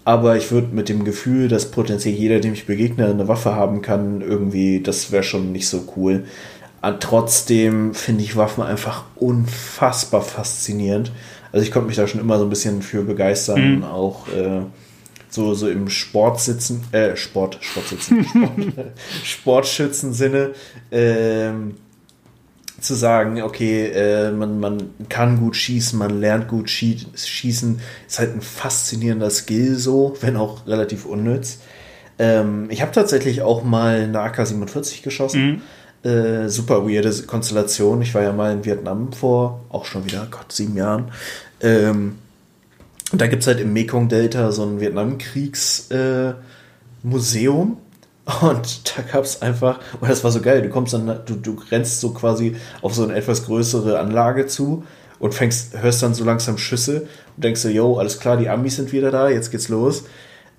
Aber 0.05 0.37
ich 0.37 0.51
würde 0.51 0.75
mit 0.75 0.89
dem 0.89 1.05
Gefühl, 1.05 1.47
dass 1.49 1.71
potenziell 1.71 2.15
jeder, 2.15 2.41
dem 2.41 2.55
ich 2.55 2.67
begegne, 2.67 3.07
eine 3.07 3.29
Waffe 3.29 3.55
haben 3.55 3.83
kann, 3.83 4.21
irgendwie, 4.21 4.81
das 4.81 5.13
wäre 5.13 5.23
schon 5.23 5.53
nicht 5.53 5.69
so 5.69 5.85
cool. 5.97 6.25
Und 6.83 7.01
trotzdem 7.01 7.95
finde 7.95 8.25
ich 8.25 8.37
Waffen 8.37 8.65
einfach 8.65 9.05
unfassbar 9.15 10.23
faszinierend. 10.23 11.13
Also 11.53 11.65
ich 11.65 11.71
konnte 11.71 11.87
mich 11.87 11.97
da 11.97 12.09
schon 12.09 12.21
immer 12.21 12.39
so 12.39 12.45
ein 12.45 12.51
bisschen 12.51 12.83
für 12.83 13.03
begeistern, 13.03 13.77
mhm. 13.77 13.85
auch 13.85 14.27
äh, 14.29 14.63
so, 15.33 15.55
so 15.55 15.69
im 15.69 15.89
Sportsitzen, 15.89 16.85
äh, 16.93 17.17
Sport, 17.17 17.59
Sportsitzen, 17.61 18.25
Sport, 18.25 18.93
Sportschützen-Sinne, 19.25 20.51
ähm, 20.91 21.77
zu 22.81 22.95
sagen, 22.95 23.41
okay, 23.43 23.87
äh, 23.87 24.31
man, 24.31 24.61
man 24.61 24.91
kann 25.09 25.39
gut 25.39 25.57
schießen, 25.57 25.99
man 25.99 26.21
lernt 26.21 26.49
gut 26.49 26.69
schießen, 26.69 27.81
ist 28.07 28.19
halt 28.19 28.35
ein 28.35 28.43
faszinierender 28.43 29.31
Skill 29.31 29.77
so, 29.77 30.17
wenn 30.21 30.37
auch 30.37 30.67
relativ 30.67 31.07
unnütz. 31.07 31.61
Ähm, 32.19 32.67
ich 32.71 32.83
habe 32.83 32.93
tatsächlich 32.93 33.41
auch 33.43 33.65
mal 33.65 34.01
eine 34.03 34.21
AK-47 34.21 35.03
geschossen. 35.03 35.63
Mhm. 36.05 36.11
Äh, 36.11 36.49
super 36.49 36.87
weirde 36.87 37.11
Konstellation. 37.23 38.03
Ich 38.03 38.13
war 38.15 38.23
ja 38.23 38.33
mal 38.33 38.53
in 38.53 38.65
Vietnam 38.65 39.13
vor, 39.13 39.61
auch 39.71 39.85
schon 39.85 40.05
wieder, 40.05 40.27
Gott, 40.31 40.51
sieben 40.51 40.77
Jahren. 40.77 41.13
Ähm, 41.61 42.19
und 43.13 43.21
da 43.21 43.27
gibt 43.27 43.43
es 43.43 43.47
halt 43.47 43.61
im 43.61 43.73
Mekong-Delta 43.73 44.53
so 44.53 44.65
ein 44.65 44.81
Vietnamkriegsmuseum, 44.81 46.37
äh, 47.05 47.77
Und 48.41 48.97
da 48.97 49.03
gab 49.03 49.25
es 49.25 49.43
einfach, 49.43 49.81
und 50.01 50.09
das 50.09 50.23
war 50.23 50.31
so 50.31 50.41
geil, 50.41 50.63
du 50.63 50.69
kommst 50.69 50.95
dann, 50.95 51.21
du, 51.27 51.35
du 51.35 51.57
rennst 51.71 52.01
so 52.01 52.11
quasi 52.11 52.57
auf 52.81 52.95
so 52.95 53.03
eine 53.03 53.15
etwas 53.15 53.45
größere 53.45 53.99
Anlage 53.99 54.47
zu 54.47 54.85
und 55.19 55.35
fängst, 55.35 55.81
hörst 55.81 56.03
dann 56.03 56.15
so 56.15 56.25
langsam 56.25 56.57
Schüsse 56.57 57.09
und 57.37 57.45
denkst 57.45 57.61
so, 57.61 57.69
yo, 57.69 57.99
alles 57.99 58.21
klar, 58.21 58.37
die 58.37 58.49
Amis 58.49 58.77
sind 58.77 58.93
wieder 58.93 59.11
da, 59.11 59.29
jetzt 59.29 59.51
geht's 59.51 59.69
los. 59.69 60.05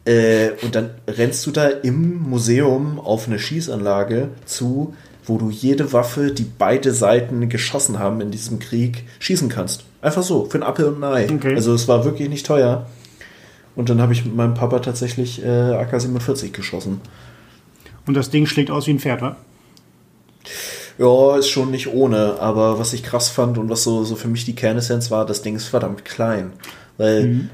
Äh, 0.06 0.52
und 0.62 0.76
dann 0.76 0.92
rennst 1.08 1.46
du 1.46 1.52
da 1.52 1.68
im 1.68 2.30
Museum 2.30 3.00
auf 3.00 3.28
eine 3.28 3.40
Schießanlage 3.40 4.30
zu, 4.46 4.94
wo 5.26 5.38
du 5.38 5.50
jede 5.50 5.94
Waffe, 5.94 6.32
die 6.32 6.44
beide 6.44 6.92
Seiten 6.92 7.48
geschossen 7.48 8.00
haben 8.00 8.20
in 8.20 8.32
diesem 8.32 8.60
Krieg, 8.60 9.06
schießen 9.20 9.48
kannst. 9.48 9.86
Einfach 10.04 10.22
so, 10.22 10.46
für 10.46 10.58
ein 10.58 10.64
Apfel 10.64 10.86
und 10.86 11.02
ein 11.02 11.14
Ei. 11.14 11.34
Okay. 11.34 11.56
Also 11.56 11.74
es 11.74 11.88
war 11.88 12.04
wirklich 12.04 12.28
nicht 12.28 12.46
teuer. 12.46 12.86
Und 13.76 13.90
dann 13.90 14.02
habe 14.02 14.12
ich 14.12 14.26
mit 14.26 14.36
meinem 14.36 14.54
Papa 14.54 14.80
tatsächlich 14.80 15.44
äh, 15.44 15.48
AK-47 15.48 16.52
geschossen. 16.52 17.02
Und 18.06 18.16
das 18.16 18.30
Ding 18.30 18.46
schlägt 18.46 18.70
aus 18.70 18.86
wie 18.86 18.92
ein 18.92 19.00
Pferd, 19.00 19.22
wa? 19.22 19.38
Ja, 20.98 21.38
ist 21.38 21.50
schon 21.50 21.72
nicht 21.72 21.88
ohne, 21.88 22.36
aber 22.40 22.78
was 22.78 22.94
ich 22.94 23.02
krass 23.02 23.30
fand 23.30 23.58
und 23.58 23.70
was 23.70 23.84
so, 23.84 24.04
so 24.04 24.16
für 24.16 24.28
mich 24.28 24.46
die 24.46 24.54
Kernessenz 24.54 25.10
war, 25.10 25.26
das 25.26 25.42
Ding 25.42 25.56
ist 25.56 25.68
verdammt 25.68 26.06
klein. 26.06 26.52
Weil 26.98 27.50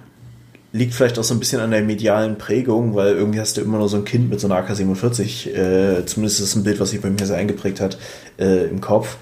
liegt 0.71 0.93
vielleicht 0.93 1.17
auch 1.17 1.23
so 1.23 1.33
ein 1.33 1.39
bisschen 1.39 1.61
an 1.61 1.71
der 1.71 1.81
medialen 1.81 2.37
Prägung, 2.37 2.95
weil 2.95 3.15
irgendwie 3.15 3.39
hast 3.39 3.57
du 3.57 3.61
immer 3.61 3.77
nur 3.77 3.89
so 3.89 3.97
ein 3.97 4.05
Kind 4.05 4.29
mit 4.29 4.39
so 4.39 4.47
einer 4.47 4.57
AK-47, 4.57 5.49
äh, 5.49 6.05
zumindest 6.05 6.39
ist 6.39 6.47
es 6.47 6.55
ein 6.55 6.63
Bild, 6.63 6.79
was 6.79 6.91
sich 6.91 7.01
bei 7.01 7.09
mir 7.09 7.25
sehr 7.25 7.37
eingeprägt 7.37 7.79
hat, 7.79 7.97
äh, 8.37 8.65
im 8.65 8.81
Kopf. 8.81 9.17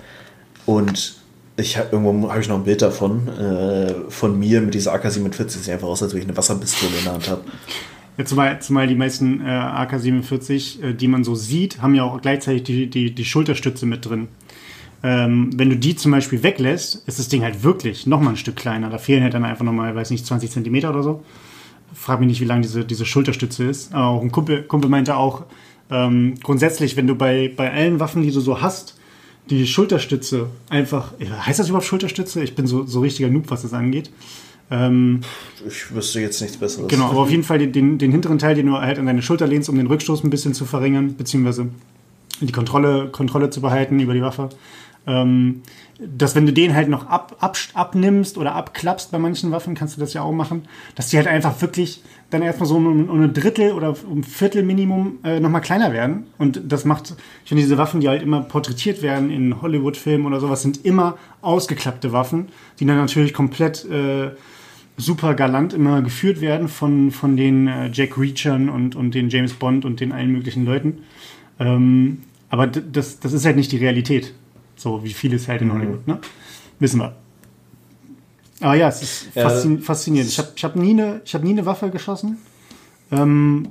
Und 0.66 1.16
ich 1.58 1.78
hab, 1.78 1.92
irgendwo 1.92 2.30
habe 2.30 2.40
ich 2.40 2.48
noch 2.48 2.58
ein 2.58 2.64
Bild 2.64 2.82
davon, 2.82 3.28
äh, 3.28 3.94
von 4.10 4.38
mir 4.40 4.62
mit 4.62 4.74
dieser 4.76 4.94
AK-47, 4.94 5.50
sieht 5.50 5.74
einfach 5.74 5.88
aus, 5.88 6.04
als 6.04 6.14
würde 6.14 6.22
ich 6.22 6.28
eine 6.28 6.38
Wasserpistole 6.38 6.92
in 6.98 7.04
der 7.04 7.14
Hand 7.14 7.30
habe. 7.30 7.42
Ja, 8.18 8.26
zumal, 8.26 8.62
zumal 8.62 8.88
die 8.88 8.96
meisten 8.96 9.42
äh, 9.42 9.50
AK-47, 9.50 10.84
äh, 10.84 10.94
die 10.94 11.08
man 11.08 11.24
so 11.24 11.36
sieht, 11.36 11.82
haben 11.82 11.96
ja 11.96 12.04
auch 12.04 12.22
gleichzeitig 12.22 12.64
die, 12.64 12.90
die, 12.90 13.14
die 13.14 13.26
Schulterstütze 13.26 13.86
mit 13.86 14.06
drin. 14.06 14.28
Ähm, 15.04 15.50
wenn 15.56 15.70
du 15.70 15.78
die 15.78 15.96
zum 15.96 16.12
Beispiel 16.12 16.42
weglässt, 16.44 17.08
ist 17.08 17.20
das 17.20 17.28
Ding 17.28 17.44
halt 17.44 17.64
wirklich 17.64 18.08
nochmal 18.08 18.34
ein 18.34 18.38
Stück 18.38 18.56
kleiner. 18.56 18.90
Da 18.90 18.98
fehlen 18.98 19.24
halt 19.24 19.34
dann 19.34 19.46
einfach 19.46 19.66
nochmal, 19.66 19.96
weiß 19.96 20.12
nicht, 20.12 20.26
20 20.26 20.52
Zentimeter 20.52 20.90
oder 20.92 21.04
so. 21.04 21.24
Frag 21.94 22.20
mich 22.20 22.30
nicht, 22.30 22.42
wie 22.42 22.46
lang 22.46 22.62
diese, 22.62 22.86
diese 22.86 23.06
Schulterstütze 23.06 23.64
ist. 23.64 23.94
Aber 23.94 24.08
auch 24.08 24.22
ein 24.22 24.32
Kumpel, 24.32 24.64
Kumpel 24.64 24.90
meinte 24.90 25.16
auch, 25.16 25.44
ähm, 25.90 26.36
grundsätzlich, 26.44 26.98
wenn 26.98 27.08
du 27.08 27.16
bei, 27.16 27.52
bei 27.56 27.72
allen 27.72 28.00
Waffen, 28.00 28.22
die 28.22 28.32
du 28.32 28.42
so 28.42 28.62
hast, 28.62 28.98
die 29.50 29.68
Schulterstütze 29.68 30.50
einfach, 30.70 31.14
heißt 31.20 31.60
das 31.60 31.70
überhaupt 31.70 31.88
Schulterstütze? 31.88 32.44
Ich 32.44 32.56
bin 32.56 32.68
so, 32.68 32.86
so 32.86 33.02
richtiger 33.02 33.30
Noob, 33.30 33.50
was 33.50 33.62
das 33.62 33.74
angeht. 33.74 34.12
Ähm, 34.70 35.22
Ich 35.66 35.94
wüsste 35.94 36.20
jetzt 36.20 36.42
nichts 36.42 36.58
Besseres. 36.58 36.88
Genau, 36.90 37.06
aber 37.06 37.20
auf 37.22 37.32
jeden 37.32 37.44
Fall 37.44 37.58
den, 37.60 37.72
den, 37.72 37.98
den 37.98 38.12
hinteren 38.12 38.38
Teil, 38.38 38.56
den 38.56 38.66
du 38.68 38.78
halt 38.78 39.00
an 39.00 39.06
deine 39.06 39.22
Schulter 39.22 39.48
lehnst, 39.48 39.70
um 39.70 39.78
den 39.78 39.88
Rückstoß 39.88 40.24
ein 40.24 40.30
bisschen 40.30 40.54
zu 40.54 40.66
verringern, 40.66 41.16
beziehungsweise 41.16 41.70
die 42.42 42.52
Kontrolle, 42.52 43.10
Kontrolle 43.12 43.50
zu 43.50 43.62
behalten 43.62 44.00
über 44.00 44.14
die 44.14 44.22
Waffe. 44.22 44.50
Ähm, 45.08 45.62
dass 46.00 46.36
wenn 46.36 46.46
du 46.46 46.54
den 46.54 46.76
halt 46.76 46.90
noch 46.90 47.08
ab, 47.08 47.38
ab, 47.40 47.58
abnimmst 47.74 48.38
oder 48.38 48.54
abklappst 48.54 49.12
bei 49.12 49.18
manchen 49.18 49.52
Waffen, 49.52 49.74
kannst 49.74 49.96
du 49.96 50.02
das 50.02 50.14
ja 50.14 50.22
auch 50.22 50.34
machen, 50.34 50.64
dass 50.96 51.10
die 51.10 51.18
halt 51.18 51.28
einfach 51.28 51.60
wirklich 51.62 52.04
dann 52.30 52.42
erstmal 52.42 52.68
so 52.68 52.76
um, 52.76 53.10
um 53.10 53.22
ein 53.22 53.34
Drittel 53.34 53.72
oder 53.72 53.96
um 54.10 54.20
ein 54.20 54.24
Viertel 54.24 54.64
Minimum 54.64 55.20
äh, 55.24 55.40
nochmal 55.40 55.62
kleiner 55.62 55.94
werden. 55.94 56.28
Und 56.38 56.62
das 56.66 56.86
macht, 56.86 57.16
ich 57.44 57.50
finde, 57.50 57.64
diese 57.64 57.78
Waffen, 57.78 58.02
die 58.02 58.10
halt 58.10 58.22
immer 58.22 58.42
porträtiert 58.42 59.02
werden 59.02 59.32
in 59.32 59.62
Hollywood-Filmen 59.62 60.28
oder 60.28 60.40
sowas, 60.40 60.62
sind 60.62 60.86
immer 60.86 61.18
ausgeklappte 61.42 62.12
Waffen, 62.12 62.50
die 62.80 62.86
dann 62.86 62.98
natürlich 62.98 63.34
komplett 63.34 63.86
äh, 63.86 64.32
super 64.98 65.36
galant 65.36 65.74
immer 65.74 66.02
geführt 66.02 66.42
werden 66.42 66.68
von, 66.68 67.12
von 67.12 67.38
den 67.38 67.68
äh, 67.68 67.90
Jack 67.94 68.18
Reachern 68.18 68.68
und, 68.68 68.96
und 68.96 69.16
den 69.16 69.30
James 69.30 69.54
Bond 69.54 69.86
und 69.86 70.00
den 70.00 70.12
allen 70.12 70.32
möglichen 70.32 70.66
Leuten. 70.66 71.00
Ähm, 71.60 72.20
aber 72.50 72.68
das, 72.68 73.20
das 73.20 73.34
ist 73.34 73.46
halt 73.46 73.56
nicht 73.56 73.72
die 73.72 73.78
Realität. 73.78 74.34
So 74.78 75.04
wie 75.04 75.12
vieles 75.14 75.48
halt 75.48 75.62
in 75.62 75.74
Hollywood, 75.74 76.08
ne? 76.08 76.20
Wissen 76.80 77.00
wir. 77.02 77.16
Aber 78.62 78.76
ja, 78.76 78.88
es 78.88 79.02
ist 79.02 79.28
Ja. 79.36 79.50
faszin 79.50 79.82
faszinierend. 79.82 80.32
Ich 80.32 80.38
habe 80.40 80.50
ich 80.56 80.64
hab 80.64 80.76
nie, 80.76 80.92
eine- 80.92 81.22
ich 81.26 81.34
hab 81.36 81.44
nie 81.44 81.52
eine 81.52 81.66
Waffe 81.66 81.90
geschossen. 81.90 82.38
Ähm, 83.12 83.70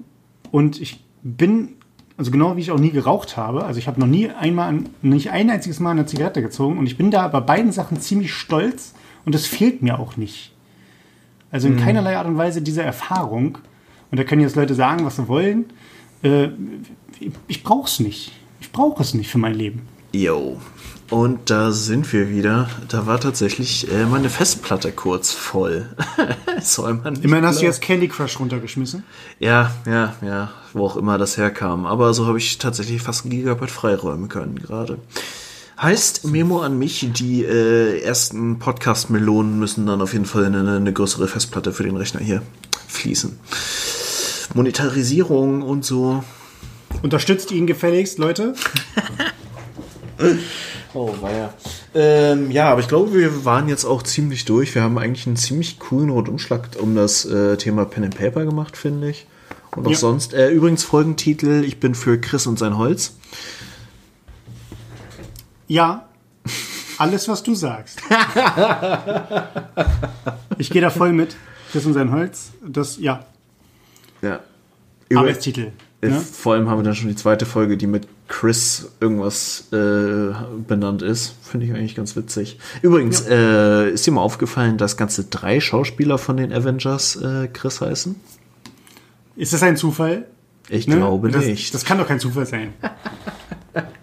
und 0.52 0.80
ich 0.80 1.02
bin, 1.22 1.70
also 2.16 2.30
genau 2.30 2.57
wie 2.57 2.61
ich 2.61 2.70
auch 2.70 2.78
nie 2.78 2.90
geraucht 2.90 3.36
habe, 3.36 3.64
also 3.64 3.78
ich 3.78 3.86
habe 3.88 3.98
noch 4.00 4.07
nie 4.07 4.30
einmal, 4.30 4.80
nicht 5.02 5.30
ein 5.30 5.50
einziges 5.50 5.80
Mal 5.80 5.90
eine 5.92 6.07
Zigarette 6.07 6.40
gezogen 6.42 6.78
und 6.78 6.86
ich 6.86 6.96
bin 6.96 7.11
da 7.11 7.26
bei 7.28 7.40
beiden 7.40 7.72
Sachen 7.72 8.00
ziemlich 8.00 8.32
stolz 8.32 8.94
und 9.24 9.34
das 9.34 9.46
fehlt 9.46 9.82
mir 9.82 9.98
auch 9.98 10.16
nicht. 10.16 10.52
Also 11.50 11.68
in 11.68 11.76
keinerlei 11.78 12.16
Art 12.18 12.26
und 12.26 12.36
Weise 12.36 12.61
diese 12.62 12.82
Erfahrung. 12.82 13.59
Und 14.11 14.18
da 14.18 14.24
können 14.24 14.42
jetzt 14.42 14.57
Leute 14.57 14.74
sagen, 14.74 15.04
was 15.04 15.16
sie 15.16 15.26
wollen. 15.28 15.66
Äh, 16.22 16.46
ich 17.18 17.30
ich 17.48 17.62
brauche 17.62 17.86
es 17.88 17.98
nicht. 18.00 18.32
Ich 18.61 18.70
brauche 18.72 19.02
es 19.02 19.14
nicht 19.14 19.28
für 19.30 19.38
mein 19.38 19.54
Leben. 19.54 19.82
Yo. 20.12 20.59
Und 21.11 21.50
da 21.50 21.70
sind 21.70 22.12
wir 22.12 22.28
wieder. 22.30 22.68
Da 22.88 23.07
war 23.07 23.20
tatsächlich 23.20 23.90
äh, 23.92 24.07
meine 24.07 24.28
Festplatte 24.28 24.90
kurz 24.90 25.32
voll. 25.32 25.88
Soll 26.61 26.94
man 26.94 27.14
nicht 27.14 27.24
Immerhin 27.24 27.46
hast 27.46 27.61
du 27.61 27.64
jetzt 27.64 27.80
Candy 27.80 28.09
Crush 28.09 28.40
runtergeschmissen. 28.40 29.04
Ja, 29.38 29.72
ja, 29.86 30.14
ja, 30.20 30.50
wo 30.72 30.84
auch 30.84 30.96
immer 30.96 31.16
das 31.16 31.36
herkam. 31.36 31.86
Aber 31.86 32.12
so 32.12 32.26
habe 32.26 32.38
ich 32.38 32.59
tatsächlich 32.59 33.02
fast 33.02 33.24
ein 33.24 33.30
Gigabyte 33.30 33.70
freiräumen 33.70 34.28
können 34.28 34.57
gerade. 34.57 34.98
Heißt, 35.80 36.24
Memo 36.24 36.62
an 36.62 36.78
mich, 36.78 37.07
die 37.12 37.44
äh, 37.44 38.00
ersten 38.00 38.59
Podcast-Melonen 38.59 39.59
müssen 39.59 39.86
dann 39.86 40.00
auf 40.00 40.12
jeden 40.12 40.24
Fall 40.24 40.44
in 40.44 40.57
eine, 40.57 40.76
eine 40.76 40.92
größere 40.92 41.28
Festplatte 41.28 41.72
für 41.72 41.84
den 41.84 41.96
Rechner 41.96 42.20
hier 42.20 42.42
fließen. 42.88 43.38
Monetarisierung 44.54 45.62
und 45.62 45.84
so. 45.84 46.24
Unterstützt 47.02 47.52
ihn 47.52 47.66
gefälligst, 47.66 48.18
Leute. 48.18 48.54
Oh, 50.97 51.14
weia. 51.20 51.53
Ähm, 51.94 52.51
ja, 52.51 52.70
aber 52.70 52.80
ich 52.80 52.88
glaube, 52.88 53.12
wir 53.12 53.44
waren 53.44 53.68
jetzt 53.68 53.84
auch 53.84 54.03
ziemlich 54.03 54.47
durch. 54.47 54.74
Wir 54.74 54.82
haben 54.82 54.97
eigentlich 54.97 55.26
einen 55.26 55.36
ziemlich 55.36 55.78
coolen 55.78 56.09
Rundumschlag 56.09 56.70
um 56.80 56.97
das 56.97 57.26
äh, 57.26 57.59
Thema 57.59 57.84
Pen 57.84 58.05
and 58.05 58.16
Paper 58.16 58.47
gemacht, 58.47 58.78
finde 58.78 59.11
ich. 59.11 59.26
Und 59.76 59.86
auch 59.86 59.90
Ja. 59.90 59.97
sonst. 59.99 60.32
Äh, 60.32 60.49
übrigens 60.53 60.84
Folgentitel, 60.84 61.64
ich 61.64 61.80
bin 61.80 61.94
für 61.94 62.18
Chris 62.18 62.47
und 62.47 62.59
sein 62.59 62.78
Holz. 62.78 63.14
Ja, 65.68 66.09
alles, 66.97 67.28
was 67.28 67.42
du 67.42 67.55
sagst. 67.55 68.01
ich 70.57 70.70
gehe 70.70 70.80
da 70.80 70.88
voll 70.88 71.12
mit. 71.12 71.36
Chris 71.72 71.84
und 71.84 71.92
sein 71.92 72.11
Holz. 72.11 72.53
Das, 72.66 72.97
ja, 72.99 73.26
Ja. 74.22 74.40
Über, 75.11 75.20
Arbeitstitel. 75.20 75.72
Äh, 76.09 76.11
Ne? 76.14 76.20
Vor 76.20 76.54
allem 76.54 76.68
haben 76.68 76.78
wir 76.78 76.82
dann 76.84 76.94
schon 76.94 77.09
die 77.09 77.16
zweite 77.16 77.46
Folge, 77.46 77.76
die 77.76 77.86
mit 77.86 78.07
Chris 78.28 78.88
irgendwas 79.00 79.68
äh, 79.72 80.32
benannt 80.66 81.02
ist. 81.02 81.34
Finde 81.42 81.66
ich 81.66 81.72
eigentlich 81.72 81.94
ganz 81.94 82.16
witzig. 82.16 82.59
Übrigens, 82.82 83.20
äh, 83.28 83.90
ist 83.90 84.07
dir 84.07 84.12
mal 84.12 84.20
aufgefallen, 84.22 84.78
dass 84.78 84.96
ganze 84.96 85.24
drei 85.24 85.61
Schauspieler 85.61 86.18
von 86.18 86.36
den 86.36 86.52
Avengers 86.52 87.16
äh, 87.16 87.48
Chris 87.52 87.80
heißen? 87.80 88.14
Ist 89.36 89.52
das 89.52 89.62
ein 89.62 89.76
Zufall? 89.76 90.26
Ich 90.68 90.88
Ne? 90.88 90.96
glaube 90.96 91.30
das, 91.30 91.44
nicht. 91.44 91.72
Das 91.74 91.84
kann 91.84 91.98
doch 91.98 92.09
kein 92.09 92.20
Zufall 92.20 92.46
sein. 92.46 92.72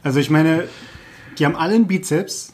Also 0.04 0.20
ich 0.20 0.30
meine, 0.30 0.66
die 1.39 1.45
haben 1.45 1.56
alle 1.56 1.74
einen 1.74 1.88
Bizeps, 1.88 2.54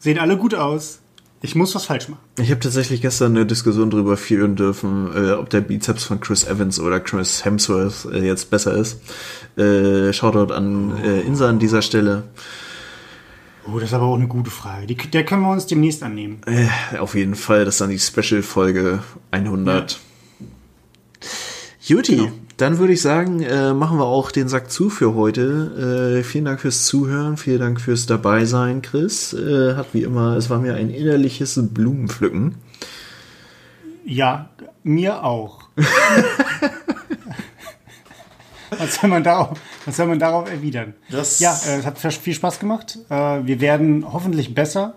sehen 0.00 0.18
alle 0.18 0.36
gut 0.36 0.54
aus. 0.54 0.98
Ich 1.44 1.56
muss 1.56 1.74
was 1.74 1.86
falsch 1.86 2.08
machen. 2.08 2.20
Ich 2.38 2.50
habe 2.50 2.60
tatsächlich 2.60 3.02
gestern 3.02 3.36
eine 3.36 3.44
Diskussion 3.44 3.90
darüber 3.90 4.16
führen 4.16 4.54
dürfen, 4.54 5.10
äh, 5.14 5.32
ob 5.32 5.50
der 5.50 5.60
Bizeps 5.60 6.04
von 6.04 6.20
Chris 6.20 6.44
Evans 6.44 6.78
oder 6.78 7.00
Chris 7.00 7.44
Hemsworth 7.44 8.06
äh, 8.12 8.24
jetzt 8.24 8.48
besser 8.50 8.74
ist. 8.74 9.00
Äh, 9.58 10.12
Shoutout 10.12 10.54
an 10.54 10.96
äh, 11.04 11.20
Insa 11.22 11.48
an 11.48 11.58
dieser 11.58 11.82
Stelle. 11.82 12.22
Oh, 13.66 13.78
das 13.78 13.90
ist 13.90 13.94
aber 13.94 14.06
auch 14.06 14.16
eine 14.16 14.28
gute 14.28 14.50
Frage. 14.50 14.86
Die, 14.86 14.96
der 14.96 15.24
können 15.24 15.42
wir 15.42 15.50
uns 15.50 15.66
demnächst 15.66 16.02
annehmen. 16.02 16.40
Äh, 16.46 16.98
auf 16.98 17.14
jeden 17.14 17.34
Fall, 17.34 17.64
das 17.64 17.74
ist 17.74 17.80
dann 17.80 17.90
die 17.90 17.98
Special-Folge 17.98 19.00
100. 19.32 19.98
Juti, 21.84 22.16
Genau. 22.16 22.32
Dann 22.62 22.78
würde 22.78 22.92
ich 22.92 23.02
sagen, 23.02 23.40
äh, 23.42 23.74
machen 23.74 23.98
wir 23.98 24.04
auch 24.06 24.30
den 24.30 24.46
Sack 24.48 24.70
zu 24.70 24.88
für 24.88 25.14
heute. 25.16 26.18
Äh, 26.20 26.22
vielen 26.22 26.44
Dank 26.44 26.60
fürs 26.60 26.86
Zuhören, 26.86 27.36
vielen 27.36 27.58
Dank 27.58 27.80
fürs 27.80 28.06
Dabeisein, 28.06 28.82
Chris. 28.82 29.32
Äh, 29.32 29.74
hat 29.74 29.88
wie 29.92 30.04
immer, 30.04 30.36
es 30.36 30.48
war 30.48 30.60
mir 30.60 30.74
ein 30.76 30.88
innerliches 30.88 31.58
Blumenpflücken. 31.60 32.54
Ja, 34.04 34.48
mir 34.84 35.24
auch. 35.24 35.62
was, 38.70 38.94
soll 38.94 39.10
man 39.10 39.24
darauf, 39.24 39.58
was 39.84 39.96
soll 39.96 40.06
man 40.06 40.20
darauf 40.20 40.48
erwidern? 40.48 40.94
Das- 41.10 41.40
ja, 41.40 41.58
äh, 41.66 41.78
es 41.78 41.84
hat 41.86 41.98
viel 41.98 42.34
Spaß 42.34 42.60
gemacht. 42.60 42.96
Äh, 43.08 43.40
wir 43.44 43.60
werden 43.60 44.06
hoffentlich 44.12 44.54
besser. 44.54 44.94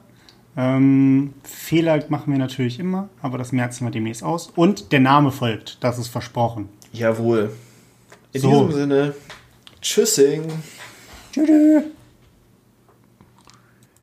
Ähm, 0.55 1.33
Fehler 1.43 2.03
machen 2.09 2.31
wir 2.31 2.37
natürlich 2.39 2.79
immer, 2.79 3.09
aber 3.23 3.39
das 3.39 3.51
merzen 3.51 3.85
wir 3.85 3.91
demnächst 3.91 4.23
aus. 4.23 4.51
Und 4.55 4.91
der 4.91 4.99
Name 5.01 5.31
folgt, 5.31 5.83
das 5.83 5.97
ist 5.97 6.07
versprochen. 6.07 6.69
Jawohl. 6.95 7.51
In 8.31 8.41
So. 8.41 8.49
diesem 8.49 8.71
Sinne, 8.71 9.15
tschüssing. 9.81 10.43
Tschüss. 11.33 11.83